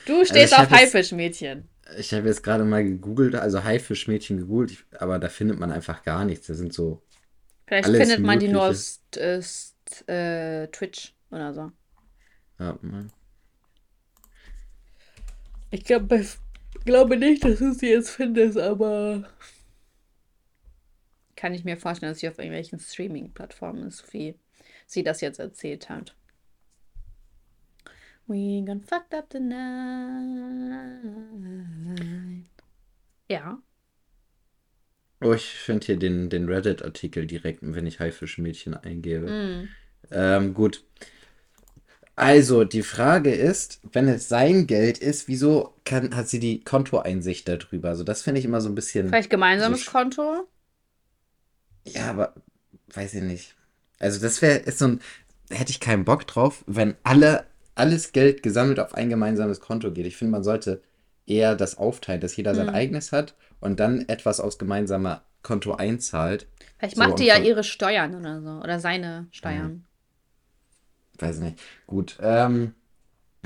Du 0.06 0.24
stehst 0.24 0.52
also 0.52 0.64
auf 0.64 0.70
Haifischmädchen. 0.70 1.68
Ich 1.98 2.12
habe 2.14 2.26
jetzt 2.28 2.42
gerade 2.42 2.64
mal 2.64 2.82
gegoogelt, 2.82 3.34
also 3.34 3.62
Haifischmädchen 3.62 4.38
gegoogelt, 4.38 4.84
aber 4.98 5.18
da 5.18 5.28
findet 5.28 5.58
man 5.58 5.70
einfach 5.70 6.02
gar 6.02 6.24
nichts. 6.24 6.46
Da 6.46 6.54
sind 6.54 6.72
so. 6.72 7.02
Vielleicht 7.66 7.88
findet 7.88 8.20
man 8.20 8.38
Mögliche. 8.38 8.46
die 8.46 8.52
nur 8.52 8.68
auf 8.68 10.08
äh, 10.08 10.66
Twitch 10.68 11.14
oder 11.30 11.52
so. 11.52 11.72
Ja, 12.58 12.78
man. 12.80 13.12
Ich 15.70 15.84
glaub, 15.84 16.02
glaube 16.84 17.16
nicht, 17.16 17.44
dass 17.44 17.58
du 17.58 17.72
sie 17.72 17.88
jetzt 17.88 18.10
findest, 18.10 18.58
aber 18.58 19.24
kann 21.42 21.54
ich 21.54 21.64
mir 21.64 21.76
vorstellen, 21.76 22.12
dass 22.12 22.20
sie 22.20 22.28
auf 22.28 22.38
irgendwelchen 22.38 22.78
Streaming-Plattformen 22.78 23.88
ist, 23.88 24.12
wie 24.12 24.36
sie 24.86 25.02
das 25.02 25.20
jetzt 25.20 25.40
erzählt 25.40 25.88
hat. 25.88 26.14
We 28.28 28.62
got 28.64 28.84
fucked 28.84 29.12
up 29.12 29.28
tonight. 29.28 29.56
Ja. 33.28 33.60
Oh, 35.20 35.32
ich 35.32 35.46
finde 35.46 35.84
hier 35.84 35.96
den, 35.96 36.30
den 36.30 36.48
Reddit-Artikel 36.48 37.26
direkt, 37.26 37.58
wenn 37.62 37.88
ich 37.88 37.98
Haifischmädchen 37.98 38.74
eingebe. 38.74 39.26
Mm. 39.26 39.68
Ähm, 40.12 40.54
gut. 40.54 40.84
Also, 42.14 42.62
die 42.62 42.82
Frage 42.82 43.34
ist, 43.34 43.80
wenn 43.92 44.06
es 44.06 44.28
sein 44.28 44.68
Geld 44.68 44.98
ist, 44.98 45.26
wieso 45.26 45.74
kann, 45.84 46.14
hat 46.14 46.28
sie 46.28 46.38
die 46.38 46.62
Kontoeinsicht 46.62 47.48
darüber? 47.48 47.88
Also, 47.88 48.04
das 48.04 48.22
finde 48.22 48.38
ich 48.38 48.44
immer 48.44 48.60
so 48.60 48.68
ein 48.68 48.76
bisschen. 48.76 49.08
Vielleicht 49.08 49.30
gemeinsames 49.30 49.84
so 49.84 49.90
Konto? 49.90 50.46
Ja, 51.84 52.10
aber 52.10 52.34
weiß 52.94 53.14
ich 53.14 53.22
nicht. 53.22 53.54
Also, 53.98 54.20
das 54.20 54.42
wäre 54.42 54.70
so 54.70 54.86
ein. 54.86 55.00
Hätte 55.50 55.70
ich 55.70 55.80
keinen 55.80 56.04
Bock 56.04 56.26
drauf, 56.26 56.64
wenn 56.66 56.94
alle 57.02 57.44
alles 57.74 58.12
Geld 58.12 58.42
gesammelt 58.42 58.80
auf 58.80 58.94
ein 58.94 59.08
gemeinsames 59.08 59.60
Konto 59.60 59.90
geht. 59.92 60.06
Ich 60.06 60.16
finde, 60.16 60.32
man 60.32 60.44
sollte 60.44 60.82
eher 61.26 61.54
das 61.56 61.78
aufteilen, 61.78 62.20
dass 62.20 62.36
jeder 62.36 62.54
sein 62.54 62.66
mhm. 62.66 62.74
eigenes 62.74 63.12
hat 63.12 63.34
und 63.60 63.80
dann 63.80 64.08
etwas 64.08 64.40
aus 64.40 64.58
gemeinsamer 64.58 65.22
Konto 65.42 65.74
einzahlt. 65.74 66.46
Vielleicht 66.78 66.96
so, 66.96 67.02
macht 67.02 67.18
die 67.18 67.26
ja 67.26 67.38
ihre 67.38 67.64
Steuern 67.64 68.14
oder 68.14 68.42
so. 68.42 68.62
Oder 68.62 68.80
seine 68.80 69.26
Steuern. 69.30 69.72
Mhm. 69.72 69.84
Weiß 71.18 71.38
nicht. 71.38 71.60
Gut. 71.86 72.18
Ähm, 72.20 72.74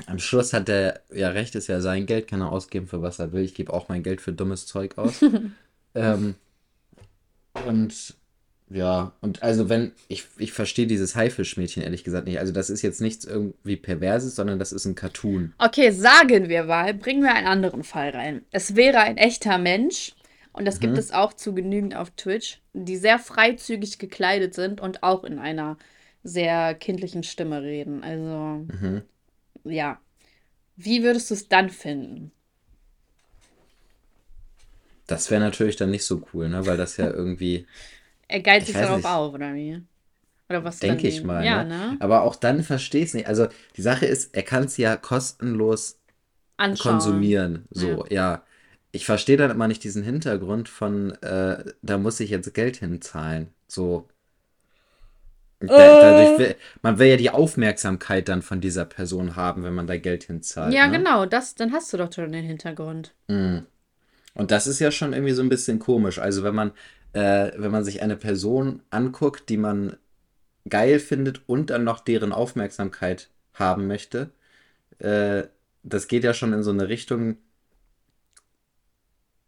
am 0.05 0.19
Schluss 0.19 0.53
hat 0.53 0.69
er 0.69 1.01
ja 1.11 1.29
recht, 1.29 1.55
ist 1.55 1.67
ja 1.67 1.81
sein 1.81 2.05
Geld, 2.05 2.27
kann 2.27 2.41
er 2.41 2.51
ausgeben 2.51 2.87
für 2.87 3.01
was 3.01 3.19
er 3.19 3.31
will. 3.31 3.43
Ich 3.43 3.55
gebe 3.55 3.73
auch 3.73 3.89
mein 3.89 4.03
Geld 4.03 4.21
für 4.21 4.33
dummes 4.33 4.67
Zeug 4.67 4.97
aus. 4.97 5.23
ähm, 5.95 6.35
und 7.65 8.15
ja, 8.69 9.13
und 9.21 9.43
also 9.43 9.69
wenn, 9.69 9.93
ich, 10.07 10.25
ich 10.37 10.51
verstehe 10.51 10.87
dieses 10.87 11.15
Haifischmädchen 11.15 11.83
ehrlich 11.83 12.03
gesagt 12.03 12.27
nicht. 12.27 12.39
Also 12.39 12.51
das 12.51 12.69
ist 12.69 12.81
jetzt 12.81 12.99
nichts 12.99 13.23
irgendwie 13.23 13.77
Perverses, 13.77 14.35
sondern 14.35 14.59
das 14.59 14.73
ist 14.73 14.85
ein 14.85 14.95
Cartoon. 14.95 15.53
Okay, 15.57 15.91
sagen 15.91 16.49
wir 16.49 16.65
mal, 16.65 16.93
bringen 16.93 17.23
wir 17.23 17.33
einen 17.33 17.47
anderen 17.47 17.83
Fall 17.83 18.09
rein. 18.09 18.45
Es 18.51 18.75
wäre 18.75 18.99
ein 18.99 19.17
echter 19.17 19.57
Mensch, 19.57 20.13
und 20.57 20.65
das 20.65 20.77
mhm. 20.77 20.81
gibt 20.81 20.97
es 20.97 21.11
auch 21.11 21.33
zu 21.33 21.53
genügend 21.53 21.95
auf 21.95 22.09
Twitch, 22.11 22.61
die 22.73 22.97
sehr 22.97 23.19
freizügig 23.19 23.99
gekleidet 23.99 24.55
sind 24.55 24.81
und 24.81 25.03
auch 25.03 25.23
in 25.23 25.37
einer 25.37 25.77
sehr 26.23 26.73
kindlichen 26.73 27.21
Stimme 27.21 27.61
reden. 27.61 28.03
Also, 28.03 28.65
mhm. 28.79 29.03
ja. 29.63 30.01
Wie 30.75 31.03
würdest 31.03 31.29
du 31.29 31.35
es 31.35 31.47
dann 31.47 31.69
finden? 31.69 32.31
Das 35.05 35.29
wäre 35.29 35.41
natürlich 35.41 35.75
dann 35.75 35.91
nicht 35.91 36.05
so 36.05 36.23
cool, 36.33 36.49
ne? 36.49 36.65
Weil 36.65 36.77
das 36.77 36.97
ja 36.97 37.05
irgendwie. 37.11 37.67
Er 38.27 38.41
geilt 38.41 38.65
sich 38.65 38.75
darauf 38.75 38.97
nicht. 38.97 39.05
auf, 39.05 39.33
oder 39.33 39.53
wie? 39.53 39.81
Oder 40.49 40.63
was 40.63 40.79
Denke 40.79 41.07
ich 41.07 41.23
mal. 41.23 41.45
Ja, 41.45 41.63
ne? 41.63 41.77
ne? 41.77 41.97
Aber 41.99 42.21
auch 42.21 42.35
dann 42.35 42.63
verstehe 42.63 43.01
ich 43.01 43.09
es 43.09 43.13
nicht. 43.13 43.27
Also 43.27 43.47
die 43.75 43.81
Sache 43.81 44.05
ist, 44.05 44.35
er 44.35 44.43
kann 44.43 44.63
es 44.63 44.77
ja 44.77 44.95
kostenlos 44.95 45.99
Anschauen. 46.57 46.93
konsumieren. 46.93 47.65
So, 47.69 48.05
ja. 48.05 48.33
ja. 48.33 48.43
Ich 48.91 49.05
verstehe 49.05 49.37
dann 49.37 49.51
immer 49.51 49.67
nicht 49.67 49.83
diesen 49.83 50.03
Hintergrund 50.03 50.69
von, 50.69 51.11
äh, 51.21 51.63
da 51.81 51.97
muss 51.97 52.19
ich 52.19 52.29
jetzt 52.29 52.53
Geld 52.53 52.77
hinzahlen. 52.77 53.49
So. 53.67 54.07
Äh. 55.59 55.67
Da, 55.67 56.37
will, 56.37 56.55
man 56.81 56.99
will 56.99 57.07
ja 57.07 57.17
die 57.17 57.29
Aufmerksamkeit 57.29 58.29
dann 58.29 58.41
von 58.41 58.61
dieser 58.61 58.85
Person 58.85 59.35
haben, 59.35 59.63
wenn 59.63 59.73
man 59.73 59.87
da 59.87 59.97
Geld 59.97 60.23
hinzahlt. 60.23 60.73
Ja, 60.73 60.87
ne? 60.87 60.97
genau, 60.97 61.25
das, 61.25 61.55
dann 61.55 61.73
hast 61.73 61.91
du 61.91 61.97
doch 61.97 62.11
schon 62.11 62.31
den 62.31 62.45
Hintergrund. 62.45 63.13
Mm. 63.27 63.59
Und 64.33 64.51
das 64.51 64.67
ist 64.67 64.79
ja 64.79 64.91
schon 64.91 65.13
irgendwie 65.13 65.33
so 65.33 65.41
ein 65.41 65.49
bisschen 65.49 65.79
komisch. 65.79 66.19
Also 66.19 66.43
wenn 66.43 66.53
man 66.55 66.71
äh, 67.13 67.51
wenn 67.55 67.71
man 67.71 67.83
sich 67.83 68.01
eine 68.01 68.17
Person 68.17 68.81
anguckt, 68.89 69.49
die 69.49 69.57
man 69.57 69.97
geil 70.69 70.99
findet 70.99 71.41
und 71.47 71.69
dann 71.69 71.83
noch 71.83 71.99
deren 71.99 72.31
Aufmerksamkeit 72.31 73.29
haben 73.53 73.87
möchte, 73.87 74.31
äh, 74.99 75.43
das 75.83 76.07
geht 76.07 76.23
ja 76.23 76.33
schon 76.33 76.53
in 76.53 76.63
so 76.63 76.71
eine 76.71 76.89
Richtung, 76.89 77.37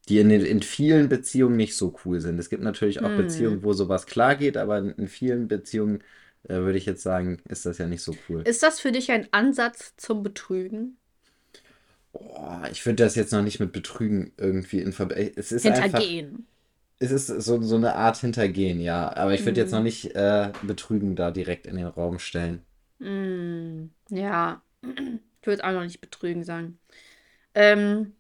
die 0.07 0.19
in, 0.19 0.31
in 0.31 0.61
vielen 0.61 1.09
Beziehungen 1.09 1.57
nicht 1.57 1.75
so 1.75 1.95
cool 2.03 2.19
sind. 2.19 2.39
Es 2.39 2.49
gibt 2.49 2.63
natürlich 2.63 3.01
auch 3.01 3.09
hm. 3.09 3.17
Beziehungen, 3.17 3.63
wo 3.63 3.73
sowas 3.73 4.05
klar 4.05 4.35
geht, 4.35 4.57
aber 4.57 4.79
in, 4.79 4.89
in 4.91 5.07
vielen 5.07 5.47
Beziehungen 5.47 6.03
äh, 6.43 6.55
würde 6.55 6.77
ich 6.77 6.85
jetzt 6.85 7.03
sagen, 7.03 7.41
ist 7.47 7.65
das 7.65 7.77
ja 7.77 7.87
nicht 7.87 8.01
so 8.01 8.15
cool. 8.27 8.41
Ist 8.41 8.63
das 8.63 8.79
für 8.79 8.91
dich 8.91 9.11
ein 9.11 9.27
Ansatz 9.31 9.93
zum 9.97 10.23
Betrügen? 10.23 10.97
Oh, 12.13 12.61
ich 12.71 12.85
würde 12.85 13.03
das 13.03 13.15
jetzt 13.15 13.31
noch 13.31 13.43
nicht 13.43 13.59
mit 13.59 13.71
Betrügen 13.71 14.31
irgendwie 14.37 14.79
in 14.79 14.93
Verbindung. 14.93 15.35
Hintergehen. 15.35 16.27
Einfach, 16.27 16.43
es 16.99 17.11
ist 17.11 17.27
so, 17.27 17.61
so 17.61 17.75
eine 17.75 17.95
Art 17.95 18.17
Hintergehen, 18.17 18.79
ja. 18.79 19.15
Aber 19.15 19.33
ich 19.33 19.45
würde 19.45 19.59
mm. 19.59 19.63
jetzt 19.63 19.71
noch 19.71 19.79
mhm. 19.79 19.85
nicht 19.85 20.15
äh, 20.15 20.51
Betrügen 20.63 21.15
da 21.15 21.31
direkt 21.31 21.65
in 21.65 21.77
den 21.77 21.87
Raum 21.87 22.19
stellen. 22.19 22.61
Mm, 22.99 23.85
ja, 24.09 24.61
ich 24.83 25.47
würde 25.47 25.63
auch 25.63 25.71
noch 25.71 25.83
nicht 25.83 26.01
Betrügen 26.01 26.43
sagen. 26.43 26.77
Ähm, 27.55 28.13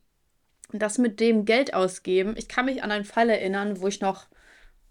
das 0.71 0.97
mit 0.97 1.19
dem 1.19 1.45
Geld 1.45 1.73
ausgeben, 1.73 2.35
ich 2.37 2.47
kann 2.47 2.65
mich 2.65 2.81
an 2.83 2.91
einen 2.91 3.05
Fall 3.05 3.29
erinnern, 3.29 3.81
wo 3.81 3.87
ich 3.87 4.01
noch 4.01 4.27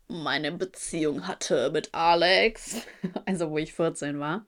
meine 0.08 0.52
Beziehung 0.52 1.26
hatte 1.26 1.70
mit 1.72 1.94
Alex, 1.94 2.82
also 3.26 3.50
wo 3.50 3.58
ich 3.58 3.72
14 3.72 4.18
war. 4.18 4.46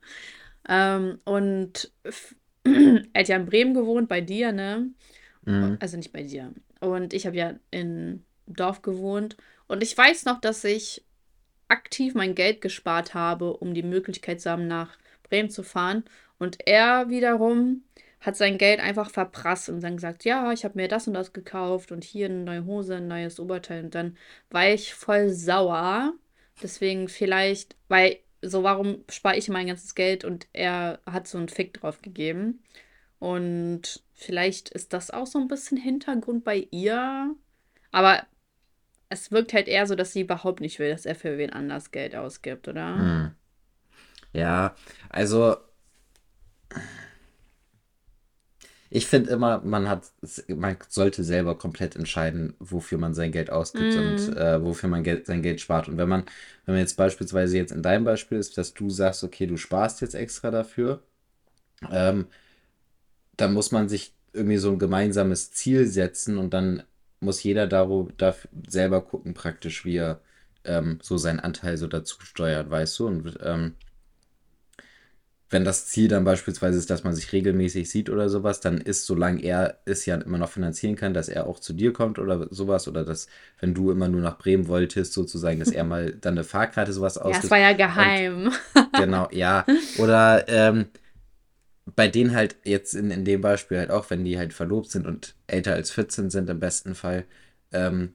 Ähm, 0.69 1.19
und 1.23 1.91
er 2.63 3.21
hat 3.21 3.27
ja 3.27 3.37
in 3.37 3.45
Bremen 3.47 3.73
gewohnt, 3.73 4.07
bei 4.07 4.21
dir, 4.21 4.51
ne? 4.51 4.89
Mhm. 5.45 5.77
Also 5.79 5.97
nicht 5.97 6.13
bei 6.13 6.23
dir. 6.23 6.53
Und 6.79 7.13
ich 7.13 7.25
habe 7.25 7.35
ja 7.35 7.55
in 7.71 8.23
Dorf 8.53 8.81
gewohnt. 8.81 9.37
Und 9.67 9.83
ich 9.83 9.97
weiß 9.97 10.25
noch, 10.25 10.41
dass 10.41 10.63
ich 10.63 11.03
aktiv 11.67 12.13
mein 12.13 12.35
Geld 12.35 12.61
gespart 12.61 13.13
habe, 13.13 13.57
um 13.57 13.73
die 13.73 13.83
Möglichkeit 13.83 14.41
zu 14.41 14.51
haben, 14.51 14.67
nach 14.67 14.97
Bremen 15.23 15.49
zu 15.49 15.63
fahren. 15.63 16.03
Und 16.37 16.67
er 16.67 17.09
wiederum 17.09 17.83
hat 18.19 18.37
sein 18.37 18.57
Geld 18.57 18.79
einfach 18.79 19.09
verprasst 19.09 19.69
und 19.69 19.81
dann 19.81 19.95
gesagt, 19.95 20.25
ja, 20.25 20.51
ich 20.51 20.63
habe 20.63 20.77
mir 20.77 20.87
das 20.87 21.07
und 21.07 21.15
das 21.15 21.33
gekauft 21.33 21.91
und 21.91 22.03
hier 22.03 22.27
eine 22.27 22.43
neue 22.43 22.65
Hose, 22.65 22.97
ein 22.97 23.07
neues 23.07 23.39
Oberteil. 23.39 23.85
Und 23.85 23.95
dann 23.95 24.17
war 24.49 24.67
ich 24.69 24.93
voll 24.93 25.29
sauer. 25.29 26.13
Deswegen 26.61 27.07
vielleicht, 27.07 27.75
weil 27.87 28.19
so, 28.43 28.63
warum 28.63 29.03
spare 29.09 29.37
ich 29.37 29.49
mein 29.49 29.67
ganzes 29.67 29.95
Geld 29.95 30.23
und 30.23 30.47
er 30.53 30.99
hat 31.05 31.27
so 31.27 31.37
einen 31.37 31.49
Fick 31.49 31.73
drauf 31.73 32.01
gegeben. 32.01 32.61
Und 33.19 34.03
vielleicht 34.13 34.69
ist 34.69 34.93
das 34.93 35.11
auch 35.11 35.27
so 35.27 35.39
ein 35.39 35.47
bisschen 35.47 35.77
Hintergrund 35.77 36.43
bei 36.43 36.67
ihr. 36.71 37.35
Aber 37.91 38.25
es 39.11 39.31
wirkt 39.31 39.53
halt 39.53 39.67
eher 39.67 39.85
so, 39.87 39.95
dass 39.95 40.13
sie 40.13 40.21
überhaupt 40.21 40.61
nicht 40.61 40.79
will, 40.79 40.89
dass 40.89 41.05
er 41.05 41.15
für 41.15 41.37
wen 41.37 41.51
anders 41.51 41.91
Geld 41.91 42.15
ausgibt, 42.15 42.67
oder? 42.67 42.95
Hm. 42.97 43.31
Ja, 44.33 44.75
also 45.09 45.57
Ich 48.93 49.07
finde 49.07 49.31
immer, 49.31 49.61
man 49.63 49.87
hat, 49.87 50.11
man 50.49 50.75
sollte 50.89 51.23
selber 51.23 51.57
komplett 51.57 51.95
entscheiden, 51.95 52.55
wofür 52.59 52.97
man 52.97 53.13
sein 53.13 53.31
Geld 53.31 53.49
ausgibt 53.49 53.95
mm. 53.95 53.97
und 53.97 54.37
äh, 54.37 54.61
wofür 54.61 54.89
man 54.89 55.01
Geld, 55.03 55.27
sein 55.27 55.41
Geld 55.41 55.61
spart. 55.61 55.87
Und 55.87 55.97
wenn 55.97 56.09
man, 56.09 56.25
wenn 56.65 56.75
man 56.75 56.81
jetzt 56.81 56.97
beispielsweise 56.97 57.55
jetzt 57.55 57.71
in 57.71 57.81
deinem 57.83 58.03
Beispiel 58.03 58.37
ist, 58.37 58.57
dass 58.57 58.73
du 58.73 58.89
sagst, 58.89 59.23
okay, 59.23 59.47
du 59.47 59.55
sparst 59.55 60.01
jetzt 60.01 60.13
extra 60.13 60.51
dafür, 60.51 61.01
ähm, 61.89 62.27
dann 63.37 63.53
muss 63.53 63.71
man 63.71 63.87
sich 63.87 64.13
irgendwie 64.33 64.57
so 64.57 64.71
ein 64.71 64.79
gemeinsames 64.79 65.51
Ziel 65.51 65.87
setzen 65.87 66.37
und 66.37 66.53
dann 66.53 66.83
muss 67.21 67.41
jeder 67.43 67.67
darüber, 67.67 68.11
dafür 68.17 68.49
selber 68.67 69.01
gucken, 69.01 69.33
praktisch, 69.33 69.85
wie 69.85 69.97
er 69.97 70.19
ähm, 70.65 70.99
so 71.01 71.17
seinen 71.17 71.39
Anteil 71.39 71.77
so 71.77 71.87
dazu 71.87 72.19
steuert, 72.21 72.69
weißt 72.69 72.99
du? 72.99 73.07
Und 73.07 73.37
ähm, 73.43 73.75
wenn 75.51 75.65
das 75.65 75.85
Ziel 75.85 76.07
dann 76.07 76.23
beispielsweise 76.23 76.77
ist, 76.77 76.89
dass 76.89 77.03
man 77.03 77.13
sich 77.13 77.31
regelmäßig 77.33 77.89
sieht 77.89 78.09
oder 78.09 78.29
sowas, 78.29 78.61
dann 78.61 78.77
ist, 78.77 79.05
solange 79.05 79.41
er 79.43 79.79
es 79.85 80.05
ja 80.05 80.15
immer 80.15 80.37
noch 80.37 80.49
finanzieren 80.49 80.95
kann, 80.95 81.13
dass 81.13 81.27
er 81.27 81.45
auch 81.45 81.59
zu 81.59 81.73
dir 81.73 81.91
kommt 81.91 82.19
oder 82.19 82.47
sowas, 82.51 82.87
oder 82.87 83.03
dass, 83.03 83.27
wenn 83.59 83.73
du 83.73 83.91
immer 83.91 84.07
nur 84.07 84.21
nach 84.21 84.37
Bremen 84.37 84.67
wolltest, 84.67 85.13
sozusagen, 85.13 85.59
dass 85.59 85.71
er 85.71 85.83
mal 85.85 86.13
dann 86.13 86.35
eine 86.35 86.45
Fahrkarte 86.45 86.93
sowas 86.93 87.17
ausgibt. 87.17 87.35
Ja, 87.35 87.41
das 87.41 87.51
war 87.51 87.59
ja 87.59 87.73
geheim. 87.73 88.47
Und, 88.73 88.93
genau, 88.93 89.27
ja. 89.31 89.65
Oder 89.97 90.47
ähm, 90.47 90.85
bei 91.95 92.07
denen 92.07 92.33
halt 92.33 92.55
jetzt 92.63 92.93
in, 92.93 93.11
in 93.11 93.25
dem 93.25 93.41
Beispiel 93.41 93.77
halt 93.77 93.91
auch, 93.91 94.09
wenn 94.09 94.23
die 94.23 94.37
halt 94.37 94.53
verlobt 94.53 94.91
sind 94.91 95.05
und 95.05 95.35
älter 95.47 95.73
als 95.73 95.91
14 95.91 96.29
sind 96.29 96.49
im 96.49 96.59
besten 96.59 96.95
Fall, 96.95 97.25
ähm, 97.71 98.13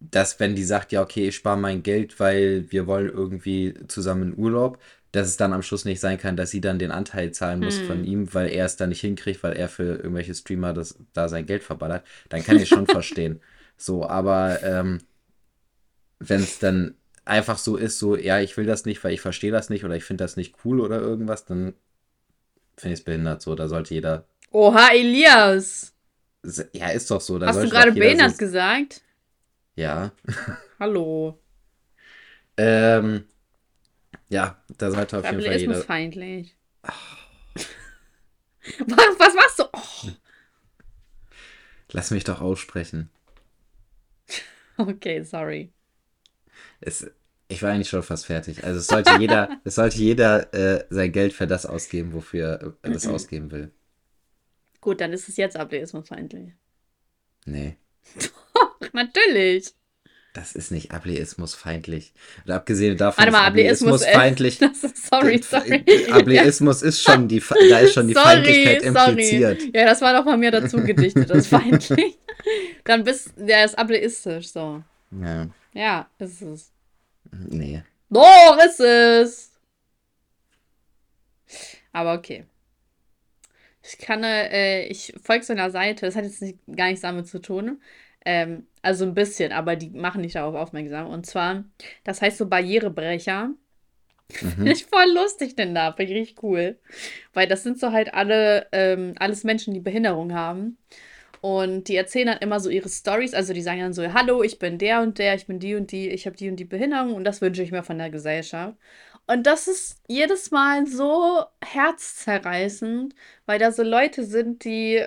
dass 0.00 0.38
wenn 0.40 0.54
die 0.54 0.64
sagt, 0.64 0.92
ja, 0.92 1.02
okay, 1.02 1.28
ich 1.28 1.36
spare 1.36 1.58
mein 1.58 1.82
Geld, 1.82 2.20
weil 2.20 2.70
wir 2.70 2.86
wollen 2.86 3.08
irgendwie 3.08 3.74
zusammen 3.88 4.32
in 4.32 4.38
Urlaub, 4.38 4.78
dass 5.12 5.28
es 5.28 5.36
dann 5.36 5.52
am 5.52 5.62
Schluss 5.62 5.84
nicht 5.84 6.00
sein 6.00 6.18
kann, 6.18 6.36
dass 6.36 6.50
sie 6.50 6.60
dann 6.60 6.78
den 6.78 6.90
Anteil 6.90 7.32
zahlen 7.32 7.60
muss 7.60 7.78
hm. 7.80 7.86
von 7.86 8.04
ihm, 8.04 8.34
weil 8.34 8.48
er 8.50 8.66
es 8.66 8.76
dann 8.76 8.90
nicht 8.90 9.00
hinkriegt, 9.00 9.42
weil 9.42 9.54
er 9.54 9.68
für 9.68 9.96
irgendwelche 9.96 10.34
Streamer 10.34 10.74
das, 10.74 10.98
da 11.14 11.28
sein 11.28 11.46
Geld 11.46 11.62
verballert, 11.62 12.06
dann 12.28 12.44
kann 12.44 12.58
ich 12.58 12.68
schon 12.68 12.86
verstehen. 12.86 13.40
So, 13.78 14.06
aber 14.06 14.62
ähm, 14.62 14.98
wenn 16.18 16.42
es 16.42 16.58
dann 16.58 16.94
einfach 17.24 17.58
so 17.58 17.76
ist, 17.76 17.98
so, 17.98 18.16
ja, 18.16 18.40
ich 18.40 18.56
will 18.56 18.66
das 18.66 18.84
nicht, 18.84 19.02
weil 19.02 19.12
ich 19.12 19.20
verstehe 19.20 19.50
das 19.50 19.70
nicht 19.70 19.84
oder 19.84 19.96
ich 19.96 20.04
finde 20.04 20.24
das 20.24 20.36
nicht 20.36 20.54
cool 20.64 20.80
oder 20.80 21.00
irgendwas, 21.00 21.44
dann 21.44 21.74
finde 22.76 22.94
ich 22.94 23.00
es 23.00 23.04
behindert 23.04 23.42
so. 23.42 23.54
Da 23.54 23.68
sollte 23.68 23.94
jeder. 23.94 24.26
Oha, 24.50 24.90
Elias! 24.92 25.92
Ja, 26.72 26.88
ist 26.88 27.10
doch 27.10 27.20
so. 27.20 27.38
Da 27.38 27.48
Hast 27.48 27.62
du 27.62 27.68
gerade 27.68 27.92
behindert 27.92 28.32
so 28.32 28.38
gesagt? 28.38 29.02
Ja. 29.74 30.12
Hallo. 30.78 31.40
ähm, 32.56 33.24
ja, 34.28 34.62
da 34.78 34.90
sollte 34.90 35.18
auf 35.18 35.24
jeden 35.24 35.42
Fall 35.42 35.60
jeder... 35.60 35.82
feindlich. 35.82 36.56
was, 38.78 39.18
was 39.18 39.34
machst 39.34 39.58
du? 39.58 39.64
Oh. 39.72 40.10
Lass 41.92 42.10
mich 42.10 42.24
doch 42.24 42.40
aussprechen. 42.40 43.10
Okay, 44.78 45.22
sorry. 45.22 45.72
Es, 46.82 47.10
ich 47.48 47.62
war 47.62 47.70
eigentlich 47.70 47.88
schon 47.88 48.02
fast 48.02 48.26
fertig. 48.26 48.64
Also 48.64 48.80
es 48.80 48.86
sollte 48.86 49.16
jeder, 49.18 49.48
es 49.64 49.76
sollte 49.76 49.98
jeder 49.98 50.52
äh, 50.54 50.84
sein 50.90 51.12
Geld 51.12 51.32
für 51.32 51.46
das 51.46 51.66
ausgeben, 51.66 52.12
wofür 52.12 52.76
er 52.82 52.90
das 52.90 53.06
ausgeben 53.08 53.50
will. 53.50 53.70
Gut, 54.80 55.00
dann 55.00 55.12
ist 55.12 55.28
es 55.28 55.36
jetzt 55.36 55.56
ableismusfeindlich. 55.56 56.52
Nee. 57.44 57.76
Doch, 58.54 58.92
natürlich. 58.92 59.74
Das 60.32 60.54
ist 60.54 60.70
nicht 60.70 60.90
ableismusfeindlich. 60.90 62.12
Und 62.44 62.52
abgesehen 62.52 62.96
davon 62.98 63.22
Warte 63.22 63.32
mal, 63.32 63.46
Ableismus 63.46 64.04
feindlich. 64.04 64.58
sorry, 64.94 65.40
sorry. 65.42 65.82
Ableismus 66.10 66.82
ist 66.82 67.02
schon 67.02 67.26
die, 67.26 67.42
da 67.70 67.78
ist 67.78 67.94
schon 67.94 68.06
die 68.08 68.14
sorry, 68.14 68.26
Feindlichkeit 68.26 68.82
impliziert. 68.82 69.60
Sorry. 69.60 69.72
Ja, 69.74 69.86
das 69.86 70.02
war 70.02 70.12
doch 70.12 70.24
mal 70.26 70.36
mir 70.36 70.50
dazu 70.50 70.76
gedichtet, 70.82 71.30
das 71.30 71.46
feindlich. 71.46 72.18
Dann 72.84 73.04
bist, 73.04 73.32
der 73.36 73.64
ist 73.64 73.78
ableistisch, 73.78 74.48
so. 74.48 74.82
Ja. 75.10 75.48
Ja, 75.72 76.10
ist 76.18 76.42
es. 76.42 76.72
Nee. 77.48 77.82
Doch, 78.08 78.58
ist 78.64 78.80
es. 78.80 79.52
Aber 81.92 82.14
okay. 82.14 82.44
Ich 83.82 83.98
kann, 83.98 84.22
äh, 84.24 84.84
ich 84.86 85.14
folge 85.22 85.44
so 85.44 85.52
einer 85.52 85.70
Seite, 85.70 86.06
das 86.06 86.16
hat 86.16 86.24
jetzt 86.24 86.42
nicht, 86.42 86.58
gar 86.74 86.86
nichts 86.86 87.02
damit 87.02 87.28
zu 87.28 87.40
tun. 87.40 87.80
Ähm, 88.24 88.66
also 88.82 89.04
ein 89.04 89.14
bisschen, 89.14 89.52
aber 89.52 89.76
die 89.76 89.90
machen 89.90 90.20
nicht 90.20 90.34
darauf 90.34 90.54
aufmerksam. 90.54 91.06
Und 91.06 91.26
zwar, 91.26 91.64
das 92.04 92.20
heißt 92.20 92.38
so 92.38 92.46
Barrierebrecher. 92.46 93.48
Mhm. 93.48 94.50
Finde 94.50 94.72
ich 94.72 94.86
voll 94.86 95.12
lustig 95.14 95.54
denn 95.54 95.74
da, 95.74 95.92
finde 95.92 96.12
ich 96.12 96.18
richtig 96.18 96.42
cool. 96.42 96.78
Weil 97.32 97.46
das 97.46 97.62
sind 97.62 97.78
so 97.78 97.92
halt 97.92 98.12
alle, 98.14 98.66
ähm, 98.72 99.14
alles 99.18 99.44
Menschen, 99.44 99.74
die 99.74 99.80
Behinderung 99.80 100.34
haben. 100.34 100.78
Und 101.46 101.86
die 101.86 101.94
erzählen 101.94 102.26
dann 102.26 102.38
immer 102.38 102.58
so 102.58 102.68
ihre 102.70 102.88
Stories. 102.88 103.32
Also 103.32 103.52
die 103.52 103.62
sagen 103.62 103.78
dann 103.78 103.92
so, 103.92 104.02
hallo, 104.12 104.42
ich 104.42 104.58
bin 104.58 104.78
der 104.78 105.00
und 105.00 105.18
der, 105.18 105.36
ich 105.36 105.46
bin 105.46 105.60
die 105.60 105.76
und 105.76 105.92
die, 105.92 106.08
ich 106.08 106.26
habe 106.26 106.34
die 106.36 106.48
und 106.50 106.56
die 106.56 106.64
Behinderung 106.64 107.14
und 107.14 107.22
das 107.22 107.40
wünsche 107.40 107.62
ich 107.62 107.70
mir 107.70 107.84
von 107.84 107.98
der 107.98 108.10
Gesellschaft. 108.10 108.76
Und 109.28 109.46
das 109.46 109.68
ist 109.68 110.02
jedes 110.08 110.50
Mal 110.50 110.88
so 110.88 111.44
herzzerreißend, 111.64 113.14
weil 113.46 113.60
da 113.60 113.70
so 113.70 113.84
Leute 113.84 114.24
sind, 114.24 114.64
die 114.64 115.06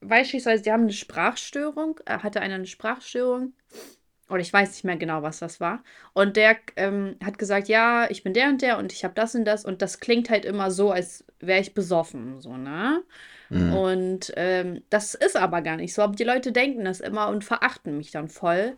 beispielsweise, 0.00 0.62
die 0.62 0.72
haben 0.72 0.84
eine 0.84 0.92
Sprachstörung, 0.92 2.00
äh, 2.06 2.20
hatte 2.20 2.40
einer 2.40 2.54
eine 2.54 2.66
Sprachstörung. 2.66 3.52
Oder 4.30 4.40
ich 4.40 4.52
weiß 4.52 4.70
nicht 4.70 4.84
mehr 4.84 4.96
genau, 4.96 5.22
was 5.22 5.38
das 5.38 5.60
war. 5.60 5.84
Und 6.14 6.36
der 6.38 6.56
ähm, 6.76 7.16
hat 7.22 7.38
gesagt, 7.38 7.68
ja, 7.68 8.08
ich 8.10 8.22
bin 8.22 8.32
der 8.32 8.48
und 8.48 8.62
der 8.62 8.78
und 8.78 8.94
ich 8.94 9.04
habe 9.04 9.14
das 9.14 9.34
und 9.34 9.44
das. 9.44 9.66
Und 9.66 9.82
das 9.82 10.00
klingt 10.00 10.30
halt 10.30 10.46
immer 10.46 10.70
so, 10.70 10.92
als 10.92 11.26
wäre 11.40 11.60
ich 11.60 11.74
besoffen. 11.74 12.40
So, 12.40 12.56
ne? 12.56 13.02
Mhm. 13.50 13.72
Und 13.72 14.32
ähm, 14.36 14.82
das 14.90 15.14
ist 15.14 15.36
aber 15.36 15.62
gar 15.62 15.76
nicht 15.76 15.94
so. 15.94 16.02
Aber 16.02 16.14
die 16.14 16.24
Leute 16.24 16.52
denken 16.52 16.84
das 16.84 17.00
immer 17.00 17.28
und 17.28 17.44
verachten 17.44 17.96
mich 17.96 18.10
dann 18.10 18.28
voll. 18.28 18.76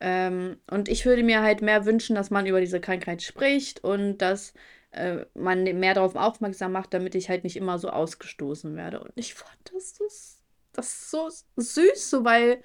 Ähm, 0.00 0.56
und 0.70 0.88
ich 0.88 1.06
würde 1.06 1.22
mir 1.22 1.42
halt 1.42 1.62
mehr 1.62 1.84
wünschen, 1.86 2.16
dass 2.16 2.30
man 2.30 2.46
über 2.46 2.60
diese 2.60 2.80
Krankheit 2.80 3.22
spricht 3.22 3.84
und 3.84 4.18
dass 4.18 4.54
äh, 4.92 5.24
man 5.34 5.64
mehr 5.64 5.94
darauf 5.94 6.16
aufmerksam 6.16 6.72
macht, 6.72 6.92
damit 6.94 7.14
ich 7.14 7.28
halt 7.28 7.44
nicht 7.44 7.56
immer 7.56 7.78
so 7.78 7.88
ausgestoßen 7.88 8.76
werde. 8.76 9.00
Und 9.00 9.12
ich 9.14 9.34
fand 9.34 9.56
das, 9.72 9.94
das, 9.94 10.40
das 10.72 11.10
so 11.10 11.28
süß, 11.56 12.10
so 12.10 12.24
weil 12.24 12.62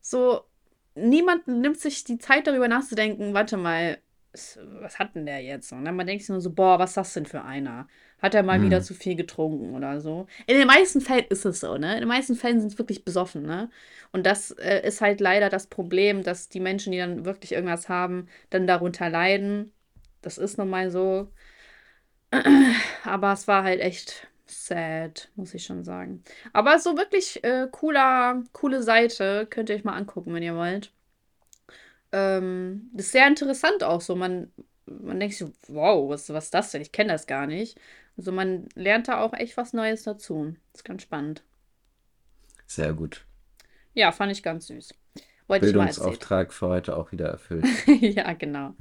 so 0.00 0.42
niemand 0.94 1.46
nimmt 1.46 1.78
sich 1.78 2.04
die 2.04 2.18
Zeit 2.18 2.46
darüber 2.46 2.68
nachzudenken, 2.68 3.34
warte 3.34 3.56
mal, 3.56 3.98
was 4.32 4.98
hat 4.98 5.14
denn 5.14 5.26
der 5.26 5.42
jetzt? 5.42 5.72
Und 5.72 5.84
dann 5.84 5.96
man 5.96 6.06
denkt 6.06 6.22
sich 6.22 6.30
nur 6.30 6.40
so, 6.40 6.52
boah, 6.52 6.78
was 6.78 6.90
ist 6.90 6.96
das 6.96 7.14
denn 7.14 7.26
für 7.26 7.42
einer? 7.42 7.88
Hat 8.20 8.34
er 8.34 8.42
mal 8.42 8.58
mhm. 8.58 8.64
wieder 8.64 8.82
zu 8.82 8.94
viel 8.94 9.14
getrunken 9.14 9.74
oder 9.74 10.00
so? 10.00 10.26
In 10.46 10.56
den 10.56 10.66
meisten 10.66 11.00
Fällen 11.00 11.26
ist 11.28 11.44
es 11.44 11.60
so, 11.60 11.76
ne? 11.78 11.94
In 11.94 12.00
den 12.00 12.08
meisten 12.08 12.34
Fällen 12.34 12.60
sind 12.60 12.72
es 12.72 12.78
wirklich 12.78 13.04
besoffen, 13.04 13.42
ne? 13.42 13.70
Und 14.12 14.26
das 14.26 14.50
äh, 14.52 14.86
ist 14.86 15.00
halt 15.00 15.20
leider 15.20 15.48
das 15.50 15.68
Problem, 15.68 16.22
dass 16.22 16.48
die 16.48 16.60
Menschen, 16.60 16.92
die 16.92 16.98
dann 16.98 17.24
wirklich 17.24 17.52
irgendwas 17.52 17.88
haben, 17.88 18.28
dann 18.50 18.66
darunter 18.66 19.08
leiden. 19.08 19.72
Das 20.22 20.38
ist 20.38 20.58
nun 20.58 20.70
mal 20.70 20.90
so. 20.90 21.28
Aber 23.04 23.32
es 23.32 23.46
war 23.48 23.64
halt 23.64 23.80
echt 23.80 24.26
sad, 24.46 25.30
muss 25.36 25.54
ich 25.54 25.64
schon 25.64 25.84
sagen. 25.84 26.24
Aber 26.52 26.78
so 26.78 26.96
wirklich 26.96 27.42
äh, 27.44 27.68
cooler, 27.70 28.42
coole 28.52 28.82
Seite. 28.82 29.46
Könnt 29.48 29.70
ihr 29.70 29.76
euch 29.76 29.84
mal 29.84 29.96
angucken, 29.96 30.34
wenn 30.34 30.42
ihr 30.42 30.56
wollt. 30.56 30.92
Ähm, 32.12 32.90
das 32.94 33.06
ist 33.06 33.12
sehr 33.12 33.26
interessant 33.26 33.82
auch 33.84 34.00
so. 34.00 34.16
Man, 34.16 34.50
man 34.86 35.20
denkt 35.20 35.36
sich, 35.36 35.48
wow, 35.68 36.08
was, 36.08 36.28
was 36.30 36.46
ist 36.46 36.54
das 36.54 36.70
denn? 36.72 36.82
Ich 36.82 36.92
kenne 36.92 37.12
das 37.12 37.26
gar 37.26 37.46
nicht. 37.46 37.78
Also 38.18 38.32
man 38.32 38.68
lernt 38.74 39.06
da 39.06 39.20
auch 39.20 39.32
echt 39.32 39.56
was 39.56 39.72
Neues 39.72 40.02
dazu. 40.02 40.56
ist 40.74 40.84
ganz 40.84 41.02
spannend. 41.02 41.44
Sehr 42.66 42.92
gut. 42.92 43.24
Ja, 43.94 44.10
fand 44.12 44.32
ich 44.32 44.42
ganz 44.42 44.66
süß. 44.66 44.92
Wollte 45.46 45.66
Bildungsauftrag 45.66 46.52
für 46.52 46.68
heute 46.68 46.96
auch 46.96 47.12
wieder 47.12 47.28
erfüllt. 47.28 47.64
ja, 48.00 48.32
genau. 48.34 48.74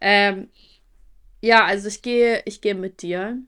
ähm, 0.00 0.48
ja, 1.42 1.64
also 1.64 1.88
ich 1.88 2.00
gehe, 2.00 2.42
ich 2.46 2.60
gehe 2.60 2.74
mit 2.74 3.02
dir. 3.02 3.38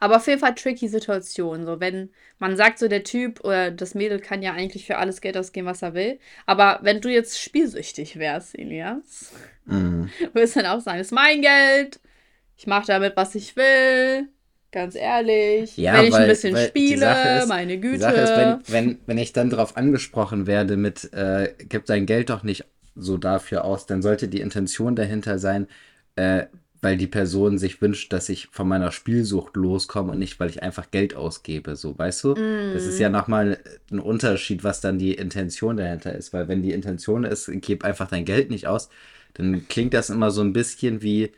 Aber 0.00 0.16
auf 0.16 0.26
jeden 0.26 0.40
Fall 0.40 0.54
tricky 0.54 0.88
Situation. 0.88 1.64
So, 1.64 1.78
wenn 1.78 2.10
man 2.38 2.56
sagt, 2.56 2.80
so 2.80 2.88
der 2.88 3.04
Typ 3.04 3.44
oder 3.44 3.70
das 3.70 3.94
Mädel 3.94 4.18
kann 4.18 4.42
ja 4.42 4.52
eigentlich 4.52 4.86
für 4.86 4.98
alles 4.98 5.20
Geld 5.20 5.36
ausgeben, 5.36 5.66
was 5.66 5.82
er 5.82 5.94
will. 5.94 6.18
Aber 6.46 6.80
wenn 6.82 7.00
du 7.00 7.08
jetzt 7.08 7.40
spielsüchtig 7.40 8.18
wärst, 8.18 8.58
Elias, 8.58 9.32
mhm. 9.66 10.10
würdest 10.32 10.56
du 10.56 10.62
dann 10.62 10.76
auch 10.76 10.80
sagen, 10.80 10.98
das 10.98 11.08
ist 11.08 11.12
mein 11.12 11.42
Geld, 11.42 12.00
ich 12.60 12.66
mache 12.66 12.88
damit, 12.88 13.16
was 13.16 13.34
ich 13.34 13.56
will. 13.56 14.28
Ganz 14.70 14.94
ehrlich. 14.94 15.78
Ja, 15.78 15.94
wenn 15.94 16.04
ich 16.04 16.12
weil, 16.12 16.22
ein 16.24 16.28
bisschen 16.28 16.54
spiele, 16.58 17.38
ist, 17.38 17.48
meine 17.48 17.80
Güte. 17.80 17.94
Die 17.94 18.00
Sache 18.02 18.20
ist, 18.20 18.36
wenn, 18.36 18.58
wenn, 18.66 18.98
wenn 19.06 19.16
ich 19.16 19.32
dann 19.32 19.48
darauf 19.48 19.78
angesprochen 19.78 20.46
werde 20.46 20.76
mit, 20.76 21.10
äh, 21.14 21.54
gib 21.70 21.86
dein 21.86 22.04
Geld 22.04 22.28
doch 22.28 22.42
nicht 22.42 22.66
so 22.94 23.16
dafür 23.16 23.64
aus, 23.64 23.86
dann 23.86 24.02
sollte 24.02 24.28
die 24.28 24.42
Intention 24.42 24.94
dahinter 24.94 25.38
sein, 25.38 25.68
äh, 26.16 26.44
weil 26.82 26.98
die 26.98 27.06
Person 27.06 27.56
sich 27.56 27.80
wünscht, 27.80 28.12
dass 28.12 28.28
ich 28.28 28.48
von 28.48 28.68
meiner 28.68 28.92
Spielsucht 28.92 29.56
loskomme 29.56 30.12
und 30.12 30.18
nicht, 30.18 30.38
weil 30.38 30.50
ich 30.50 30.62
einfach 30.62 30.90
Geld 30.90 31.16
ausgebe. 31.16 31.76
So, 31.76 31.98
weißt 31.98 32.24
du? 32.24 32.32
Mm. 32.34 32.74
Das 32.74 32.84
ist 32.84 32.98
ja 32.98 33.08
nochmal 33.08 33.58
ein 33.90 34.00
Unterschied, 34.00 34.64
was 34.64 34.82
dann 34.82 34.98
die 34.98 35.14
Intention 35.14 35.78
dahinter 35.78 36.14
ist. 36.14 36.34
Weil 36.34 36.46
wenn 36.48 36.60
die 36.62 36.72
Intention 36.72 37.24
ist, 37.24 37.50
gib 37.62 37.86
einfach 37.86 38.08
dein 38.08 38.26
Geld 38.26 38.50
nicht 38.50 38.66
aus, 38.66 38.90
dann 39.32 39.66
klingt 39.68 39.94
das 39.94 40.10
immer 40.10 40.30
so 40.30 40.42
ein 40.42 40.52
bisschen 40.52 41.00
wie, 41.00 41.32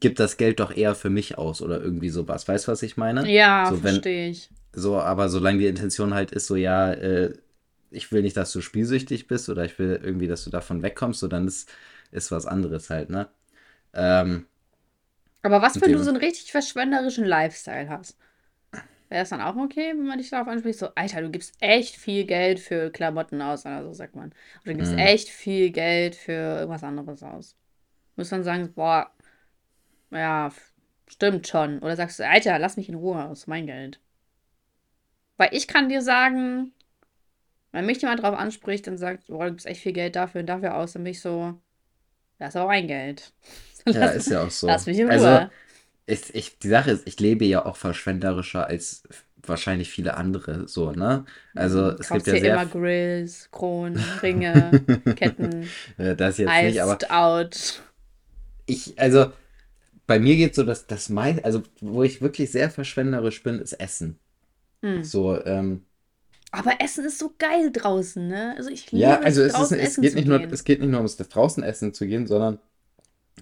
gib 0.00 0.16
das 0.16 0.36
Geld 0.36 0.60
doch 0.60 0.74
eher 0.74 0.94
für 0.94 1.10
mich 1.10 1.38
aus 1.38 1.62
oder 1.62 1.80
irgendwie 1.80 2.08
sowas. 2.08 2.46
Weißt 2.46 2.66
du, 2.66 2.72
was 2.72 2.82
ich 2.82 2.96
meine? 2.96 3.28
Ja, 3.30 3.66
so, 3.70 3.76
verstehe 3.76 4.30
ich. 4.30 4.50
So, 4.72 4.98
aber 4.98 5.28
solange 5.28 5.58
die 5.58 5.66
Intention 5.66 6.14
halt 6.14 6.32
ist, 6.32 6.46
so, 6.46 6.56
ja, 6.56 6.92
äh, 6.92 7.34
ich 7.90 8.10
will 8.10 8.22
nicht, 8.22 8.36
dass 8.36 8.52
du 8.52 8.60
spielsüchtig 8.60 9.26
bist 9.28 9.48
oder 9.48 9.64
ich 9.64 9.78
will 9.78 10.00
irgendwie, 10.02 10.26
dass 10.26 10.44
du 10.44 10.50
davon 10.50 10.82
wegkommst, 10.82 11.20
so 11.20 11.28
dann 11.28 11.46
ist, 11.46 11.70
ist 12.10 12.30
was 12.30 12.46
anderes 12.46 12.90
halt, 12.90 13.10
ne? 13.10 13.28
Ähm, 13.92 14.46
aber 15.42 15.60
was, 15.60 15.80
wenn 15.80 15.92
du 15.92 16.02
so 16.02 16.08
einen 16.08 16.18
richtig 16.18 16.50
verschwenderischen 16.50 17.26
Lifestyle 17.26 17.88
hast? 17.90 18.16
Wäre 19.10 19.20
das 19.22 19.28
dann 19.28 19.42
auch 19.42 19.56
okay, 19.56 19.90
wenn 19.90 20.06
man 20.06 20.18
dich 20.18 20.30
darauf 20.30 20.48
anspricht? 20.48 20.78
So, 20.78 20.88
Alter, 20.94 21.20
du 21.20 21.30
gibst 21.30 21.54
echt 21.60 21.96
viel 21.96 22.24
Geld 22.24 22.58
für 22.58 22.90
Klamotten 22.90 23.42
aus, 23.42 23.66
oder 23.66 23.84
so 23.84 23.92
sagt 23.92 24.16
man. 24.16 24.32
Oder 24.62 24.72
du 24.72 24.78
gibst 24.78 24.92
mhm. 24.92 24.98
echt 24.98 25.28
viel 25.28 25.70
Geld 25.70 26.16
für 26.16 26.32
irgendwas 26.32 26.82
anderes 26.82 27.22
aus. 27.22 27.56
Muss 28.16 28.30
man 28.30 28.42
sagen, 28.42 28.72
boah, 28.72 29.10
ja, 30.14 30.52
stimmt 31.06 31.46
schon. 31.46 31.80
Oder 31.80 31.96
sagst 31.96 32.18
du, 32.18 32.26
Alter, 32.26 32.58
lass 32.58 32.76
mich 32.76 32.88
in 32.88 32.94
Ruhe, 32.94 33.24
aus 33.24 33.46
mein 33.46 33.66
Geld. 33.66 34.00
Weil 35.36 35.50
ich 35.52 35.68
kann 35.68 35.88
dir 35.88 36.02
sagen, 36.02 36.72
wenn 37.72 37.86
mich 37.86 38.00
jemand 38.00 38.22
darauf 38.22 38.38
anspricht 38.38 38.86
und 38.88 38.98
sagt, 38.98 39.26
boah, 39.26 39.46
du 39.46 39.50
gibst 39.50 39.66
echt 39.66 39.82
viel 39.82 39.92
Geld 39.92 40.16
dafür 40.16 40.40
und 40.40 40.46
dafür 40.46 40.76
aus, 40.76 40.92
dann 40.92 41.02
bin 41.02 41.12
ich 41.12 41.20
so, 41.20 41.58
das 42.38 42.54
ist 42.54 42.60
auch 42.60 42.68
mein 42.68 42.86
Geld. 42.86 43.32
Lass, 43.84 43.96
ja, 43.96 44.06
ist 44.06 44.30
ja 44.30 44.44
auch 44.44 44.50
so. 44.50 44.66
Lass 44.66 44.86
mich 44.86 44.98
in 44.98 45.10
also, 45.10 45.26
Ruhe. 45.26 45.38
Also, 45.38 45.50
ich, 46.06 46.34
ich, 46.34 46.58
die 46.58 46.68
Sache 46.68 46.92
ist, 46.92 47.06
ich 47.06 47.18
lebe 47.18 47.44
ja 47.44 47.64
auch 47.64 47.76
verschwenderischer 47.76 48.66
als 48.66 49.02
wahrscheinlich 49.42 49.90
viele 49.90 50.14
andere, 50.14 50.68
so, 50.68 50.92
ne? 50.92 51.24
Also 51.54 51.82
mhm. 51.82 51.96
es 52.00 52.08
gibt 52.08 52.26
ja 52.26 52.32
sehr 52.34 52.54
immer 52.54 52.66
Grills, 52.66 53.48
Kronen, 53.50 54.02
Ringe, 54.22 54.82
Ketten. 55.16 55.68
das 55.96 56.38
jetzt 56.38 56.62
nicht, 56.62 56.80
aber 56.80 56.98
out. 57.10 57.82
Ich, 58.66 58.98
also 58.98 59.32
bei 60.06 60.18
mir 60.18 60.36
geht 60.36 60.54
so, 60.54 60.62
dass 60.62 60.86
das 60.86 61.08
meist, 61.08 61.44
also 61.44 61.62
wo 61.80 62.02
ich 62.02 62.20
wirklich 62.20 62.50
sehr 62.50 62.70
verschwenderisch 62.70 63.42
bin, 63.42 63.58
ist 63.58 63.72
Essen. 63.74 64.18
Hm. 64.82 65.02
So, 65.02 65.42
ähm, 65.44 65.84
aber 66.50 66.80
Essen 66.80 67.04
ist 67.04 67.18
so 67.18 67.34
geil 67.36 67.72
draußen, 67.72 68.28
ne? 68.28 68.54
Also 68.56 68.70
ich 68.70 68.92
liebe 68.92 69.02
ja, 69.02 69.18
also 69.18 69.42
es, 69.42 69.58
ist, 69.58 69.72
es 69.72 70.00
geht 70.00 70.14
nicht 70.14 70.28
nur, 70.28 70.40
es 70.40 70.62
geht 70.62 70.80
nicht 70.80 70.90
nur 70.90 71.00
ums 71.00 71.16
das 71.16 71.28
draußen 71.28 71.64
Essen 71.64 71.92
zu 71.94 72.06
gehen, 72.06 72.28
sondern 72.28 72.60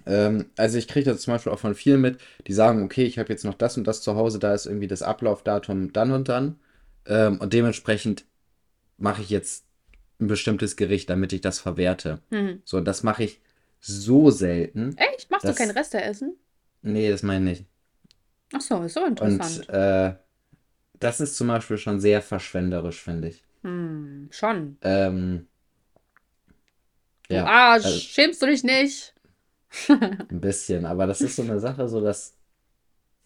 ähm, 0.07 0.47
also 0.57 0.79
ich 0.79 0.87
kriege 0.87 1.11
das 1.11 1.21
zum 1.21 1.33
Beispiel 1.33 1.51
auch 1.51 1.59
von 1.59 1.75
vielen 1.75 2.01
mit, 2.01 2.17
die 2.47 2.53
sagen, 2.53 2.83
okay, 2.83 3.03
ich 3.03 3.19
habe 3.19 3.29
jetzt 3.29 3.45
noch 3.45 3.53
das 3.53 3.77
und 3.77 3.85
das 3.85 4.01
zu 4.01 4.15
Hause, 4.15 4.39
da 4.39 4.53
ist 4.53 4.65
irgendwie 4.65 4.87
das 4.87 5.03
Ablaufdatum 5.03 5.93
dann 5.93 6.11
und 6.11 6.27
dann. 6.27 6.59
Ähm, 7.05 7.39
und 7.39 7.53
dementsprechend 7.53 8.25
mache 8.97 9.21
ich 9.21 9.29
jetzt 9.29 9.65
ein 10.19 10.27
bestimmtes 10.27 10.75
Gericht, 10.75 11.09
damit 11.09 11.33
ich 11.33 11.41
das 11.41 11.59
verwerte. 11.59 12.19
Mhm. 12.31 12.61
So, 12.65 12.81
das 12.81 13.03
mache 13.03 13.25
ich 13.25 13.41
so 13.79 14.31
selten. 14.31 14.95
Echt? 14.97 15.29
Machst 15.29 15.47
du 15.47 15.53
kein 15.53 15.69
Reste 15.69 16.01
essen? 16.01 16.35
Nee, 16.83 17.09
das 17.09 17.23
meine 17.23 17.51
ich 17.51 17.59
nicht. 17.59 17.69
Ach 18.53 18.61
so, 18.61 18.81
ist 18.83 18.93
so 18.93 19.05
interessant. 19.05 19.69
Und 19.69 19.73
äh, 19.73 20.15
das 20.99 21.19
ist 21.19 21.35
zum 21.35 21.47
Beispiel 21.47 21.77
schon 21.77 21.99
sehr 21.99 22.21
verschwenderisch, 22.21 23.01
finde 23.01 23.29
ich. 23.29 23.43
Hm, 23.63 24.27
schon. 24.31 24.77
Ähm, 24.81 25.47
ja. 27.29 27.45
Arsch, 27.45 27.85
also, 27.85 27.99
schämst 27.99 28.41
du 28.41 28.45
dich 28.45 28.63
nicht? 28.63 29.15
Ein 29.89 30.39
bisschen, 30.41 30.85
aber 30.85 31.07
das 31.07 31.21
ist 31.21 31.35
so 31.35 31.41
eine 31.41 31.59
Sache, 31.59 31.87
so 31.87 32.01
dass. 32.01 32.37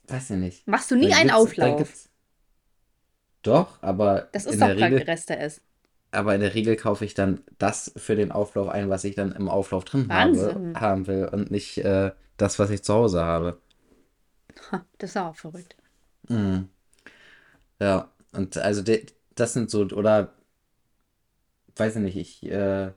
Weiß 0.07 0.29
ich 0.29 0.37
nicht. 0.37 0.67
Machst 0.67 0.89
du 0.91 0.95
nie 0.95 1.13
einen 1.13 1.31
Auflauf? 1.31 2.09
Doch, 3.41 3.81
aber. 3.81 4.29
Das 4.31 4.45
ist 4.45 4.61
doch 4.61 4.67
Reste 4.69 5.33
ist. 5.33 5.61
Aber 6.11 6.33
in 6.33 6.41
der 6.41 6.53
Regel 6.53 6.75
kaufe 6.75 7.05
ich 7.05 7.13
dann 7.13 7.41
das 7.57 7.91
für 7.97 8.15
den 8.15 8.31
Auflauf 8.31 8.69
ein, 8.69 8.89
was 8.89 9.03
ich 9.03 9.15
dann 9.15 9.33
im 9.33 9.49
Auflauf 9.49 9.83
drin 9.85 10.07
habe, 10.11 10.73
haben 10.75 11.07
will 11.07 11.29
und 11.31 11.51
nicht 11.51 11.79
äh, 11.79 12.11
das, 12.37 12.59
was 12.59 12.69
ich 12.69 12.83
zu 12.83 12.93
Hause 12.93 13.23
habe. 13.23 13.57
Das 14.97 15.11
ist 15.11 15.17
auch 15.17 15.35
verrückt. 15.35 15.75
Mhm. 16.29 16.69
Ja, 17.79 18.09
und 18.33 18.57
also 18.57 18.83
das 19.35 19.53
sind 19.53 19.69
so, 19.69 19.83
oder 19.83 20.33
weiß 21.75 21.97
ich 21.97 22.01
nicht, 22.01 22.17
ich 22.17 22.51
äh, 22.51 22.91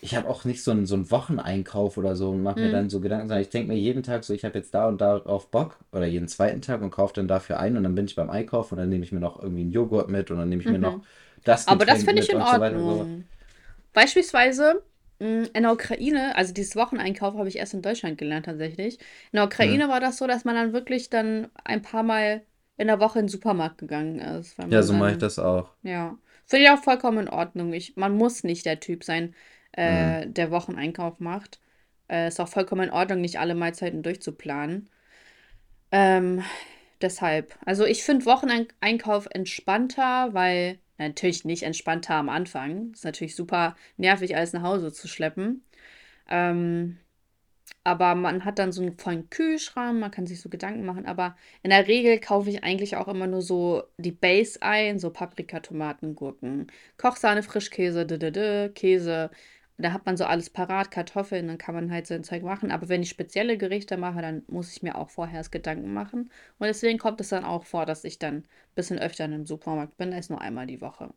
ich 0.00 0.14
habe 0.14 0.28
auch 0.28 0.44
nicht 0.44 0.62
so 0.62 0.70
einen, 0.70 0.86
so 0.86 0.94
einen 0.94 1.10
Wocheneinkauf 1.10 1.96
oder 1.96 2.16
so 2.16 2.30
und 2.30 2.42
mache 2.42 2.60
mir 2.60 2.68
mhm. 2.68 2.72
dann 2.72 2.90
so 2.90 3.00
Gedanken, 3.00 3.28
sondern 3.28 3.42
ich 3.42 3.48
denke 3.48 3.72
mir 3.72 3.78
jeden 3.78 4.02
Tag 4.02 4.24
so, 4.24 4.34
ich 4.34 4.44
habe 4.44 4.58
jetzt 4.58 4.74
da 4.74 4.86
und 4.86 5.00
da 5.00 5.18
auf 5.18 5.50
Bock 5.50 5.78
oder 5.92 6.06
jeden 6.06 6.28
zweiten 6.28 6.60
Tag 6.60 6.82
und 6.82 6.90
kaufe 6.90 7.14
dann 7.14 7.28
dafür 7.28 7.58
ein 7.58 7.76
und 7.76 7.82
dann 7.84 7.94
bin 7.94 8.04
ich 8.04 8.14
beim 8.14 8.30
Einkauf 8.30 8.72
und 8.72 8.78
dann 8.78 8.88
nehme 8.88 9.04
ich 9.04 9.12
mir 9.12 9.20
noch 9.20 9.42
irgendwie 9.42 9.62
einen 9.62 9.72
Joghurt 9.72 10.08
mit 10.08 10.30
und 10.30 10.38
dann 10.38 10.48
nehme 10.48 10.62
ich 10.62 10.68
mir 10.68 10.78
noch 10.78 10.98
mhm. 10.98 11.02
das 11.44 11.68
Aber 11.68 11.86
das 11.86 12.04
finde 12.04 12.22
ich 12.22 12.30
in 12.30 12.40
Ordnung. 12.40 12.98
So 12.98 13.06
Beispielsweise 13.92 14.82
mm, 15.20 15.44
in 15.54 15.62
der 15.62 15.72
Ukraine, 15.72 16.36
also 16.36 16.52
dieses 16.52 16.76
Wocheneinkauf 16.76 17.34
habe 17.34 17.48
ich 17.48 17.56
erst 17.56 17.74
in 17.74 17.82
Deutschland 17.82 18.18
gelernt 18.18 18.46
tatsächlich. 18.46 18.98
In 19.32 19.36
der 19.36 19.44
Ukraine 19.44 19.86
mhm. 19.86 19.90
war 19.90 20.00
das 20.00 20.18
so, 20.18 20.26
dass 20.26 20.44
man 20.44 20.54
dann 20.54 20.72
wirklich 20.72 21.10
dann 21.10 21.48
ein 21.64 21.82
paar 21.82 22.02
Mal 22.02 22.42
in 22.76 22.88
der 22.88 23.00
Woche 23.00 23.20
in 23.20 23.26
den 23.26 23.30
Supermarkt 23.30 23.78
gegangen 23.78 24.18
ist. 24.18 24.56
ja, 24.68 24.82
so 24.82 24.92
mache 24.92 25.12
ich 25.12 25.18
das 25.18 25.38
auch. 25.38 25.70
Ja. 25.82 26.18
Finde 26.46 26.64
ich 26.64 26.70
auch 26.70 26.82
vollkommen 26.82 27.18
in 27.18 27.28
Ordnung. 27.28 27.72
Ich, 27.72 27.96
man 27.96 28.16
muss 28.16 28.44
nicht 28.44 28.66
der 28.66 28.80
Typ 28.80 29.04
sein, 29.04 29.34
äh, 29.76 30.26
mhm. 30.26 30.34
der 30.34 30.50
Wocheneinkauf 30.50 31.20
macht. 31.20 31.60
Äh, 32.08 32.28
ist 32.28 32.40
auch 32.40 32.48
vollkommen 32.48 32.84
in 32.84 32.90
Ordnung, 32.90 33.20
nicht 33.20 33.38
alle 33.38 33.54
Mahlzeiten 33.54 34.02
durchzuplanen. 34.02 34.88
Ähm, 35.90 36.42
deshalb. 37.00 37.56
Also 37.64 37.84
ich 37.84 38.02
finde 38.04 38.26
Wocheneinkauf 38.26 39.28
entspannter, 39.30 40.34
weil 40.34 40.78
natürlich 40.98 41.44
nicht 41.44 41.62
entspannter 41.62 42.14
am 42.14 42.28
Anfang. 42.28 42.92
Ist 42.92 43.04
natürlich 43.04 43.36
super 43.36 43.76
nervig, 43.96 44.36
alles 44.36 44.52
nach 44.52 44.62
Hause 44.62 44.92
zu 44.92 45.08
schleppen. 45.08 45.64
Ähm, 46.28 46.98
aber 47.84 48.14
man 48.14 48.44
hat 48.46 48.58
dann 48.58 48.72
so 48.72 48.80
einen 48.82 48.96
vollen 48.98 49.28
Kühlschrank, 49.30 50.00
man 50.00 50.10
kann 50.10 50.26
sich 50.26 50.40
so 50.40 50.48
Gedanken 50.48 50.86
machen. 50.86 51.06
Aber 51.06 51.36
in 51.62 51.70
der 51.70 51.86
Regel 51.86 52.18
kaufe 52.18 52.48
ich 52.48 52.64
eigentlich 52.64 52.96
auch 52.96 53.08
immer 53.08 53.26
nur 53.26 53.42
so 53.42 53.84
die 53.98 54.12
Base 54.12 54.60
ein, 54.62 54.98
so 54.98 55.10
Paprika, 55.10 55.60
Tomaten, 55.60 56.14
Gurken, 56.14 56.68
Kochsahne, 56.96 57.42
Frischkäse, 57.42 58.06
d 58.06 58.14
-d 58.16 58.30
-d, 58.30 58.68
Käse, 58.70 59.30
da 59.76 59.92
hat 59.92 60.06
man 60.06 60.16
so 60.16 60.24
alles 60.24 60.50
parat, 60.50 60.90
Kartoffeln, 60.90 61.48
dann 61.48 61.58
kann 61.58 61.74
man 61.74 61.90
halt 61.90 62.06
sein 62.06 62.22
Zeug 62.22 62.44
machen. 62.44 62.70
Aber 62.70 62.88
wenn 62.88 63.02
ich 63.02 63.10
spezielle 63.10 63.58
Gerichte 63.58 63.96
mache, 63.96 64.22
dann 64.22 64.42
muss 64.46 64.72
ich 64.72 64.82
mir 64.82 64.96
auch 64.96 65.10
vorher 65.10 65.40
das 65.40 65.50
Gedanken 65.50 65.92
machen. 65.92 66.30
Und 66.58 66.66
deswegen 66.66 66.98
kommt 66.98 67.20
es 67.20 67.30
dann 67.30 67.44
auch 67.44 67.64
vor, 67.64 67.84
dass 67.84 68.04
ich 68.04 68.18
dann 68.18 68.36
ein 68.36 68.44
bisschen 68.76 68.98
öfter 69.00 69.24
in 69.24 69.34
einem 69.34 69.46
Supermarkt 69.46 69.96
bin, 69.96 70.12
als 70.12 70.30
nur 70.30 70.40
einmal 70.40 70.66
die 70.66 70.80
Woche. 70.80 71.10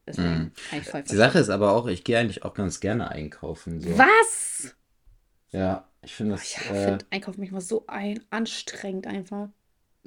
Voll 0.83 1.03
Die 1.03 1.15
Sache 1.15 1.39
ist 1.39 1.49
aber 1.49 1.73
auch, 1.73 1.87
ich 1.87 2.03
gehe 2.03 2.17
eigentlich 2.17 2.43
auch 2.43 2.55
ganz 2.55 2.79
gerne 2.79 3.11
einkaufen. 3.11 3.79
So. 3.79 3.95
Was? 3.97 4.75
Ja, 5.51 5.87
ich 6.01 6.15
finde 6.15 6.33
das. 6.33 6.43
Ich 6.43 6.57
äh, 6.57 6.83
finde 6.83 7.05
Einkaufen 7.11 7.39
manchmal 7.39 7.61
so 7.61 7.85
ein, 7.87 8.23
anstrengend 8.31 9.05
einfach. 9.05 9.49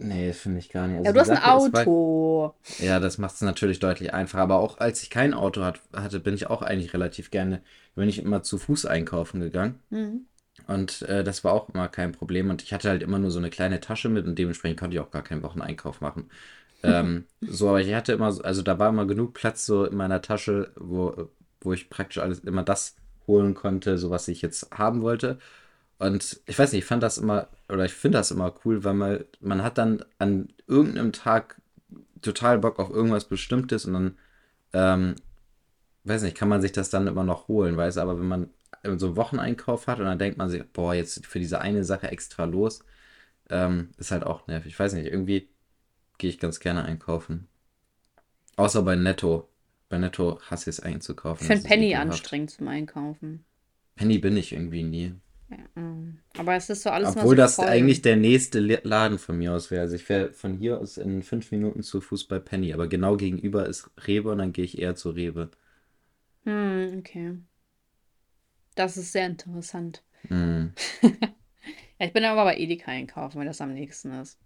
Nee, 0.03 0.33
finde 0.33 0.59
ich 0.61 0.71
gar 0.71 0.87
nicht. 0.87 0.97
Also 0.97 1.07
ja, 1.07 1.13
du 1.13 1.21
hast 1.21 1.31
ein 1.31 1.43
Auto. 1.43 2.55
Ist, 2.63 2.81
ja, 2.81 3.01
das 3.01 3.19
macht 3.19 3.35
es 3.35 3.43
natürlich 3.43 3.81
deutlich 3.81 4.15
einfacher. 4.15 4.43
Aber 4.43 4.59
auch 4.59 4.79
als 4.79 5.03
ich 5.03 5.11
kein 5.11 5.35
Auto 5.35 5.63
hat, 5.63 5.81
hatte, 5.95 6.21
bin 6.21 6.35
ich 6.35 6.49
auch 6.49 6.63
eigentlich 6.63 6.95
relativ 6.95 7.31
gerne, 7.31 7.61
bin 7.95 8.09
ich 8.09 8.23
immer 8.23 8.43
zu 8.43 8.57
Fuß 8.57 8.87
einkaufen 8.87 9.41
gegangen. 9.41 9.79
Mhm. 9.91 10.27
Und 10.67 11.03
äh, 11.03 11.23
das 11.23 11.45
war 11.45 11.53
auch 11.53 11.69
immer 11.69 11.89
kein 11.89 12.13
Problem. 12.13 12.49
Und 12.49 12.63
ich 12.63 12.73
hatte 12.73 12.89
halt 12.89 13.03
immer 13.03 13.19
nur 13.19 13.31
so 13.31 13.39
eine 13.39 13.51
kleine 13.51 13.81
Tasche 13.81 14.09
mit 14.09 14.27
und 14.27 14.39
dementsprechend 14.39 14.81
konnte 14.81 14.97
ich 14.97 15.01
auch 15.01 15.11
gar 15.11 15.23
keinen 15.23 15.43
Wocheneinkauf 15.43 16.01
machen. 16.01 16.31
ähm, 16.83 17.27
so, 17.43 17.69
aber 17.69 17.83
ich 17.83 17.93
hatte 17.93 18.15
immer, 18.15 18.35
also 18.43 18.63
da 18.63 18.79
war 18.79 18.89
immer 18.89 19.07
genug 19.07 19.35
Platz 19.35 19.67
so 19.67 19.85
in 19.85 19.97
meiner 19.97 20.23
Tasche, 20.23 20.73
wo, 20.77 21.29
wo 21.61 21.75
ich 21.75 21.91
praktisch 21.91 22.23
alles 22.23 22.39
immer 22.41 22.63
das 22.63 22.97
holen 23.27 23.53
konnte, 23.55 23.99
so 23.99 24.09
was 24.09 24.29
ich 24.29 24.41
jetzt 24.41 24.71
haben 24.71 25.03
wollte. 25.03 25.39
Und 26.01 26.41
ich 26.47 26.59
weiß 26.59 26.73
nicht, 26.73 26.85
ich 26.85 26.87
fand 26.87 27.03
das 27.03 27.19
immer, 27.19 27.49
oder 27.69 27.85
ich 27.85 27.93
finde 27.93 28.17
das 28.17 28.31
immer 28.31 28.55
cool, 28.65 28.85
weil 28.85 28.95
man, 28.95 29.25
man 29.41 29.63
hat 29.63 29.77
dann 29.77 30.03
an 30.19 30.49
irgendeinem 30.67 31.13
Tag 31.13 31.61
total 32.23 32.59
Bock 32.59 32.79
auf 32.79 32.89
irgendwas 32.89 33.27
Bestimmtes 33.27 33.85
und 33.85 33.93
dann, 33.93 34.19
ähm, 34.73 35.17
weiß 36.05 36.23
nicht, 36.23 36.39
kann 36.39 36.49
man 36.49 36.63
sich 36.63 36.73
das 36.73 36.89
dann 36.89 37.07
immer 37.07 37.23
noch 37.23 37.49
holen, 37.49 37.77
weiß 37.77 37.99
aber 37.99 38.19
wenn 38.19 38.29
man 38.29 38.51
so 38.97 39.09
einen 39.09 39.17
Wocheneinkauf 39.17 39.89
hat 39.89 39.99
und 39.99 40.07
dann 40.07 40.19
denkt 40.19 40.39
man 40.39 40.49
sich, 40.49 40.65
boah, 40.73 40.95
jetzt 40.95 41.27
für 41.27 41.39
diese 41.39 41.61
eine 41.61 41.85
Sache 41.85 42.11
extra 42.11 42.45
los, 42.45 42.83
ähm, 43.51 43.91
ist 43.99 44.11
halt 44.11 44.25
auch 44.25 44.47
nervig. 44.47 44.73
Ich 44.73 44.79
weiß 44.79 44.95
nicht, 44.95 45.07
irgendwie 45.07 45.51
gehe 46.17 46.31
ich 46.31 46.39
ganz 46.39 46.61
gerne 46.61 46.83
einkaufen. 46.83 47.47
Außer 48.57 48.81
bei 48.83 48.97
Netto. 48.97 49.51
Bei 49.91 49.99
Netto 49.99 50.41
hasse 50.49 50.71
ich 50.71 50.79
es 50.79 50.81
einzukaufen. 50.81 51.43
Ich 51.43 51.47
finde 51.47 51.69
Penny 51.69 51.95
anstrengend 51.95 52.53
zum 52.53 52.69
Einkaufen. 52.69 53.45
Penny 53.97 54.19
bin 54.19 54.39
ich 54.39 54.53
irgendwie 54.53 54.83
nie. 54.83 55.15
Mm. 55.75 56.19
Aber 56.37 56.55
es 56.55 56.71
ist 56.71 56.83
so 56.83 56.91
alles 56.91 57.17
Obwohl 57.17 57.31
so 57.31 57.43
das 57.43 57.57
voll. 57.57 57.67
eigentlich 57.67 58.03
der 58.03 58.17
nächste 58.17 58.61
Laden 58.61 59.19
von 59.19 59.39
mir 59.39 59.53
aus 59.53 59.71
wäre. 59.71 59.83
Also 59.83 59.97
ich 59.97 60.09
wäre 60.09 60.33
von 60.33 60.55
hier 60.55 60.79
aus 60.79 60.97
in 60.97 61.23
fünf 61.23 61.51
Minuten 61.51 61.83
zu 61.83 62.01
Fuß 62.01 62.25
bei 62.25 62.39
Penny, 62.39 62.73
aber 62.73 62.89
genau 62.89 63.17
gegenüber 63.17 63.67
ist 63.67 63.91
Rewe 64.07 64.31
und 64.31 64.39
dann 64.39 64.53
gehe 64.53 64.65
ich 64.65 64.79
eher 64.79 64.95
zu 64.95 65.11
Rewe. 65.11 65.51
Hm, 66.45 66.99
okay. 66.99 67.39
Das 68.75 68.97
ist 68.97 69.13
sehr 69.13 69.27
interessant. 69.27 70.03
Mm. 70.29 70.67
ja, 71.03 72.07
ich 72.07 72.13
bin 72.13 72.25
aber 72.25 72.45
bei 72.45 72.57
Edeka 72.57 72.91
einkaufen, 72.91 73.39
weil 73.39 73.47
das 73.47 73.61
am 73.61 73.75
nächsten 73.75 74.13
ist. 74.21 74.39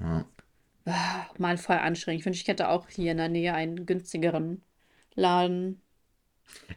Ja. 0.00 0.24
Ah, 0.84 1.26
mal 1.38 1.58
voll 1.58 1.76
anstrengend. 1.76 2.20
Ich 2.20 2.26
wünsche, 2.26 2.42
ich 2.42 2.48
hätte 2.48 2.68
auch 2.68 2.88
hier 2.88 3.12
in 3.12 3.18
der 3.18 3.28
Nähe 3.28 3.54
einen 3.54 3.86
günstigeren 3.86 4.62
Laden. 5.14 5.80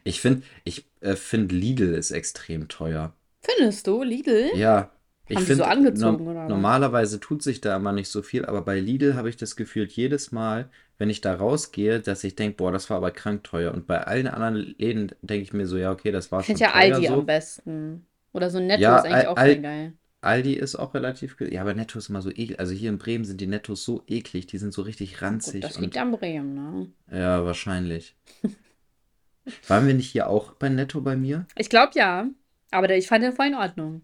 Ich 0.04 0.20
finde, 0.20 0.42
ich 0.64 0.86
äh, 1.00 1.16
finde 1.16 1.54
Lidl 1.54 1.94
ist 1.94 2.12
extrem 2.12 2.68
teuer. 2.68 3.14
Findest 3.46 3.86
du, 3.86 4.02
Lidl? 4.02 4.50
Ja. 4.56 4.92
Ich 5.28 5.36
Haben 5.36 5.44
die 5.46 5.54
so 5.54 5.64
finde, 5.64 5.68
angezogen 5.68 6.24
no 6.24 6.30
oder 6.30 6.48
normalerweise 6.48 7.18
tut 7.18 7.42
sich 7.42 7.60
da 7.60 7.74
immer 7.76 7.92
nicht 7.92 8.08
so 8.08 8.22
viel, 8.22 8.44
aber 8.46 8.62
bei 8.62 8.78
Lidl 8.78 9.14
habe 9.16 9.28
ich 9.28 9.36
das 9.36 9.56
Gefühl, 9.56 9.86
jedes 9.88 10.30
Mal, 10.30 10.70
wenn 10.98 11.10
ich 11.10 11.20
da 11.20 11.34
rausgehe, 11.34 11.98
dass 12.00 12.22
ich 12.22 12.36
denke, 12.36 12.56
boah, 12.58 12.70
das 12.70 12.88
war 12.90 12.98
aber 12.98 13.10
krank 13.10 13.42
teuer. 13.42 13.74
Und 13.74 13.86
bei 13.88 14.02
allen 14.06 14.28
anderen 14.28 14.54
Läden 14.54 15.12
denke 15.22 15.42
ich 15.42 15.52
mir 15.52 15.66
so, 15.66 15.76
ja, 15.76 15.90
okay, 15.90 16.12
das 16.12 16.30
war 16.30 16.40
Ich 16.40 16.46
finde 16.46 16.64
schon 16.64 16.68
ja 16.68 16.72
teuer 16.80 16.94
Aldi 16.94 17.06
so. 17.08 17.14
am 17.14 17.26
besten. 17.26 18.06
Oder 18.32 18.50
so 18.50 18.60
Netto 18.60 18.82
Ja, 18.82 18.98
ist 18.98 19.04
eigentlich 19.04 19.14
Al 19.16 19.26
auch 19.26 19.36
Al 19.36 19.62
geil. 19.62 19.92
Aldi 20.20 20.54
ist 20.54 20.76
auch 20.76 20.94
relativ, 20.94 21.36
ja, 21.40 21.60
aber 21.60 21.74
Netto 21.74 21.98
ist 21.98 22.08
immer 22.08 22.22
so 22.22 22.30
eklig. 22.30 22.58
Also 22.60 22.72
hier 22.72 22.90
in 22.90 22.98
Bremen 22.98 23.24
sind 23.24 23.40
die 23.40 23.46
Nettos 23.46 23.84
so 23.84 24.02
eklig, 24.06 24.46
die 24.46 24.58
sind 24.58 24.72
so 24.72 24.82
richtig 24.82 25.12
Gut, 25.12 25.22
ranzig 25.22 25.60
das 25.62 25.78
liegt 25.80 25.96
am 25.98 26.12
Bremen, 26.12 26.54
ne? 26.54 26.92
ja, 27.10 27.44
wahrscheinlich. 27.44 28.16
Waren 29.68 29.86
wir 29.86 29.94
nicht 29.94 30.10
hier 30.10 30.28
auch 30.28 30.52
bei 30.54 30.68
Netto 30.68 31.00
bei 31.00 31.16
mir? 31.16 31.46
Ich 31.56 31.68
glaube 31.68 31.92
ja. 31.94 32.28
Aber 32.70 32.88
der, 32.88 32.96
ich 32.98 33.06
fand 33.06 33.24
den 33.24 33.32
voll 33.32 33.46
in 33.46 33.54
Ordnung. 33.54 34.02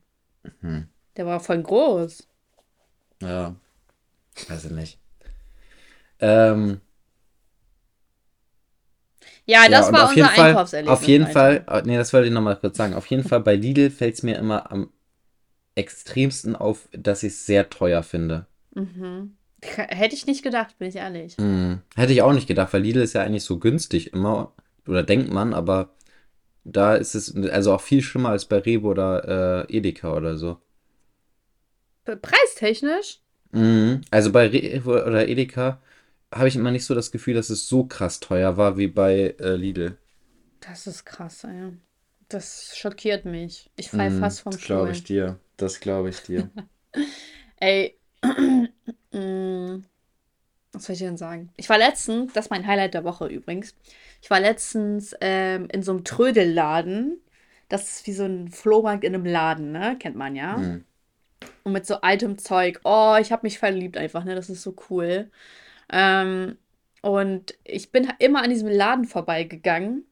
Hm. 0.61 0.89
Der 1.17 1.27
war 1.27 1.41
voll 1.41 1.63
groß. 1.63 2.27
Ja, 3.23 3.55
weiß 4.49 4.65
ich 4.67 4.71
nicht. 4.71 4.99
Ähm, 6.21 6.81
Ja, 9.45 9.65
ja, 9.65 9.71
das 9.71 9.89
und 9.89 9.95
war 9.95 10.09
unser 10.09 10.29
Fall, 10.29 10.51
Einkaufserlebnis. 10.51 10.99
auf 10.99 11.07
jeden. 11.07 11.27
Fall, 11.27 11.65
äh, 11.69 11.83
nee, 11.85 11.97
das 11.97 12.13
wollte 12.13 12.29
ich 12.29 12.33
nochmal 12.33 12.57
kurz 12.57 12.77
sagen. 12.77 12.95
Auf 12.95 13.07
jeden 13.07 13.25
Fall 13.25 13.41
bei 13.41 13.57
Lidl 13.57 13.91
fällt 13.91 14.15
es 14.15 14.23
mir 14.23 14.39
immer 14.39 14.71
am 14.71 14.91
extremsten 15.75 16.55
auf, 16.55 16.89
dass 16.93 17.23
ich 17.23 17.33
es 17.33 17.47
sehr 17.47 17.69
teuer 17.71 18.03
finde. 18.03 18.47
Mhm. 18.75 19.37
Hätte 19.63 20.15
ich 20.15 20.27
nicht 20.27 20.43
gedacht, 20.43 20.79
bin 20.79 20.89
ich 20.89 20.97
ehrlich. 20.97 21.37
Hm. 21.39 21.81
Hätte 21.95 22.13
ich 22.13 22.23
auch 22.23 22.33
nicht 22.33 22.49
gedacht, 22.49 22.73
weil 22.73 22.83
Lidl 22.83 23.01
ist 23.01 23.13
ja 23.15 23.23
eigentlich 23.23 23.45
so 23.45 23.59
günstig 23.59 24.13
immer, 24.13 24.53
oder 24.87 25.03
denkt 25.03 25.33
man, 25.33 25.55
aber 25.55 25.91
da 26.65 26.95
ist 26.97 27.15
es 27.15 27.35
also 27.37 27.75
auch 27.75 27.81
viel 27.81 28.03
schlimmer 28.03 28.31
als 28.31 28.47
bei 28.47 28.59
Rewe 28.59 28.87
oder 28.89 29.67
äh, 29.69 29.77
Edeka 29.77 30.15
oder 30.17 30.37
so. 30.37 30.59
Pre- 32.05 32.17
Preistechnisch? 32.17 33.19
Mhm. 33.53 34.03
Also 34.11 34.33
bei 34.33 34.47
Rewe 34.49 35.05
oder 35.07 35.29
Edeka 35.29 35.81
habe 36.33 36.49
ich 36.49 36.57
immer 36.57 36.71
nicht 36.71 36.85
so 36.87 36.95
das 36.95 37.11
Gefühl, 37.13 37.35
dass 37.35 37.51
es 37.51 37.69
so 37.69 37.85
krass 37.85 38.21
teuer 38.21 38.57
war 38.57 38.77
wie 38.79 38.89
bei 38.89 39.35
äh, 39.39 39.57
Lidl. 39.57 39.99
Das 40.61 40.87
ist 40.87 41.05
krass, 41.05 41.45
ey. 41.45 41.73
Das 42.29 42.77
schockiert 42.77 43.25
mich. 43.27 43.71
Ich 43.77 43.91
fall 43.91 44.11
Mhm, 44.11 44.11
fast 44.11 44.41
vom 44.41 44.57
das 44.57 44.61
glaube 44.61 44.91
ich 44.91 45.05
dir. 45.05 45.39
Das 45.57 45.81
glaube 45.81 46.09
ich 46.11 46.23
dir. 46.23 46.51
Ey, 47.61 47.97
mm, 49.13 49.85
was 50.73 50.85
soll 50.85 50.95
ich 50.95 51.01
denn 51.01 51.17
sagen? 51.17 51.51
Ich 51.57 51.69
war 51.69 51.79
letztens, 51.79 52.33
das 52.35 52.47
ist 52.47 52.51
mein 52.51 52.67
Highlight 52.67 52.95
der 52.95 53.05
Woche 53.05 53.27
übrigens. 53.29 53.75
Ich 54.23 54.31
war 54.31 54.41
letztens 54.41 55.15
ähm, 55.21 55.69
in 55.73 55.83
so 55.83 55.93
einem 55.93 56.05
Trödelladen. 56.05 57.21
Das 57.69 57.91
ist 57.91 58.07
wie 58.07 58.13
so 58.13 58.25
ein 58.25 58.49
Flohmarkt 58.51 59.03
in 59.03 59.15
einem 59.15 59.27
Laden, 59.27 59.73
ne? 59.73 59.97
Kennt 59.99 60.15
man 60.17 60.37
ja. 60.37 60.59
Mhm. 60.59 60.85
Und 61.65 61.73
mit 61.73 61.87
so 61.87 61.97
altem 61.97 62.39
Zeug. 62.39 62.81
Oh, 62.85 63.17
ich 63.21 63.33
habe 63.33 63.45
mich 63.45 63.59
verliebt 63.59 63.97
einfach, 63.97 64.25
ne? 64.25 64.37
Das 64.37 64.49
ist 64.49 64.63
so 64.63 64.77
cool. 64.91 65.29
Ähm, 65.91 66.57
und 67.03 67.59
ich 67.65 67.91
bin 67.91 68.09
immer 68.21 68.43
an 68.43 68.51
diesem 68.51 68.69
Laden 68.69 69.07
vorbeigegangen. 69.07 70.07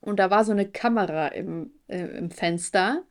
Und 0.00 0.18
da 0.18 0.30
war 0.30 0.44
so 0.44 0.52
eine 0.52 0.68
Kamera 0.68 1.28
im, 1.28 1.72
äh, 1.88 1.98
im 1.98 2.30
Fenster. 2.30 3.04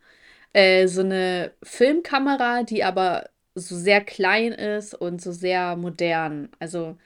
Äh, 0.53 0.87
so 0.87 1.01
eine 1.01 1.53
Filmkamera, 1.63 2.63
die 2.63 2.83
aber 2.83 3.29
so 3.53 3.75
sehr 3.75 4.01
klein 4.01 4.53
ist 4.53 4.95
und 4.95 5.21
so 5.21 5.31
sehr 5.31 5.75
modern. 5.75 6.49
Also 6.59 6.97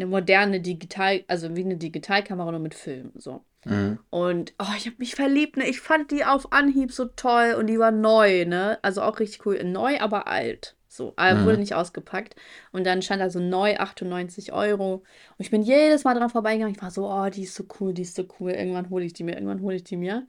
eine 0.00 0.10
moderne 0.10 0.60
Digital, 0.60 1.24
also 1.28 1.54
wie 1.56 1.64
eine 1.64 1.76
Digitalkamera 1.76 2.50
nur 2.50 2.60
mit 2.60 2.74
Film. 2.74 3.12
So. 3.16 3.44
Mhm. 3.64 3.98
Und 4.10 4.54
oh, 4.58 4.72
ich 4.76 4.86
habe 4.86 4.96
mich 4.98 5.14
verliebt, 5.14 5.56
ne? 5.56 5.68
Ich 5.68 5.80
fand 5.80 6.10
die 6.10 6.24
auf 6.24 6.52
Anhieb 6.52 6.92
so 6.92 7.04
toll 7.04 7.54
und 7.58 7.66
die 7.66 7.78
war 7.78 7.90
neu, 7.90 8.44
ne? 8.46 8.78
Also 8.82 9.02
auch 9.02 9.20
richtig 9.20 9.44
cool. 9.46 9.62
Neu, 9.64 10.00
aber 10.00 10.26
alt. 10.26 10.76
So, 10.88 11.12
aber 11.16 11.44
wurde 11.44 11.54
Mhm. 11.54 11.60
nicht 11.60 11.74
ausgepackt. 11.74 12.34
Und 12.72 12.84
dann 12.84 13.02
stand 13.02 13.20
da 13.22 13.30
so 13.30 13.38
neu 13.38 13.76
98 13.76 14.52
Euro. 14.52 14.94
Und 14.94 15.04
ich 15.38 15.50
bin 15.50 15.62
jedes 15.62 16.02
Mal 16.04 16.14
dran 16.14 16.30
vorbeigegangen. 16.30 16.74
Ich 16.74 16.82
war 16.82 16.90
so, 16.90 17.08
oh, 17.08 17.28
die 17.30 17.42
ist 17.44 17.54
so 17.54 17.64
cool, 17.78 17.92
die 17.94 18.02
ist 18.02 18.16
so 18.16 18.24
cool. 18.40 18.50
Irgendwann 18.52 18.90
hole 18.90 19.04
ich 19.04 19.12
die 19.12 19.22
mir, 19.22 19.34
irgendwann 19.34 19.60
hole 19.62 19.76
ich 19.76 19.84
die 19.84 19.96
mir. 19.96 20.26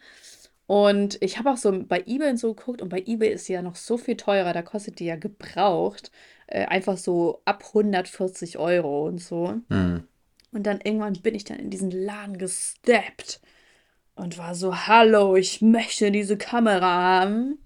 Und 0.68 1.18
ich 1.22 1.38
habe 1.38 1.50
auch 1.52 1.58
so 1.58 1.84
bei 1.84 2.04
eBay 2.06 2.30
und 2.30 2.38
so 2.38 2.54
geguckt. 2.54 2.82
Und 2.82 2.90
bei 2.90 3.04
eBay 3.06 3.30
ist 3.34 3.46
sie 3.46 3.54
ja 3.54 3.62
noch 3.62 3.76
so 3.76 3.98
viel 3.98 4.18
teurer. 4.18 4.54
Da 4.54 4.62
kostet 4.62 5.00
die 5.00 5.06
ja 5.06 5.16
gebraucht. 5.16 6.12
Äh, 6.52 6.66
einfach 6.66 6.98
so 6.98 7.42
ab 7.46 7.64
140 7.68 8.58
Euro 8.58 9.08
und 9.08 9.20
so. 9.20 9.56
Mhm. 9.70 10.04
Und 10.52 10.64
dann 10.64 10.82
irgendwann 10.82 11.14
bin 11.14 11.34
ich 11.36 11.46
dann 11.46 11.60
in 11.60 11.70
diesen 11.70 11.92
Laden 11.92 12.38
gesteppt 12.38 13.40
und 14.16 14.38
war 14.38 14.54
so, 14.54 14.76
hallo, 14.88 15.36
ich 15.38 15.62
möchte 15.62 16.12
diese 16.12 16.38
Kamera 16.38 16.86
haben. 17.22 17.60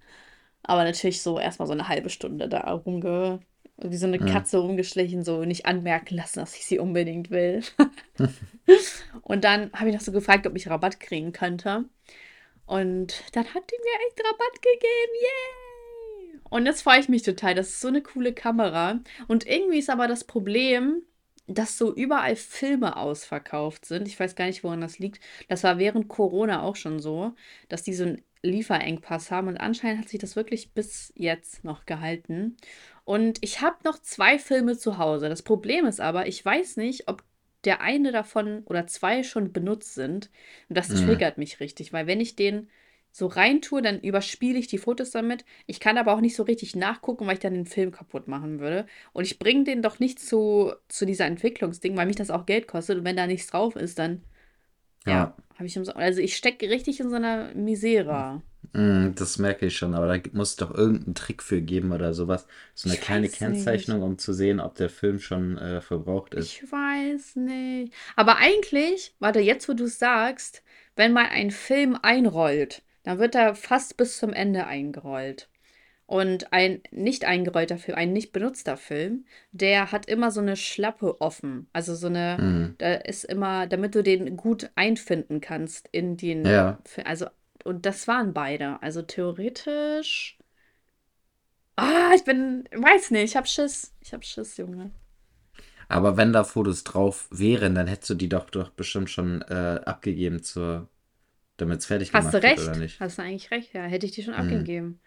Aber 0.63 0.83
natürlich 0.83 1.21
so 1.21 1.39
erstmal 1.39 1.67
so 1.67 1.73
eine 1.73 1.87
halbe 1.87 2.09
Stunde 2.09 2.47
da 2.49 2.71
rumge... 2.71 3.39
Wie 3.77 3.97
so 3.97 4.07
eine 4.07 4.19
Mhm. 4.19 4.27
Katze 4.27 4.59
rumgeschlichen, 4.59 5.25
so 5.25 5.43
nicht 5.43 5.65
anmerken 5.65 6.15
lassen, 6.15 6.39
dass 6.39 6.55
ich 6.55 6.65
sie 6.65 6.79
unbedingt 6.79 7.29
will. 7.29 7.61
Und 9.21 9.43
dann 9.43 9.69
habe 9.73 9.89
ich 9.89 9.95
noch 9.95 10.01
so 10.01 10.13
gefragt, 10.13 10.47
ob 10.47 10.55
ich 10.55 10.69
Rabatt 10.69 11.01
kriegen 11.01 11.33
könnte. 11.33 11.83
Und 12.65 13.23
dann 13.33 13.45
hat 13.53 13.63
die 13.69 13.77
mir 13.83 14.07
echt 14.07 14.19
Rabatt 14.21 14.61
gegeben. 14.61 15.13
Yay! 15.21 15.64
Und 16.49 16.65
jetzt 16.65 16.83
freue 16.83 16.99
ich 16.99 17.09
mich 17.09 17.23
total. 17.23 17.55
Das 17.55 17.69
ist 17.69 17.81
so 17.81 17.87
eine 17.87 18.01
coole 18.01 18.33
Kamera. 18.33 18.99
Und 19.27 19.47
irgendwie 19.47 19.79
ist 19.79 19.89
aber 19.89 20.07
das 20.07 20.23
Problem, 20.23 21.01
dass 21.47 21.77
so 21.77 21.93
überall 21.93 22.35
Filme 22.35 22.95
ausverkauft 22.97 23.85
sind. 23.85 24.07
Ich 24.07 24.19
weiß 24.19 24.35
gar 24.35 24.45
nicht, 24.45 24.63
woran 24.63 24.81
das 24.81 24.99
liegt. 24.99 25.19
Das 25.47 25.63
war 25.63 25.77
während 25.77 26.07
Corona 26.07 26.61
auch 26.63 26.75
schon 26.75 26.99
so, 26.99 27.33
dass 27.69 27.83
die 27.83 27.93
so 27.93 28.03
einen 28.05 28.21
Lieferengpass 28.43 29.31
haben. 29.31 29.47
Und 29.47 29.57
anscheinend 29.57 30.01
hat 30.01 30.09
sich 30.09 30.19
das 30.19 30.35
wirklich 30.35 30.73
bis 30.73 31.11
jetzt 31.15 31.63
noch 31.63 31.85
gehalten. 31.85 32.57
Und 33.03 33.37
ich 33.41 33.61
habe 33.61 33.77
noch 33.83 33.99
zwei 33.99 34.39
Filme 34.39 34.77
zu 34.77 34.97
Hause. 34.97 35.29
Das 35.29 35.41
Problem 35.43 35.85
ist 35.85 35.99
aber, 36.01 36.27
ich 36.27 36.43
weiß 36.43 36.77
nicht, 36.77 37.07
ob 37.07 37.23
der 37.63 37.81
eine 37.81 38.11
davon 38.11 38.63
oder 38.65 38.87
zwei 38.87 39.23
schon 39.23 39.51
benutzt 39.51 39.95
sind. 39.95 40.29
Und 40.69 40.77
das 40.77 40.89
Mhm. 40.89 40.95
triggert 40.95 41.37
mich 41.37 41.59
richtig, 41.59 41.93
weil 41.93 42.07
wenn 42.07 42.21
ich 42.21 42.35
den 42.35 42.69
so 43.15 43.27
reintue, 43.27 43.81
dann 43.81 44.01
überspiele 44.01 44.59
ich 44.59 44.67
die 44.67 44.77
Fotos 44.77 45.11
damit. 45.11 45.45
Ich 45.67 45.79
kann 45.79 45.97
aber 45.97 46.13
auch 46.13 46.19
nicht 46.21 46.35
so 46.35 46.43
richtig 46.43 46.75
nachgucken, 46.75 47.25
weil 47.27 47.35
ich 47.35 47.39
dann 47.39 47.53
den 47.53 47.65
Film 47.65 47.91
kaputt 47.91 48.27
machen 48.27 48.59
würde. 48.59 48.85
Und 49.13 49.23
ich 49.25 49.39
bringe 49.39 49.63
den 49.63 49.81
doch 49.81 49.99
nicht 49.99 50.19
zu, 50.19 50.73
zu 50.89 51.05
dieser 51.05 51.25
Entwicklungsding, 51.25 51.95
weil 51.95 52.07
mich 52.07 52.17
das 52.17 52.29
auch 52.29 52.45
Geld 52.45 52.67
kostet. 52.67 52.97
Und 52.99 53.05
wenn 53.05 53.15
da 53.17 53.25
nichts 53.27 53.47
drauf 53.47 53.75
ist, 53.77 53.99
dann, 53.99 54.23
ja, 55.05 55.27
Ja. 55.27 55.35
habe 55.57 55.67
ich 55.67 55.77
Also 55.97 56.21
ich 56.21 56.37
stecke 56.37 56.69
richtig 56.69 56.99
in 57.01 57.09
so 57.09 57.15
einer 57.17 57.53
Misere. 57.55 58.41
Mhm, 58.73 59.15
das 59.15 59.37
merke 59.39 59.65
ich 59.67 59.75
schon, 59.77 59.95
aber 59.95 60.17
da 60.17 60.29
muss 60.33 60.51
es 60.51 60.55
doch 60.57 60.71
irgendeinen 60.73 61.15
Trick 61.15 61.41
für 61.43 61.61
geben 61.61 61.91
oder 61.91 62.13
sowas. 62.13 62.45
So 62.75 62.89
eine 62.89 62.97
Ich 62.97 62.99
kleine 62.99 63.29
weiß 63.29 63.43
nicht. 63.43 63.89
Kennzeichnung, 63.89 64.01
um 64.03 64.17
zu 64.19 64.33
sehen, 64.33 64.59
ob 64.59 64.75
der 64.75 64.89
Film 64.89 65.19
schon 65.19 65.57
äh, 65.57 65.81
verbraucht 65.81 66.33
ist. 66.35 66.59
Ich 66.59 66.69
weiß 66.71 67.37
nicht. 67.37 67.93
Aber 68.15 68.37
eigentlich, 68.37 69.15
warte, 69.19 69.39
jetzt 69.39 69.67
wo 69.69 69.73
du 69.73 69.85
es 69.85 69.99
sagst, 69.99 70.63
wenn 70.95 71.13
man 71.13 71.27
einen 71.27 71.51
Film 71.51 71.97
einrollt, 72.01 72.83
dann 73.05 73.19
wird 73.19 73.35
er 73.35 73.55
fast 73.55 73.97
bis 73.97 74.17
zum 74.19 74.33
Ende 74.33 74.67
eingerollt. 74.67 75.49
Und 76.07 76.53
ein 76.53 76.83
nicht 76.91 77.25
eingerollter 77.25 77.77
Film, 77.79 77.97
ein 77.97 78.13
nicht 78.13 78.31
benutzter 78.31 78.77
Film, 78.77 79.25
der 79.51 79.91
hat 79.91 80.07
immer 80.07 80.31
so 80.31 80.41
eine 80.41 80.55
Schlappe 80.55 81.19
offen. 81.21 81.67
Also 81.73 81.95
so 81.95 82.07
eine, 82.07 82.43
Mhm. 82.43 82.75
da 82.77 82.95
ist 82.95 83.25
immer, 83.25 83.67
damit 83.67 83.95
du 83.95 84.03
den 84.03 84.37
gut 84.37 84.69
einfinden 84.75 85.41
kannst 85.41 85.89
in 85.91 86.17
den 86.17 86.51
Ja. 86.51 86.77
Film. 86.85 87.07
Also, 87.07 87.27
und 87.63 87.85
das 87.87 88.07
waren 88.07 88.33
beide. 88.33 88.81
Also 88.83 89.01
theoretisch. 89.01 90.37
Ah, 91.77 92.11
ich 92.15 92.23
bin, 92.25 92.67
weiß 92.73 93.11
nicht, 93.11 93.23
ich 93.23 93.35
hab 93.37 93.47
Schiss. 93.47 93.93
Ich 94.01 94.13
hab 94.13 94.23
Schiss, 94.25 94.57
Junge. 94.57 94.91
Aber 95.87 96.17
wenn 96.17 96.33
da 96.33 96.43
Fotos 96.43 96.83
drauf 96.83 97.27
wären, 97.31 97.75
dann 97.75 97.87
hättest 97.87 98.09
du 98.09 98.15
die 98.15 98.29
doch, 98.29 98.49
doch 98.49 98.69
bestimmt 98.71 99.09
schon 99.09 99.41
äh, 99.43 99.81
abgegeben 99.85 100.41
zur, 100.43 100.89
damit 101.57 101.79
es 101.79 101.85
fertig 101.87 102.11
Hast 102.13 102.25
gemacht 102.25 102.33
du 102.33 102.43
wird, 102.43 102.45
recht? 102.47 102.59
oder 102.59 102.75
nicht? 102.75 102.99
Hast 102.99 103.17
du 103.17 103.21
eigentlich 103.23 103.51
recht, 103.51 103.73
ja. 103.73 103.83
Hätte 103.83 104.05
ich 104.05 104.11
die 104.13 104.23
schon 104.23 104.33
Mhm. 104.33 104.39
abgegeben. 104.39 104.99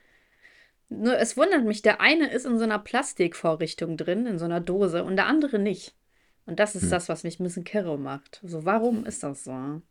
Nur 0.90 1.18
es 1.18 1.36
wundert 1.36 1.64
mich, 1.64 1.82
der 1.82 2.00
eine 2.00 2.30
ist 2.30 2.46
in 2.46 2.58
so 2.58 2.64
einer 2.64 2.78
Plastikvorrichtung 2.78 3.96
drin, 3.96 4.26
in 4.26 4.38
so 4.38 4.46
einer 4.46 4.60
Dose, 4.60 5.04
und 5.04 5.16
der 5.16 5.26
andere 5.26 5.58
nicht. 5.58 5.94
Und 6.46 6.58
das 6.60 6.74
ist 6.76 6.82
Hm. 6.84 6.92
das, 6.92 7.08
was 7.10 7.24
mich 7.24 7.40
ein 7.40 7.44
bisschen 7.44 7.64
kirre 7.64 7.98
macht. 7.98 8.40
So, 8.44 8.64
warum 8.64 9.04
ist 9.04 9.22
das 9.22 9.44
so? 9.44 9.82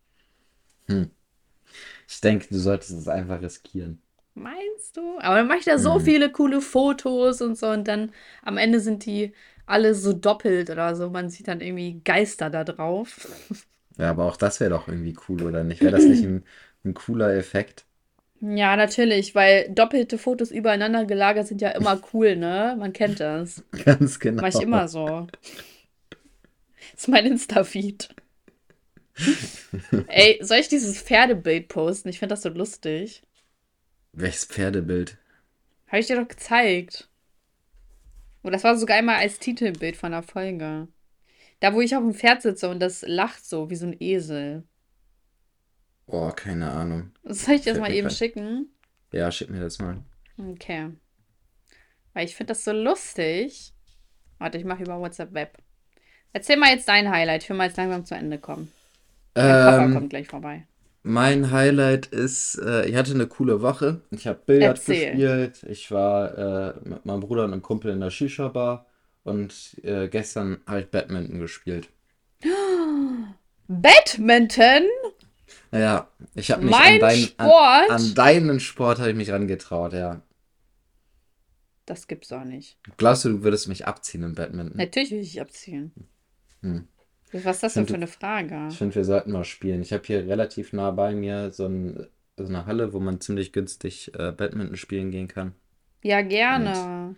Hm. 0.89 1.11
Ich 2.07 2.21
denke, 2.21 2.47
du 2.49 2.59
solltest 2.59 2.91
es 2.91 3.07
einfach 3.09 3.41
riskieren. 3.41 4.01
Meinst 4.35 4.95
du? 4.97 5.17
Aber 5.19 5.37
dann 5.37 5.47
mache 5.47 5.57
ich 5.59 5.65
da 5.65 5.79
so 5.79 5.97
Mhm. 5.97 5.99
viele 5.99 6.31
coole 6.31 6.61
Fotos 6.61 7.41
und 7.41 7.57
so, 7.57 7.67
und 7.69 7.87
dann 7.87 8.11
am 8.43 8.57
Ende 8.57 8.79
sind 8.79 9.05
die 9.05 9.33
alle 9.65 9.95
so 9.95 10.13
doppelt 10.13 10.69
oder 10.69 10.95
so. 10.95 11.09
Man 11.09 11.29
sieht 11.29 11.47
dann 11.47 11.59
irgendwie 11.61 12.01
Geister 12.03 12.49
da 12.49 12.63
drauf. 12.63 13.27
Ja, 13.97 14.09
aber 14.11 14.25
auch 14.25 14.37
das 14.37 14.59
wäre 14.59 14.69
doch 14.71 14.87
irgendwie 14.87 15.15
cool, 15.27 15.43
oder 15.43 15.63
nicht? 15.63 15.81
Wäre 15.81 15.91
das 15.91 16.07
nicht 16.07 16.23
ein, 16.23 16.45
ein 16.85 16.93
cooler 16.93 17.33
Effekt? 17.35 17.85
Ja, 18.39 18.75
natürlich, 18.75 19.33
weil 19.33 19.69
doppelte 19.73 20.17
Fotos 20.19 20.51
übereinander 20.51 21.05
gelagert 21.05 21.47
sind 21.47 21.61
ja 21.61 21.69
immer 21.71 21.99
cool, 22.13 22.35
ne? 22.35 22.75
Man 22.77 22.93
kennt 22.93 23.19
das. 23.19 23.63
Ganz 23.85 24.19
genau. 24.19 24.43
Mach 24.43 24.49
ich 24.49 24.59
immer 24.59 24.87
so. 24.87 25.27
Das 26.91 27.03
ist 27.03 27.07
mein 27.07 27.25
Insta-Feed. 27.25 28.09
Ey, 30.07 30.39
soll 30.41 30.57
ich 30.57 30.67
dieses 30.69 31.01
Pferdebild 31.01 31.67
posten? 31.69 32.09
Ich 32.09 32.19
finde 32.19 32.33
das 32.33 32.41
so 32.43 32.49
lustig. 32.49 33.23
Welches 34.11 34.43
Pferdebild? 34.43 35.17
Habe 35.87 35.99
ich 35.99 36.07
dir 36.07 36.15
doch 36.17 36.27
gezeigt. 36.27 37.09
Und 38.41 38.51
das 38.53 38.63
war 38.63 38.75
sogar 38.77 38.97
einmal 38.97 39.17
als 39.17 39.37
Titelbild 39.39 39.95
von 39.97 40.11
der 40.11 40.23
Folge. 40.23 40.87
Da, 41.59 41.73
wo 41.73 41.81
ich 41.81 41.95
auf 41.95 42.03
dem 42.03 42.13
Pferd 42.13 42.41
sitze 42.41 42.69
und 42.69 42.79
das 42.79 43.03
lacht 43.07 43.45
so 43.45 43.69
wie 43.69 43.75
so 43.75 43.87
ein 43.87 43.95
Esel. 43.99 44.63
Oh, 46.05 46.29
keine 46.29 46.69
Ahnung. 46.71 47.11
Soll 47.23 47.55
ich 47.55 47.63
das 47.63 47.79
mal 47.79 47.91
eben 47.91 48.07
grad- 48.07 48.17
schicken? 48.17 48.69
Ja, 49.11 49.31
schick 49.31 49.49
mir 49.49 49.59
das 49.61 49.79
mal. 49.79 49.97
Okay. 50.37 50.91
Weil 52.13 52.25
ich 52.25 52.35
finde 52.35 52.51
das 52.51 52.63
so 52.63 52.71
lustig. 52.71 53.73
Warte, 54.37 54.57
ich 54.57 54.65
mache 54.65 54.83
über 54.83 54.99
WhatsApp 54.99 55.33
Web. 55.33 55.57
Erzähl 56.33 56.57
mal 56.57 56.69
jetzt 56.71 56.87
dein 56.87 57.09
Highlight. 57.09 57.47
Will 57.49 57.55
mal 57.57 57.67
jetzt 57.67 57.77
langsam 57.77 58.05
zu 58.05 58.15
Ende 58.15 58.37
kommen. 58.37 58.71
Mein 59.35 59.45
Papa 59.47 59.83
Ähm, 59.85 59.93
kommt 59.93 60.09
gleich 60.11 60.27
vorbei. 60.27 60.67
Mein 61.03 61.51
Highlight 61.51 62.07
ist, 62.07 62.59
äh, 62.59 62.85
ich 62.87 62.95
hatte 62.95 63.13
eine 63.13 63.27
coole 63.27 63.61
Woche. 63.61 64.01
Ich 64.11 64.27
habe 64.27 64.39
Billard 64.45 64.77
Erzähl. 64.77 65.11
gespielt. 65.11 65.63
Ich 65.69 65.89
war 65.91 66.37
äh, 66.37 66.73
mit 66.83 67.05
meinem 67.05 67.21
Bruder 67.21 67.45
und 67.45 67.53
einem 67.53 67.61
Kumpel 67.61 67.91
in 67.93 68.01
der 68.01 68.09
Shisha-Bar. 68.11 68.85
Und 69.27 69.77
äh, 69.83 70.07
gestern 70.07 70.61
habe 70.65 70.79
ich 70.79 70.89
Badminton 70.89 71.39
gespielt. 71.39 71.89
Badminton? 73.67 74.83
Naja, 75.69 76.07
ich 76.33 76.49
habe 76.49 76.63
mich 76.63 76.71
Mein 76.71 76.93
an, 76.93 76.99
dein, 77.01 77.17
Sport? 77.17 77.89
An, 77.89 77.95
an 77.95 78.13
deinen 78.13 78.59
Sport 78.61 78.99
habe 78.99 79.09
ich 79.09 79.17
mich 79.17 79.29
rangetraut, 79.29 79.91
ja. 79.91 80.21
Das 81.85 82.07
gibt's 82.07 82.29
doch 82.29 82.45
nicht. 82.45 82.77
Glaubst 82.95 83.25
du, 83.25 83.29
du 83.29 83.43
würdest 83.43 83.67
mich 83.67 83.85
abziehen 83.85 84.23
im 84.23 84.33
Badminton? 84.33 84.77
Natürlich 84.77 85.11
will 85.11 85.19
ich 85.19 85.41
abziehen. 85.41 85.91
Hm. 86.61 86.87
Was 87.33 87.57
ist 87.57 87.63
das 87.63 87.73
denn 87.73 87.85
Find 87.85 87.89
für 87.89 87.95
eine 87.95 88.07
Frage? 88.07 88.69
Ich 88.71 88.77
finde, 88.77 88.95
wir 88.95 89.03
sollten 89.03 89.33
mal 89.33 89.43
spielen. 89.43 89.81
Ich 89.81 89.91
habe 89.91 90.03
hier 90.05 90.25
relativ 90.25 90.71
nah 90.71 90.91
bei 90.91 91.13
mir 91.13 91.51
so, 91.51 91.65
ein, 91.65 92.07
so 92.37 92.45
eine 92.45 92.65
Halle, 92.65 92.93
wo 92.93 93.01
man 93.01 93.19
ziemlich 93.19 93.51
günstig 93.51 94.13
äh, 94.17 94.31
Badminton 94.31 94.77
spielen 94.77 95.11
gehen 95.11 95.27
kann. 95.27 95.53
Ja, 96.01 96.21
gerne. 96.21 97.17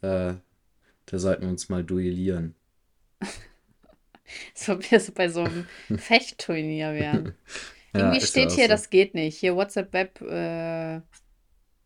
Äh, 0.00 0.34
da 1.10 1.18
sollten 1.18 1.42
wir 1.42 1.50
uns 1.50 1.68
mal 1.68 1.84
duellieren. 1.84 2.54
So 4.54 4.78
wie 4.80 4.94
es 4.94 5.10
bei 5.12 5.28
so 5.28 5.44
einem 5.44 5.66
Fechtturnier 5.96 6.92
wären. 6.94 7.34
Ja, 7.92 8.00
Irgendwie 8.02 8.20
ja 8.20 8.26
steht 8.26 8.50
auch 8.50 8.54
hier, 8.54 8.68
so. 8.68 8.68
das 8.68 8.90
geht 8.90 9.14
nicht. 9.14 9.38
Hier 9.38 9.56
WhatsApp 9.56 9.92
Web 9.92 10.20
äh, 10.22 11.00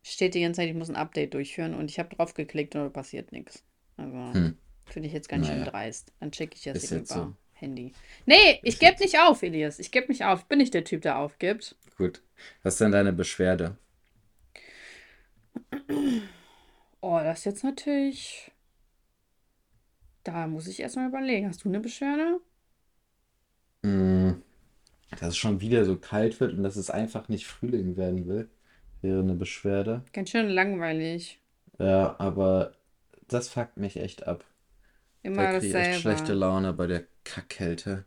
steht 0.03 0.35
die 0.35 0.43
ganze 0.43 0.59
Zeit, 0.61 0.69
ich 0.69 0.75
muss 0.77 0.91
ein 0.91 0.97
Update 0.97 1.35
durchführen 1.35 1.75
und 1.75 1.91
ich 1.91 1.99
habe 1.99 2.15
drauf 2.15 2.35
geklickt 2.35 2.75
und 2.77 2.83
da 2.83 2.89
passiert 2.91 3.33
nichts. 3.33 3.65
Also 3.97 4.17
Hm. 4.35 4.57
finde 4.87 5.09
ich 5.09 5.15
jetzt 5.15 5.29
ganz 5.29 5.47
schön 5.47 5.61
Naja. 5.61 5.71
dreist. 5.71 6.13
Dann 6.21 6.33
checke 6.33 6.57
ich 6.57 6.65
das 6.65 6.85
Ist 6.85 6.93
über 6.93 7.05
so. 7.07 7.35
Handy. 7.55 7.95
Nee, 8.27 8.61
ich 8.63 8.79
gebe 8.79 8.97
nicht 9.01 9.19
auf, 9.19 9.43
Elias. 9.43 9.79
Ich 9.79 9.91
gebe 9.91 10.09
nicht 10.09 10.25
auf. 10.25 10.41
Ich 10.41 10.47
bin 10.47 10.59
nicht 10.59 10.75
der 10.75 10.85
Typ, 10.85 11.03
der 11.03 11.19
aufgibt. 11.19 11.77
Gut. 11.97 12.23
Was 12.63 12.75
ist 12.75 12.81
denn 12.83 12.93
deine 12.93 13.13
Beschwerde? 13.13 13.79
Oh, 17.01 17.19
das 17.23 17.41
ist 17.41 17.45
jetzt 17.45 17.65
natürlich. 17.65 18.51
Da 20.25 20.47
muss 20.49 20.67
ich 20.67 20.81
erstmal 20.81 21.09
überlegen. 21.09 21.49
Hast 21.49 21.65
du 21.65 21.69
eine 21.69 21.81
Beschwerde? 21.81 22.41
Hm, 23.85 24.43
dass 25.11 25.31
es 25.31 25.37
schon 25.37 25.61
wieder 25.61 25.85
so 25.85 25.97
kalt 25.97 26.41
wird 26.41 26.55
und 26.55 26.63
dass 26.65 26.77
es 26.77 26.91
einfach 26.91 27.29
nicht 27.29 27.47
Frühling 27.47 27.97
werden 27.97 28.27
will, 28.29 28.49
wäre 29.03 29.21
eine 29.21 29.35
Beschwerde. 29.35 30.03
Ganz 30.13 30.31
schön 30.31 30.49
langweilig. 30.49 31.41
Ja, 31.79 32.17
aber 32.19 32.73
das 33.29 33.49
fuckt 33.49 33.77
mich 33.77 33.97
echt 33.97 34.27
ab. 34.27 34.45
Immer 35.23 35.43
Da 35.43 35.59
kriege 35.59 35.79
ich 35.81 35.89
echt 35.89 36.01
schlechte. 36.01 36.35
Laune 36.35 36.73
bei 36.73 36.87
der 36.87 37.05
Kackkälte. 37.25 38.05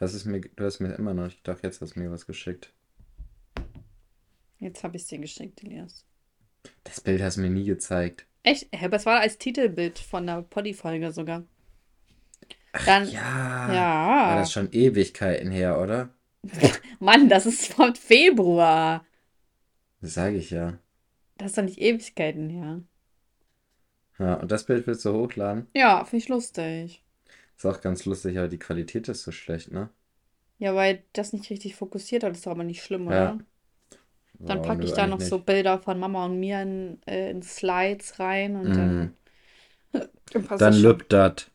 Hast 0.00 0.14
es 0.14 0.24
mir, 0.24 0.40
du 0.40 0.64
hast 0.64 0.80
mir 0.80 0.94
immer 0.94 1.14
noch 1.14 1.32
doch 1.44 1.62
jetzt 1.62 1.80
hast 1.80 1.94
du 1.94 2.00
mir 2.00 2.10
was 2.10 2.26
geschickt. 2.26 2.72
Jetzt 4.58 4.84
habe 4.84 4.96
ich 4.96 5.02
es 5.02 5.08
dir 5.08 5.18
geschickt, 5.18 5.62
Elias. 5.64 6.04
Das 6.84 7.00
Bild 7.00 7.22
hast 7.22 7.38
du 7.38 7.40
mir 7.40 7.48
nie 7.50 7.64
gezeigt. 7.64 8.26
Echt? 8.42 8.68
Hä, 8.72 8.88
Das 8.90 9.06
war 9.06 9.20
als 9.20 9.38
Titelbild 9.38 9.98
von 9.98 10.26
der 10.26 10.42
Poddy-Folge 10.42 11.10
sogar. 11.12 11.44
Ach 12.72 12.84
Dann, 12.84 13.08
ja, 13.08 13.22
war 14.24 14.34
ja. 14.34 14.36
das 14.36 14.52
schon 14.52 14.72
Ewigkeiten 14.72 15.50
her, 15.50 15.80
oder? 15.80 16.10
Mann, 17.00 17.28
das 17.28 17.46
ist 17.46 17.72
von 17.72 17.94
Februar. 17.94 19.04
Das 20.02 20.12
sage 20.14 20.36
ich 20.36 20.50
ja. 20.50 20.78
Das 21.38 21.50
ist 21.50 21.58
doch 21.58 21.64
nicht 21.64 21.78
Ewigkeiten 21.80 22.50
her. 22.50 22.82
Ja, 24.20 24.34
und 24.34 24.52
das 24.52 24.66
Bild 24.66 24.86
willst 24.86 25.04
du 25.04 25.12
hochladen? 25.12 25.66
Ja, 25.74 26.04
finde 26.04 26.22
ich 26.22 26.28
lustig. 26.28 27.02
Ist 27.56 27.64
auch 27.64 27.80
ganz 27.80 28.06
lustig, 28.06 28.38
aber 28.38 28.48
die 28.48 28.58
Qualität 28.58 29.08
ist 29.08 29.22
so 29.22 29.30
schlecht, 29.30 29.70
ne? 29.70 29.90
Ja, 30.58 30.74
weil 30.76 31.02
das 31.12 31.32
nicht 31.32 31.50
richtig 31.50 31.74
fokussiert 31.76 32.22
hat, 32.22 32.32
ist 32.36 32.46
doch 32.46 32.52
aber 32.52 32.62
nicht 32.64 32.82
schlimm, 32.84 33.08
Ja. 33.08 33.34
oder? 33.34 33.38
Dann 34.46 34.60
Oh, 34.60 34.62
packe 34.62 34.84
ich 34.84 34.92
da 34.94 35.06
noch 35.06 35.20
eigentlich 35.20 35.20
so 35.20 35.38
nicht. 35.38 35.40
Bilder 35.40 35.78
von 35.80 35.98
Mama 35.98 36.24
und 36.26 36.40
mir 36.40 36.62
in, 36.62 37.00
äh, 37.06 37.30
in 37.30 37.42
Slides 37.42 38.18
rein 38.18 38.56
und 38.56 38.76
dann, 38.76 38.94
Mhm. 39.00 39.14
dann 40.58 40.74
das 40.74 40.82
lübt 40.82 41.12
dat. 41.12 41.50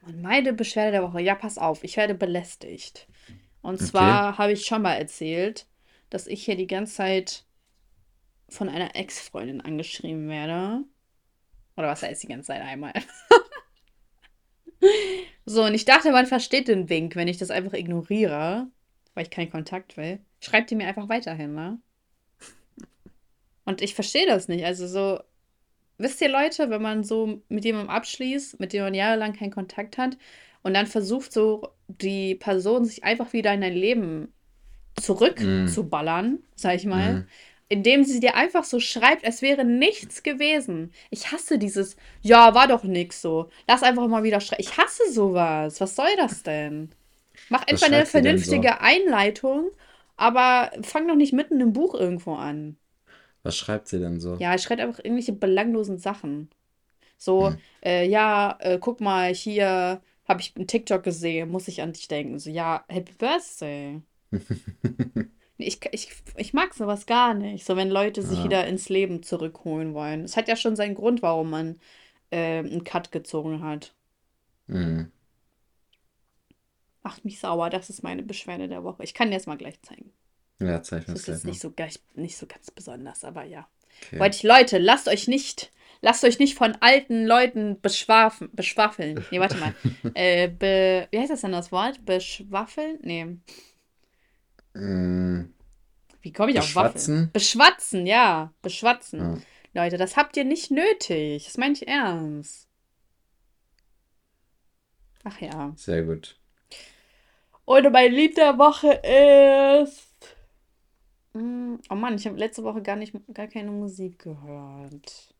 Und 0.00 0.20
meine 0.22 0.52
Beschwerde 0.52 0.90
der 0.92 1.02
Woche. 1.02 1.20
Ja, 1.20 1.34
pass 1.36 1.56
auf, 1.58 1.84
ich 1.84 1.96
werde 1.96 2.14
belästigt. 2.14 3.08
Und 3.62 3.78
Okay. 3.80 3.80
zwar 3.80 4.38
habe 4.38 4.52
ich 4.52 4.66
schon 4.66 4.82
mal 4.82 4.94
erzählt, 4.94 5.66
dass 6.10 6.26
ich 6.28 6.44
hier 6.44 6.56
die 6.56 6.66
ganze 6.68 6.94
Zeit 6.94 7.44
von 8.48 8.68
einer 8.68 8.94
Ex-Freundin 8.96 9.60
angeschrieben 9.60 10.28
werde. 10.28 10.84
Oder 11.76 11.88
was 11.88 12.02
heißt 12.02 12.22
die 12.24 12.28
ganze 12.28 12.48
Zeit 12.48 12.62
einmal? 12.62 12.92
So, 15.44 15.64
und 15.64 15.74
ich 15.74 15.84
dachte, 15.84 16.12
man 16.12 16.26
versteht 16.26 16.68
den 16.68 16.88
Wink, 16.88 17.16
wenn 17.16 17.28
ich 17.28 17.38
das 17.38 17.50
einfach 17.50 17.72
ignoriere, 17.74 18.68
weil 19.14 19.24
ich 19.24 19.30
keinen 19.30 19.50
Kontakt 19.50 19.96
will. 19.96 20.20
Schreibt 20.40 20.70
die 20.70 20.76
mir 20.76 20.86
einfach 20.86 21.08
weiterhin, 21.08 21.54
ne? 21.54 21.80
Und 23.68 23.82
ich 23.82 23.94
verstehe 23.94 24.26
das 24.26 24.48
nicht. 24.48 24.64
Also 24.64 24.86
so, 24.88 25.20
wisst 25.98 26.20
ihr 26.22 26.30
Leute, 26.30 26.70
wenn 26.70 26.82
man 26.82 27.04
so 27.04 27.42
mit 27.48 27.64
jemandem 27.64 27.90
abschließt, 27.90 28.60
mit 28.60 28.72
dem 28.72 28.82
man 28.84 28.94
jahrelang 28.94 29.34
keinen 29.34 29.52
Kontakt 29.52 29.98
hat 29.98 30.16
und 30.62 30.74
dann 30.74 30.86
versucht 30.86 31.32
so 31.32 31.68
die 31.88 32.34
Person 32.36 32.84
sich 32.86 33.04
einfach 33.04 33.32
wieder 33.34 33.52
in 33.54 33.62
dein 33.62 33.74
Leben 33.74 34.32
zurückzuballern, 35.00 36.40
sag 36.56 36.76
ich 36.76 36.86
mal, 36.86 37.14
Mhm. 37.14 37.28
indem 37.68 38.04
sie 38.04 38.20
dir 38.20 38.34
einfach 38.36 38.64
so 38.64 38.80
schreibt, 38.80 39.24
es 39.24 39.42
wäre 39.42 39.64
nichts 39.64 40.22
gewesen. 40.22 40.92
Ich 41.10 41.32
hasse 41.32 41.58
dieses, 41.58 41.96
ja, 42.22 42.54
war 42.54 42.68
doch 42.68 42.84
nix 42.84 43.22
so. 43.22 43.50
Lass 43.68 43.82
einfach 43.82 44.08
mal 44.08 44.22
wieder 44.24 44.40
schreiben. 44.40 44.62
Ich 44.62 44.76
hasse 44.78 45.12
sowas. 45.12 45.80
Was 45.80 45.96
soll 45.96 46.16
das 46.16 46.42
denn? 46.42 46.90
Mach 47.48 47.66
einfach 47.66 47.88
eine 47.88 48.04
denn 48.06 48.06
so? 48.06 48.10
vernünftige 48.12 48.80
Einleitung, 48.80 49.70
aber 50.16 50.72
fang 50.82 51.08
doch 51.08 51.16
nicht 51.16 51.32
mitten 51.34 51.60
im 51.60 51.72
Buch 51.74 51.94
irgendwo 51.94 52.34
an. 52.34 52.76
Was 53.42 53.56
schreibt 53.56 53.88
sie 53.88 53.98
denn 53.98 54.20
so? 54.20 54.36
Ja, 54.38 54.54
ich 54.54 54.62
schreibe 54.62 54.82
einfach 54.82 54.98
irgendwelche 55.04 55.32
belanglosen 55.32 55.98
Sachen. 55.98 56.50
So, 57.18 57.50
Hm. 57.50 57.58
äh, 57.84 58.08
ja, 58.08 58.56
äh, 58.60 58.78
guck 58.80 59.00
mal, 59.00 59.34
hier 59.34 60.02
habe 60.28 60.40
ich 60.42 60.54
einen 60.56 60.66
TikTok 60.68 61.02
gesehen, 61.04 61.50
muss 61.50 61.68
ich 61.68 61.82
an 61.82 61.92
dich 61.94 62.08
denken. 62.08 62.38
So, 62.40 62.50
ja, 62.50 62.84
Happy 62.88 63.12
Birthday. 63.14 64.02
Ich, 65.56 65.80
ich, 65.92 66.10
ich 66.36 66.52
mag 66.54 66.72
sowas 66.74 67.06
gar 67.06 67.34
nicht, 67.34 67.64
so 67.66 67.76
wenn 67.76 67.90
Leute 67.90 68.22
sich 68.22 68.38
Ja. 68.38 68.44
wieder 68.44 68.66
ins 68.66 68.88
Leben 68.88 69.22
zurückholen 69.22 69.92
wollen. 69.94 70.22
Es 70.24 70.36
hat 70.36 70.48
ja 70.48 70.56
schon 70.56 70.76
seinen 70.76 70.94
Grund, 70.94 71.20
warum 71.22 71.50
man 71.50 71.78
äh, 72.30 72.58
einen 72.58 72.84
Cut 72.84 73.12
gezogen 73.12 73.62
hat. 73.62 73.94
Mhm. 74.68 75.10
Macht 77.02 77.24
mich 77.24 77.40
sauer, 77.40 77.70
das 77.70 77.90
ist 77.90 78.04
meine 78.04 78.22
Beschwerde 78.22 78.68
der 78.68 78.84
Woche. 78.84 79.02
Ich 79.02 79.12
kann 79.14 79.30
dir 79.30 79.36
das 79.36 79.46
mal 79.46 79.56
gleich 79.58 79.80
zeigen. 79.82 80.12
Ja, 80.60 80.66
mir 80.66 80.80
Das 80.80 81.28
ist 81.28 81.44
nicht 81.44 81.60
so, 81.60 81.72
nicht 82.14 82.36
so 82.36 82.46
ganz 82.46 82.70
besonders, 82.70 83.24
aber 83.24 83.44
ja. 83.44 83.68
Okay. 84.06 84.18
Wollte 84.18 84.36
ich, 84.36 84.42
Leute, 84.42 84.78
lasst 84.78 85.08
euch 85.08 85.28
nicht, 85.28 85.70
lasst 86.00 86.24
euch 86.24 86.38
nicht 86.38 86.56
von 86.56 86.76
alten 86.80 87.26
Leuten 87.26 87.80
beschwaffeln. 87.80 89.24
Nee, 89.30 89.40
warte 89.40 89.56
mal. 89.56 89.74
äh, 90.14 90.48
be, 90.48 91.08
wie 91.10 91.18
heißt 91.18 91.30
das 91.30 91.42
denn 91.42 91.52
das 91.52 91.70
Wort? 91.70 92.04
Beschwaffeln? 92.04 92.98
Nee. 93.02 93.36
Mhm. 94.74 95.54
Wie 96.20 96.32
komme 96.32 96.50
ich 96.50 96.58
auf 96.58 96.74
Waffeln? 96.74 97.30
Beschwatzen? 97.32 97.32
Beschwatzen, 97.32 98.06
ja. 98.06 98.52
Beschwatzen. 98.62 99.20
Ja. 99.74 99.82
Leute, 99.84 99.96
das 99.96 100.16
habt 100.16 100.36
ihr 100.36 100.44
nicht 100.44 100.70
nötig. 100.70 101.44
Das 101.44 101.56
meine 101.56 101.74
ich 101.74 101.86
ernst. 101.86 102.68
Ach 105.24 105.40
ja. 105.40 105.72
Sehr 105.76 106.02
gut. 106.02 106.36
Und 107.64 107.92
mein 107.92 108.12
Lied 108.12 108.36
der 108.36 108.58
Woche 108.58 108.92
ist. 109.82 110.07
Mm, 111.38 111.76
Oh 111.90 111.94
Mann, 111.94 112.16
ich 112.16 112.26
habe 112.26 112.36
letzte 112.36 112.64
Woche 112.64 112.82
gar 112.82 112.96
nicht, 112.96 113.14
gar 113.34 113.46
keine 113.48 113.70
Musik 113.70 114.18
gehört. 114.20 115.34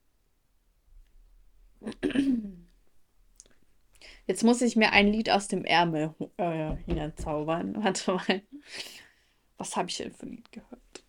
Jetzt 4.26 4.44
muss 4.44 4.62
ich 4.62 4.76
mir 4.76 4.92
ein 4.92 5.08
Lied 5.08 5.30
aus 5.30 5.48
dem 5.48 5.64
Ärmel 5.64 6.14
äh, 6.36 6.76
hinzaubern. 6.86 7.74
Warte 7.82 8.12
mal. 8.12 8.42
Was 9.58 9.76
habe 9.76 9.88
ich 9.90 9.96
denn 9.98 10.12
für 10.12 10.26
ein 10.26 10.30
Lied 10.32 10.50
gehört? 10.52 11.04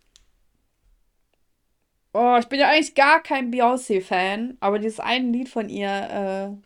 Oh, 2.12 2.36
ich 2.40 2.46
bin 2.48 2.58
ja 2.60 2.68
eigentlich 2.68 2.94
gar 2.94 3.20
kein 3.22 3.50
Beyoncé-Fan, 3.52 4.56
aber 4.60 4.78
dieses 4.78 5.00
eine 5.00 5.30
Lied 5.30 5.48
von 5.48 5.68
ihr, 5.68 6.60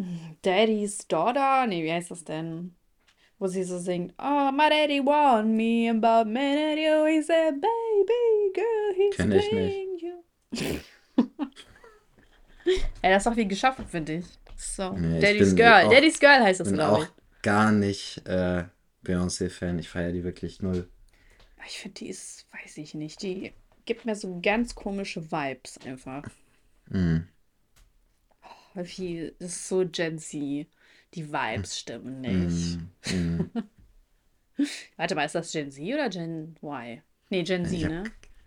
äh, 0.00 0.04
Daddy's 0.42 1.06
Daughter, 1.08 1.66
nee, 1.66 1.84
wie 1.84 1.92
heißt 1.92 2.10
das 2.10 2.24
denn? 2.24 2.74
Wo 3.38 3.46
sie 3.46 3.62
so 3.64 3.78
singt, 3.78 4.14
Oh, 4.18 4.50
my 4.52 4.68
daddy 4.68 5.00
want 5.00 5.48
me, 5.48 5.88
about 5.90 6.28
minute 6.28 6.80
you, 6.80 7.04
he 7.06 7.22
said, 7.22 7.54
baby, 7.60 8.52
Girl, 8.54 8.94
he's 8.96 9.16
Kenn 9.16 9.32
ich 9.32 9.48
playing 9.48 9.98
you. 9.98 10.22
Ey, 13.00 13.12
das 13.12 13.18
ist 13.24 13.26
doch 13.26 13.36
wie 13.36 13.48
geschaffen, 13.48 13.86
finde 13.86 14.14
ich. 14.16 14.26
So, 14.56 14.92
Nee, 14.92 15.18
ich 15.18 15.24
Daddy's 15.24 15.48
bin 15.54 15.56
Girl. 15.56 15.86
auch- 15.86 15.90
Daddy's 15.90 16.18
Girl 16.20 16.42
heißt 16.42 16.60
das, 16.60 16.72
glaube 16.72 16.96
auch 16.96 17.02
ich. 17.04 17.08
gar 17.42 17.70
nicht 17.72 18.26
äh, 18.26 18.64
Beyoncé-Fan. 19.04 19.78
Ich 19.78 19.88
feiere 19.88 20.12
die 20.12 20.24
wirklich 20.24 20.60
null. 20.60 20.88
Ich 21.66 21.78
finde, 21.78 21.94
die 21.94 22.08
ist, 22.08 22.46
weiß 22.52 22.76
ich 22.78 22.94
nicht, 22.94 23.22
die 23.22 23.52
gibt 23.84 24.04
mir 24.04 24.16
so 24.16 24.38
ganz 24.42 24.74
komische 24.74 25.30
Vibes 25.30 25.78
einfach. 25.86 26.24
Mhm. 26.90 27.28
Wie, 28.74 29.32
das 29.38 29.48
ist 29.50 29.68
so 29.68 29.84
Gen 29.86 30.18
Z. 30.18 30.66
Die 31.14 31.30
Vibes 31.32 31.78
stimmen 31.78 32.20
nicht. 32.22 32.78
Mhm. 33.10 33.50
Warte 34.96 35.14
mal, 35.14 35.24
ist 35.24 35.34
das 35.34 35.52
Gen 35.52 35.70
Z 35.70 35.82
oder 35.94 36.08
Gen 36.10 36.56
Y? 36.62 37.02
Nee, 37.30 37.42
Gen 37.44 37.64
Z, 37.66 37.72
Ich 37.72 37.84
hab- 37.84 37.90
ne? 37.90 38.04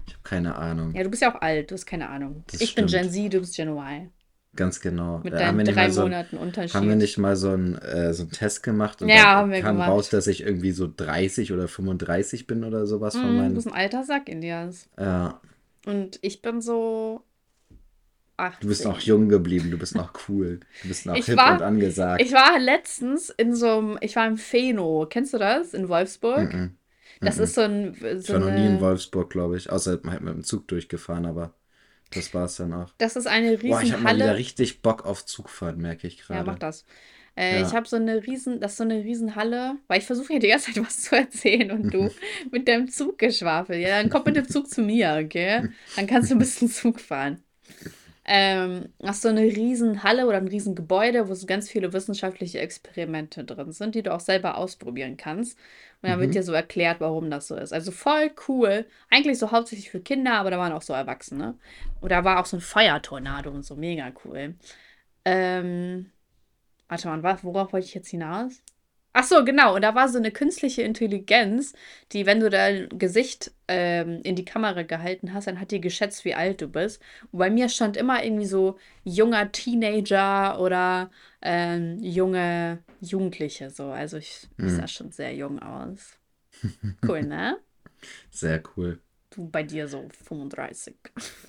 Ich 0.07 0.13
habe 0.13 0.23
keine 0.23 0.55
Ahnung. 0.55 0.93
Ja, 0.93 1.03
du 1.03 1.09
bist 1.09 1.21
ja 1.21 1.33
auch 1.33 1.41
alt, 1.41 1.71
du 1.71 1.75
hast 1.75 1.85
keine 1.85 2.09
Ahnung. 2.09 2.43
Das 2.47 2.61
ich 2.61 2.75
bin 2.75 2.85
Gen 2.87 3.03
stimmt. 3.03 3.13
Z, 3.13 3.33
du 3.33 3.39
bist 3.39 3.55
Gen 3.55 3.69
Y. 3.69 4.11
Ganz 4.55 4.81
genau. 4.81 5.19
Mit 5.23 5.33
Äh, 5.33 5.39
deinen 5.39 5.63
drei 5.65 5.89
so, 5.89 6.03
Monaten 6.03 6.37
Unterschied. 6.37 6.73
Haben 6.75 6.89
wir 6.89 6.95
nicht 6.95 7.17
mal 7.17 7.35
so 7.37 7.51
einen, 7.51 7.75
äh, 7.77 8.13
so 8.13 8.23
einen 8.23 8.31
Test 8.31 8.63
gemacht 8.63 9.01
und 9.01 9.09
Ja, 9.09 9.15
dann 9.15 9.29
haben 9.37 9.51
wir 9.51 9.61
kam 9.61 9.75
gemacht. 9.75 9.91
raus, 9.91 10.09
dass 10.09 10.27
ich 10.27 10.41
irgendwie 10.41 10.71
so 10.71 10.87
30 10.93 11.53
oder 11.53 11.67
35 11.67 12.47
bin 12.47 12.63
oder 12.63 12.85
sowas 12.87 13.17
von 13.17 13.31
Mm, 13.31 13.37
du 13.37 13.37
meinen. 13.37 13.55
bist 13.55 13.67
ein 13.67 13.73
alter 13.73 14.03
Sack, 14.03 14.27
Indias. 14.29 14.89
Ja, 14.97 15.41
Und 15.85 16.19
ich 16.21 16.41
bin 16.41 16.61
so 16.61 17.23
18. 17.23 17.30
du 18.59 18.67
bist 18.67 18.85
noch 18.85 18.99
jung 18.99 19.29
geblieben, 19.29 19.71
du 19.71 19.77
bist 19.77 19.95
noch 19.95 20.13
cool, 20.27 20.59
du 20.81 20.87
bist 20.87 21.05
noch 21.05 21.15
Ich 21.17 21.25
hip 21.25 21.37
war- 21.37 21.55
und 21.55 21.61
angesagt. 21.61 22.21
Ich 22.23 22.31
war 22.33 22.59
letztens 22.59 23.29
in 23.29 23.55
so 23.55 23.67
einem, 23.77 23.97
ich 24.01 24.15
war 24.15 24.27
im 24.27 24.37
Feno. 24.37 25.07
Kennst 25.09 25.33
du 25.33 25.37
das? 25.37 25.73
In 25.73 25.89
Wolfsburg? 25.89 26.51
Mhm. 26.53 26.77
Das 27.21 27.37
Mhm. 27.37 27.43
ist 27.43 27.55
so 27.55 27.61
ein. 27.61 27.93
Ich 27.93 28.27
So 28.27 28.33
war 28.33 28.39
noch 28.39 28.51
nie 28.51 28.65
in 28.65 28.79
Wolfsburg, 28.81 29.29
glaube 29.29 29.57
ich, 29.57 29.69
außer 29.69 29.99
halt 30.05 30.21
mit 30.21 30.33
dem 30.33 30.43
Zug 30.43 30.67
durchgefahren, 30.67 31.25
aber 31.25 31.53
das 32.13 32.33
war 32.33 32.45
es 32.45 32.57
dann 32.57 32.73
auch. 32.73 32.91
das 32.97 33.15
ist 33.15 33.27
eine 33.27 33.57
Boah, 33.57 33.81
ich 33.81 33.91
habe 33.93 34.03
mal 34.03 34.15
wieder 34.15 34.35
richtig 34.37 34.81
Bock 34.81 35.05
auf 35.05 35.25
Zugfahren, 35.25 35.77
merke 35.79 36.07
ich 36.07 36.17
Ja, 36.29 36.43
mach 36.43 36.45
gerade. 36.45 36.59
das. 36.59 36.85
Äh, 37.37 37.61
Ja. 37.61 37.67
Ich 37.67 37.73
habe 37.73 37.87
so 37.87 37.95
eine 37.95 38.25
riesen, 38.27 38.59
das 38.59 38.71
ist 38.73 38.77
so 38.77 38.83
eine 38.83 39.03
Riesenhalle, 39.03 39.77
weil 39.87 39.99
ich 39.99 40.05
versuche 40.05 40.33
ja 40.33 40.39
die 40.39 40.47
ganze 40.49 40.73
Zeit 40.73 40.83
was 40.85 41.01
zu 41.03 41.15
erzählen 41.15 41.71
und 41.71 41.93
du 41.93 42.09
mit 42.51 42.67
deinem 42.67 42.89
Zug 42.89 43.17
geschwafelt. 43.17 43.81
Ja, 43.81 43.89
dann 44.01 44.09
komm 44.09 44.23
mit 44.25 44.35
dem 44.35 44.47
Zug 44.49 44.67
zu 44.69 44.81
mir, 44.81 45.19
okay? 45.23 45.65
Dann 45.95 46.07
kannst 46.07 46.29
du 46.31 46.35
ein 46.35 46.39
bisschen 46.39 46.69
Zug 46.69 46.99
fahren. 46.99 47.41
Ähm, 48.25 48.93
hast 49.03 49.23
so 49.23 49.29
eine 49.29 49.41
Riesenhalle 49.41 50.27
oder 50.27 50.37
ein 50.37 50.47
Riesengebäude, 50.47 51.27
wo 51.27 51.33
so 51.33 51.47
ganz 51.47 51.69
viele 51.69 51.91
wissenschaftliche 51.93 52.59
Experimente 52.59 53.43
drin 53.43 53.71
sind, 53.71 53.95
die 53.95 54.03
du 54.03 54.13
auch 54.13 54.19
selber 54.19 54.57
ausprobieren 54.57 55.17
kannst. 55.17 55.57
Und 56.01 56.09
dann 56.09 56.19
wird 56.19 56.33
Mhm. 56.33 56.35
dir 56.35 56.43
so 56.43 56.53
erklärt, 56.53 56.99
warum 57.01 57.31
das 57.31 57.47
so 57.47 57.55
ist. 57.55 57.73
Also 57.73 57.91
voll 57.91 58.31
cool. 58.47 58.85
Eigentlich 59.09 59.39
so 59.39 59.51
hauptsächlich 59.51 59.89
für 59.91 60.01
Kinder, 60.01 60.33
aber 60.35 60.51
da 60.51 60.59
waren 60.59 60.71
auch 60.73 60.81
so 60.83 60.93
Erwachsene. 60.93 61.57
Und 61.99 62.11
da 62.11 62.23
war 62.23 62.39
auch 62.39 62.45
so 62.45 62.57
ein 62.57 62.61
Feuertornado 62.61 63.49
und 63.51 63.63
so, 63.63 63.75
mega 63.75 64.11
cool. 64.25 64.55
Ähm, 65.25 66.11
warte 66.89 67.07
mal, 67.09 67.23
worauf 67.43 67.73
wollte 67.73 67.87
ich 67.87 67.93
jetzt 67.95 68.09
hinaus? 68.09 68.63
Ach 69.13 69.23
so, 69.25 69.43
genau. 69.43 69.75
Und 69.75 69.81
da 69.81 69.93
war 69.93 70.07
so 70.07 70.17
eine 70.17 70.31
künstliche 70.31 70.83
Intelligenz, 70.83 71.73
die, 72.13 72.25
wenn 72.25 72.39
du 72.39 72.49
dein 72.49 72.87
Gesicht 72.97 73.51
ähm, 73.67 74.21
in 74.23 74.35
die 74.37 74.45
Kamera 74.45 74.83
gehalten 74.83 75.33
hast, 75.33 75.47
dann 75.47 75.59
hat 75.59 75.71
die 75.71 75.81
geschätzt, 75.81 76.23
wie 76.23 76.33
alt 76.33 76.61
du 76.61 76.67
bist. 76.67 77.01
Und 77.31 77.39
bei 77.39 77.49
mir 77.49 77.67
stand 77.67 77.97
immer 77.97 78.23
irgendwie 78.23 78.45
so 78.45 78.77
junger 79.03 79.51
Teenager 79.51 80.59
oder 80.61 81.11
ähm, 81.41 81.97
junge 82.01 82.79
Jugendliche 83.01 83.69
so. 83.69 83.85
Also 83.91 84.15
ich, 84.17 84.47
ich 84.57 84.63
Mhm. 84.63 84.69
sah 84.69 84.87
schon 84.87 85.11
sehr 85.11 85.33
jung 85.35 85.59
aus. 85.59 86.17
Cool, 87.07 87.23
ne? 87.23 87.57
Sehr 88.29 88.61
cool. 88.77 88.99
Du 89.31 89.49
bei 89.49 89.63
dir 89.63 89.87
so 89.87 90.07
35, 90.25 90.95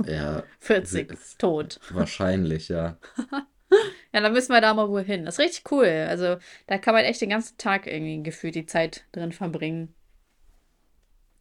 Ja, 0.07 0.43
40, 0.61 1.09
Das- 1.09 1.37
tot. 1.37 1.79
wahrscheinlich, 1.91 2.69
ja. 2.69 2.97
Ja, 4.13 4.21
dann 4.21 4.33
müssen 4.33 4.53
wir 4.53 4.61
da 4.61 4.75
mal 4.75 4.89
wohl 4.89 5.03
hin. 5.03 5.25
Das 5.25 5.35
ist 5.35 5.41
richtig 5.41 5.71
cool. 5.73 5.87
Also, 6.09 6.37
da 6.67 6.79
kann 6.79 6.95
man 6.95 7.05
echt 7.05 7.21
den 7.21 7.31
ganzen 7.31 7.57
Tag 7.59 7.87
irgendwie 7.87 8.23
gefühlt 8.23 8.55
die 8.55 8.67
Zeit 8.67 9.05
drin 9.13 9.33
verbringen. 9.33 9.95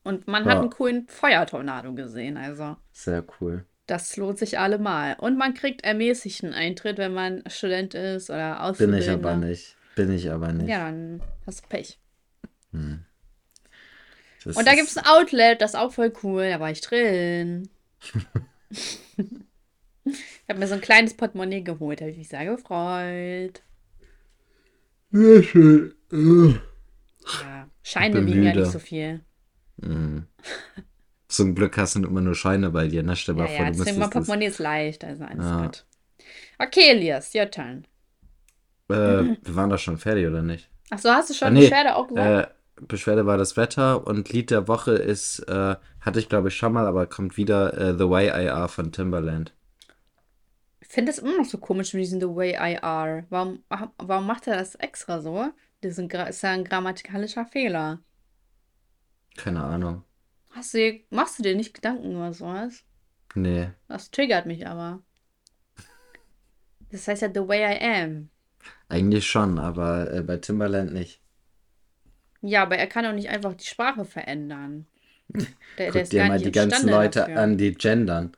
Und 0.04 0.28
man 0.28 0.46
hat 0.46 0.54
Ja. 0.56 0.62
einen 0.62 0.70
coolen 0.70 1.08
Feuertornado 1.08 1.94
gesehen. 1.94 2.38
Also, 2.38 2.78
Sehr 2.92 3.24
cool. 3.40 3.66
das 3.88 4.16
lohnt 4.18 4.40
sich 4.40 4.58
allemal. 4.58 5.16
Und 5.20 5.38
man 5.38 5.54
kriegt 5.54 5.84
ermäßigten 5.84 6.54
Eintritt, 6.54 6.98
wenn 6.98 7.14
man 7.14 7.44
Student 7.48 7.94
ist 7.94 8.30
oder 8.30 8.54
Bin 8.54 8.62
Auszubildender. 8.62 9.00
ich 9.00 9.10
aber 9.12 9.36
nicht. 9.36 9.76
Bin 9.96 10.12
ich 10.12 10.32
aber 10.32 10.54
nicht. 10.54 10.70
Ja, 10.70 10.86
dann 10.86 11.22
hast 11.46 11.64
du 11.66 11.68
Pech. 11.68 12.00
Das 14.44 14.56
Und 14.58 14.66
da 14.66 14.74
gibt 14.76 14.88
es 14.88 14.98
ein 14.98 15.06
Outlet, 15.06 15.62
das 15.62 15.72
ist 15.72 15.80
auch 15.80 15.92
voll 15.92 16.14
cool. 16.24 16.50
Da 16.50 16.60
war 16.62 16.72
ich 16.72 16.80
drin. 16.82 17.70
ich 20.52 20.54
habe 20.54 20.60
mir 20.60 20.68
so 20.68 20.74
ein 20.76 20.82
kleines 20.82 21.14
Portemonnaie 21.16 21.64
geholt. 21.64 22.02
Habe 22.02 22.12
ich 22.12 22.18
mich 22.18 22.28
sehr 22.28 22.44
gefreut. 22.46 23.64
Sehr 25.12 25.44
schön. 25.44 25.94
Ja, 27.40 27.70
Scheine 27.84 28.16
bin 28.16 28.28
wiegen 28.28 28.44
ja 28.44 28.54
nicht 28.54 28.70
so 28.72 28.80
viel. 28.80 29.22
Mhm. 29.78 30.28
Zum 31.28 31.56
Glück 31.56 31.78
hast 31.78 31.96
du 31.96 32.04
immer 32.04 32.22
nur 32.22 32.36
Scheine 32.36 32.70
bei 32.72 32.88
dir, 32.88 33.04
ne? 33.04 33.16
Stell 33.16 33.36
dir 33.36 33.42
Ja, 33.42 33.48
mal 33.48 33.56
vor, 33.56 33.66
ja, 33.66 33.72
du 33.72 33.78
mein 33.78 33.78
müsstest 33.78 33.98
das. 34.00 34.12
Portemonnaie 34.12 34.48
ist 34.48 34.60
leicht, 34.60 35.04
also 35.04 35.24
alles 35.24 35.46
Ja. 35.46 35.62
gut. 35.68 35.86
Okay, 36.60 36.90
Elias, 36.92 37.34
your 37.34 37.50
turn. 37.50 37.86
Äh, 38.90 38.94
wir 38.94 39.56
waren 39.56 39.70
doch 39.70 39.80
schon 39.80 39.98
fertig, 39.98 40.28
oder 40.28 40.42
nicht? 40.42 40.70
Ach 40.90 41.00
so, 41.00 41.10
hast 41.10 41.30
du 41.30 41.34
schon 41.34 41.48
Ah, 41.48 41.52
nee, 41.52 41.62
Beschwerde 41.62 41.96
auch 41.96 42.08
gesagt? 42.08 42.50
Äh, 42.50 42.84
Beschwerde 42.88 43.26
war 43.26 43.38
das 43.38 43.58
Wetter 43.58 44.06
und 44.08 44.30
Lied 44.34 44.52
der 44.52 44.68
Woche 44.68 44.92
ist, 44.92 45.40
äh, 45.48 45.76
hatte 46.02 46.20
ich 46.20 46.30
glaube 46.30 46.50
ich 46.50 46.56
schon 46.58 46.74
mal, 46.74 46.88
aber 46.88 47.06
kommt 47.08 47.38
wieder 47.38 47.74
äh, 47.78 47.98
The 47.98 48.10
Way 48.10 48.28
I 48.46 48.50
Are 48.50 48.68
von 48.68 48.92
Timbaland. 48.92 49.54
Ich 50.92 50.96
finde 50.96 51.10
das 51.10 51.20
immer 51.20 51.38
noch 51.38 51.46
so 51.46 51.58
komisch 51.58 51.94
mit 51.94 52.04
diesem 52.04 52.20
The 52.20 52.28
Way 52.28 52.56
I 52.56 52.78
Are. 52.82 53.26
Warum, 53.30 53.64
warum 53.70 54.28
macht 54.28 54.48
er 54.48 54.58
das 54.58 54.76
extra 54.76 55.22
so? 55.22 55.48
Das 55.80 55.98
ist, 55.98 56.44
ja 56.44 56.52
ein 56.52 56.66
grammatikalischer 56.66 57.46
Fehler. 57.46 58.00
Keine 59.38 59.64
Ahnung. 59.64 60.04
Hast 60.50 60.74
du, 60.74 61.00
machst 61.10 61.40
du 61.40 61.44
dir 61.44 61.56
nicht 61.56 61.74
Gedanken 61.74 62.12
über 62.12 62.34
sowas? 62.34 62.84
Nee. 63.36 63.70
Das 63.88 64.12
triggert 64.12 64.48
mich 64.48 64.68
aber. 64.68 65.02
Das 66.90 67.08
heißt 67.08 67.22
ja 67.22 67.30
The 67.34 67.48
Way 67.48 67.78
I 67.78 67.86
Am. 67.86 68.30
Eigentlich 68.90 69.26
schon, 69.26 69.60
aber 69.60 70.14
äh, 70.14 70.22
bei 70.22 70.36
Timbaland 70.36 70.92
nicht. 70.92 71.22
Ja, 72.42 72.64
aber 72.64 72.78
er 72.78 72.88
kann 72.88 73.06
doch 73.06 73.14
nicht 73.14 73.30
einfach 73.30 73.54
die 73.54 73.66
Sprache 73.66 74.04
verändern. 74.04 74.88
Der, 75.34 75.46
der 75.78 75.92
Guck 75.92 76.02
ist 76.02 76.12
dir 76.12 76.26
mal 76.26 76.38
die 76.38 76.52
ganzen 76.52 76.90
Leute 76.90 77.20
dafür. 77.20 77.38
an, 77.40 77.58
die 77.58 77.74
gendern. 77.76 78.36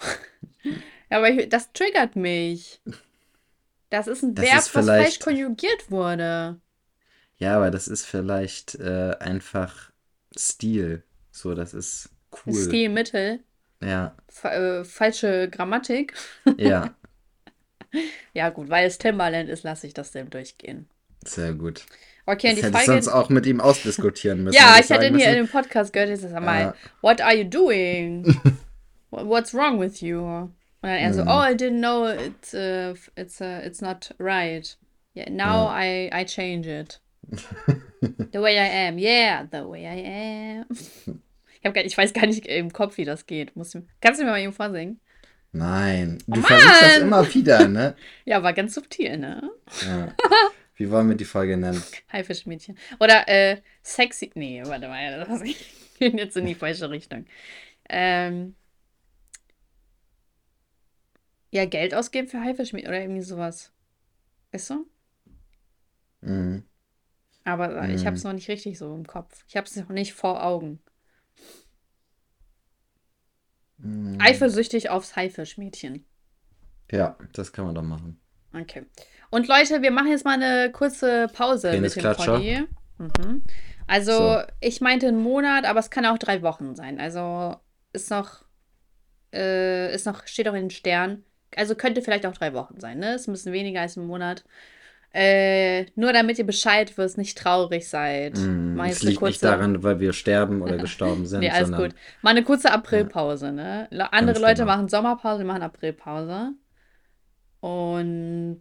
Aber 1.12 1.28
ich, 1.30 1.48
das 1.48 1.72
triggert 1.72 2.16
mich. 2.16 2.80
Das 3.90 4.06
ist 4.06 4.22
ein 4.22 4.34
Das 4.34 4.44
Verb, 4.46 4.58
ist 4.58 4.74
was 4.74 4.86
falsch 4.86 5.18
konjugiert 5.20 5.90
wurde. 5.90 6.58
Ja, 7.36 7.56
aber 7.56 7.70
das 7.70 7.88
ist 7.88 8.04
vielleicht 8.06 8.76
äh, 8.76 9.14
einfach 9.20 9.90
Stil. 10.36 11.02
So, 11.30 11.54
das 11.54 11.74
ist 11.74 12.08
cool. 12.46 12.54
Stilmittel. 12.54 13.40
Ja, 13.82 14.14
Fa 14.28 14.52
äh, 14.54 14.84
falsche 14.84 15.48
Grammatik. 15.50 16.14
ja, 16.56 16.94
Ja, 18.32 18.48
gut, 18.48 18.70
weil 18.70 18.86
es 18.86 18.96
Timbaland 18.98 19.50
ist, 19.50 19.64
lasse 19.64 19.86
ich 19.86 19.92
das 19.94 20.12
dem 20.12 20.30
durchgehen. 20.30 20.88
sehr 21.24 21.52
gut. 21.52 21.84
Okay, 22.24 22.50
und 22.50 22.52
Das 22.52 22.60
die 22.60 22.66
hätte 22.66 22.78
ich 22.78 22.84
Frage. 22.84 23.02
sonst 23.02 23.08
auch 23.08 23.28
mit 23.28 23.44
ihm 23.46 23.60
ausdiskutieren 23.60 24.44
müssen. 24.44 24.54
ja, 24.54 24.74
hätte 24.76 24.84
ich 24.84 24.90
hatte 24.92 25.02
sagen 25.02 25.14
ihn 25.16 25.18
hier 25.20 25.30
in 25.30 25.34
dem 25.44 25.48
Podcast 25.48 25.92
gehört, 25.92 26.10
ich 26.10 26.20
sag 26.20 26.40
mal, 26.42 26.60
Ja. 26.60 26.74
what 27.02 27.20
are 27.20 27.34
you 27.36 27.44
doing? 27.44 28.24
Wha- 29.10 29.26
What's 29.28 29.52
wrong 29.52 29.80
with 29.80 30.00
you? 30.00 30.48
Und 30.82 30.88
dann 30.88 30.98
er 30.98 31.08
Mhm. 31.10 31.14
so, 31.14 31.22
oh, 31.22 31.42
I 31.42 31.54
didn't 31.54 31.78
know 31.78 32.06
it's, 32.08 32.52
uh, 32.54 32.94
it's, 33.16 33.40
uh, 33.40 33.60
it's 33.64 33.80
not 33.80 34.14
right. 34.18 34.76
Yeah, 35.14 35.30
now 35.30 35.68
I, 35.68 36.10
I 36.12 36.24
change 36.24 36.66
it. 36.66 37.00
the 38.32 38.40
way 38.40 38.56
I 38.58 38.88
am. 38.88 38.98
Yeah, 38.98 39.46
the 39.50 39.66
way 39.68 39.84
I 39.86 40.60
am. 40.60 40.66
Ich, 41.64 41.66
hab 41.68 41.74
gar, 41.74 41.84
ich 41.84 41.96
weiß 41.96 42.12
gar 42.12 42.26
nicht 42.26 42.44
im 42.46 42.72
Kopf, 42.72 42.96
wie 42.96 43.04
das 43.04 43.26
geht. 43.26 43.54
Muss, 43.54 43.78
kannst 44.00 44.18
du 44.20 44.24
mir 44.24 44.32
mal 44.32 44.40
eben 44.40 44.52
vorsingen? 44.52 44.98
Nein, 45.52 46.18
du 46.26 46.40
Oh 46.40 46.42
versuchst 46.42 46.82
das 46.82 46.98
immer 46.98 47.32
wieder, 47.34 47.68
ne? 47.68 47.94
Ja, 48.24 48.42
war 48.42 48.52
ganz 48.52 48.74
subtil, 48.74 49.16
ne? 49.16 49.48
Ja. 49.86 50.12
Wie 50.74 50.90
wollen 50.90 51.08
wir 51.08 51.14
die 51.14 51.24
Folge 51.24 51.56
nennen? 51.56 51.80
Haifischmädchen. 52.12 52.76
Oder 52.98 53.28
äh, 53.28 53.58
sexy. 53.82 54.32
Nee, 54.34 54.60
warte 54.66 54.88
mal, 54.88 55.24
das 55.24 55.40
geht 55.42 55.56
jetzt 56.18 56.36
in 56.36 56.46
die 56.46 56.56
falsche 56.56 56.90
Richtung. 56.90 57.26
Ähm, 57.88 58.56
ja, 61.52 61.64
Geld 61.66 61.94
ausgeben 61.94 62.26
für 62.28 62.40
Haifischmädchen 62.40 62.88
oder 62.90 63.00
irgendwie 63.00 63.22
sowas. 63.22 63.72
Weißt 64.50 64.70
du? 64.70 64.86
Mhm. 66.22 66.64
Aber 67.44 67.88
ich 67.88 68.02
Mhm. 68.02 68.06
habe 68.06 68.16
es 68.16 68.24
noch 68.24 68.32
nicht 68.32 68.48
richtig 68.48 68.78
so 68.78 68.94
im 68.94 69.06
Kopf. 69.06 69.44
Ich 69.46 69.56
habe 69.56 69.66
es 69.66 69.76
noch 69.76 69.88
nicht 69.90 70.14
vor 70.14 70.42
Augen. 70.42 70.80
Mhm. 73.78 74.18
Eifersüchtig 74.20 74.90
aufs 74.90 75.16
Haifischmädchen. 75.16 76.04
Ja, 76.90 77.16
das 77.32 77.52
kann 77.52 77.66
man 77.66 77.74
doch 77.74 77.82
machen. 77.82 78.20
Okay. 78.54 78.86
Und 79.30 79.48
Leute, 79.48 79.82
wir 79.82 79.90
machen 79.90 80.08
jetzt 80.08 80.24
mal 80.24 80.40
eine 80.40 80.70
kurze 80.70 81.26
Pause 81.32 81.78
mit 81.80 81.96
dem. 81.96 82.12
Poddy. 82.14 82.66
Mhm. 82.98 83.42
Also, 83.86 84.12
So. 84.12 84.42
ich 84.60 84.80
meinte 84.80 85.08
einen 85.08 85.22
Monat, 85.22 85.64
aber 85.64 85.80
es 85.80 85.90
kann 85.90 86.06
auch 86.06 86.18
drei 86.18 86.42
Wochen 86.42 86.74
sein. 86.76 87.00
Also, 87.00 87.56
ist 87.92 88.10
noch, 88.10 88.44
äh, 89.34 89.92
ist 89.94 90.06
noch, 90.06 90.26
steht 90.26 90.48
auch 90.48 90.54
in 90.54 90.64
den 90.64 90.70
Sternen. 90.70 91.24
Also 91.56 91.74
könnte 91.74 92.02
vielleicht 92.02 92.26
auch 92.26 92.32
drei 92.34 92.52
Wochen 92.54 92.80
sein, 92.80 92.98
ne? 92.98 93.16
Ein 93.16 93.32
bisschen 93.32 93.52
weniger 93.52 93.80
als 93.80 93.96
ein 93.96 94.06
Monat. 94.06 94.44
Äh, 95.14 95.84
nur 95.94 96.14
damit 96.14 96.38
ihr 96.38 96.46
Bescheid 96.46 96.96
wisst, 96.96 97.18
nicht 97.18 97.36
traurig 97.36 97.86
seid. 97.86 98.38
Mm, 98.38 98.80
es 98.80 99.02
liegt 99.02 99.20
nicht 99.20 99.40
kurze- 99.40 99.46
daran, 99.46 99.82
weil 99.82 100.00
wir 100.00 100.14
sterben 100.14 100.62
oder 100.62 100.76
gestorben 100.78 101.26
sind, 101.26 101.40
Nee, 101.40 101.50
alles 101.50 101.68
sondern 101.68 101.90
gut. 101.90 101.94
Mal 102.22 102.30
eine 102.30 102.42
kurze 102.42 102.72
Aprilpause, 102.72 103.52
ne? 103.52 103.88
Andere 104.10 104.32
Ganz 104.34 104.40
Leute 104.40 104.62
genau. 104.62 104.72
machen 104.74 104.88
Sommerpause, 104.88 105.40
wir 105.40 105.46
machen 105.46 105.62
Aprilpause. 105.62 106.52
Und 107.60 108.60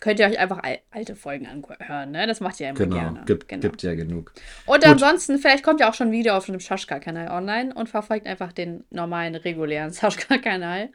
könnt 0.00 0.20
ihr 0.20 0.26
euch 0.26 0.38
einfach 0.38 0.58
al 0.62 0.78
alte 0.90 1.16
Folgen 1.16 1.46
anhören, 1.46 2.10
ne? 2.10 2.26
Das 2.26 2.40
macht 2.40 2.60
ihr 2.60 2.68
immer 2.70 2.78
genau, 2.78 2.96
gerne. 2.96 3.22
gibt, 3.24 3.48
genau. 3.48 3.62
gibt 3.62 3.82
ja 3.82 3.94
genug. 3.94 4.32
Und 4.66 4.82
Gut. 4.82 4.90
ansonsten, 4.90 5.38
vielleicht 5.38 5.64
kommt 5.64 5.80
ja 5.80 5.88
auch 5.88 5.94
schon 5.94 6.08
ein 6.08 6.12
Video 6.12 6.34
auf 6.36 6.46
dem 6.46 6.60
Schaschka-Kanal 6.60 7.28
online 7.28 7.72
und 7.72 7.88
verfolgt 7.88 8.26
einfach 8.26 8.52
den 8.52 8.84
normalen, 8.90 9.34
regulären 9.34 9.92
Schaschka-Kanal. 9.94 10.90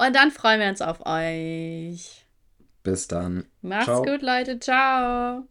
Und 0.00 0.16
dann 0.16 0.30
freuen 0.30 0.60
wir 0.60 0.68
uns 0.70 0.80
auf 0.80 1.04
euch. 1.04 2.24
Bis 2.82 3.06
dann. 3.06 3.44
Macht's 3.60 3.84
Ciao. 3.84 4.02
gut, 4.02 4.22
Leute. 4.22 4.58
Ciao. 4.58 5.46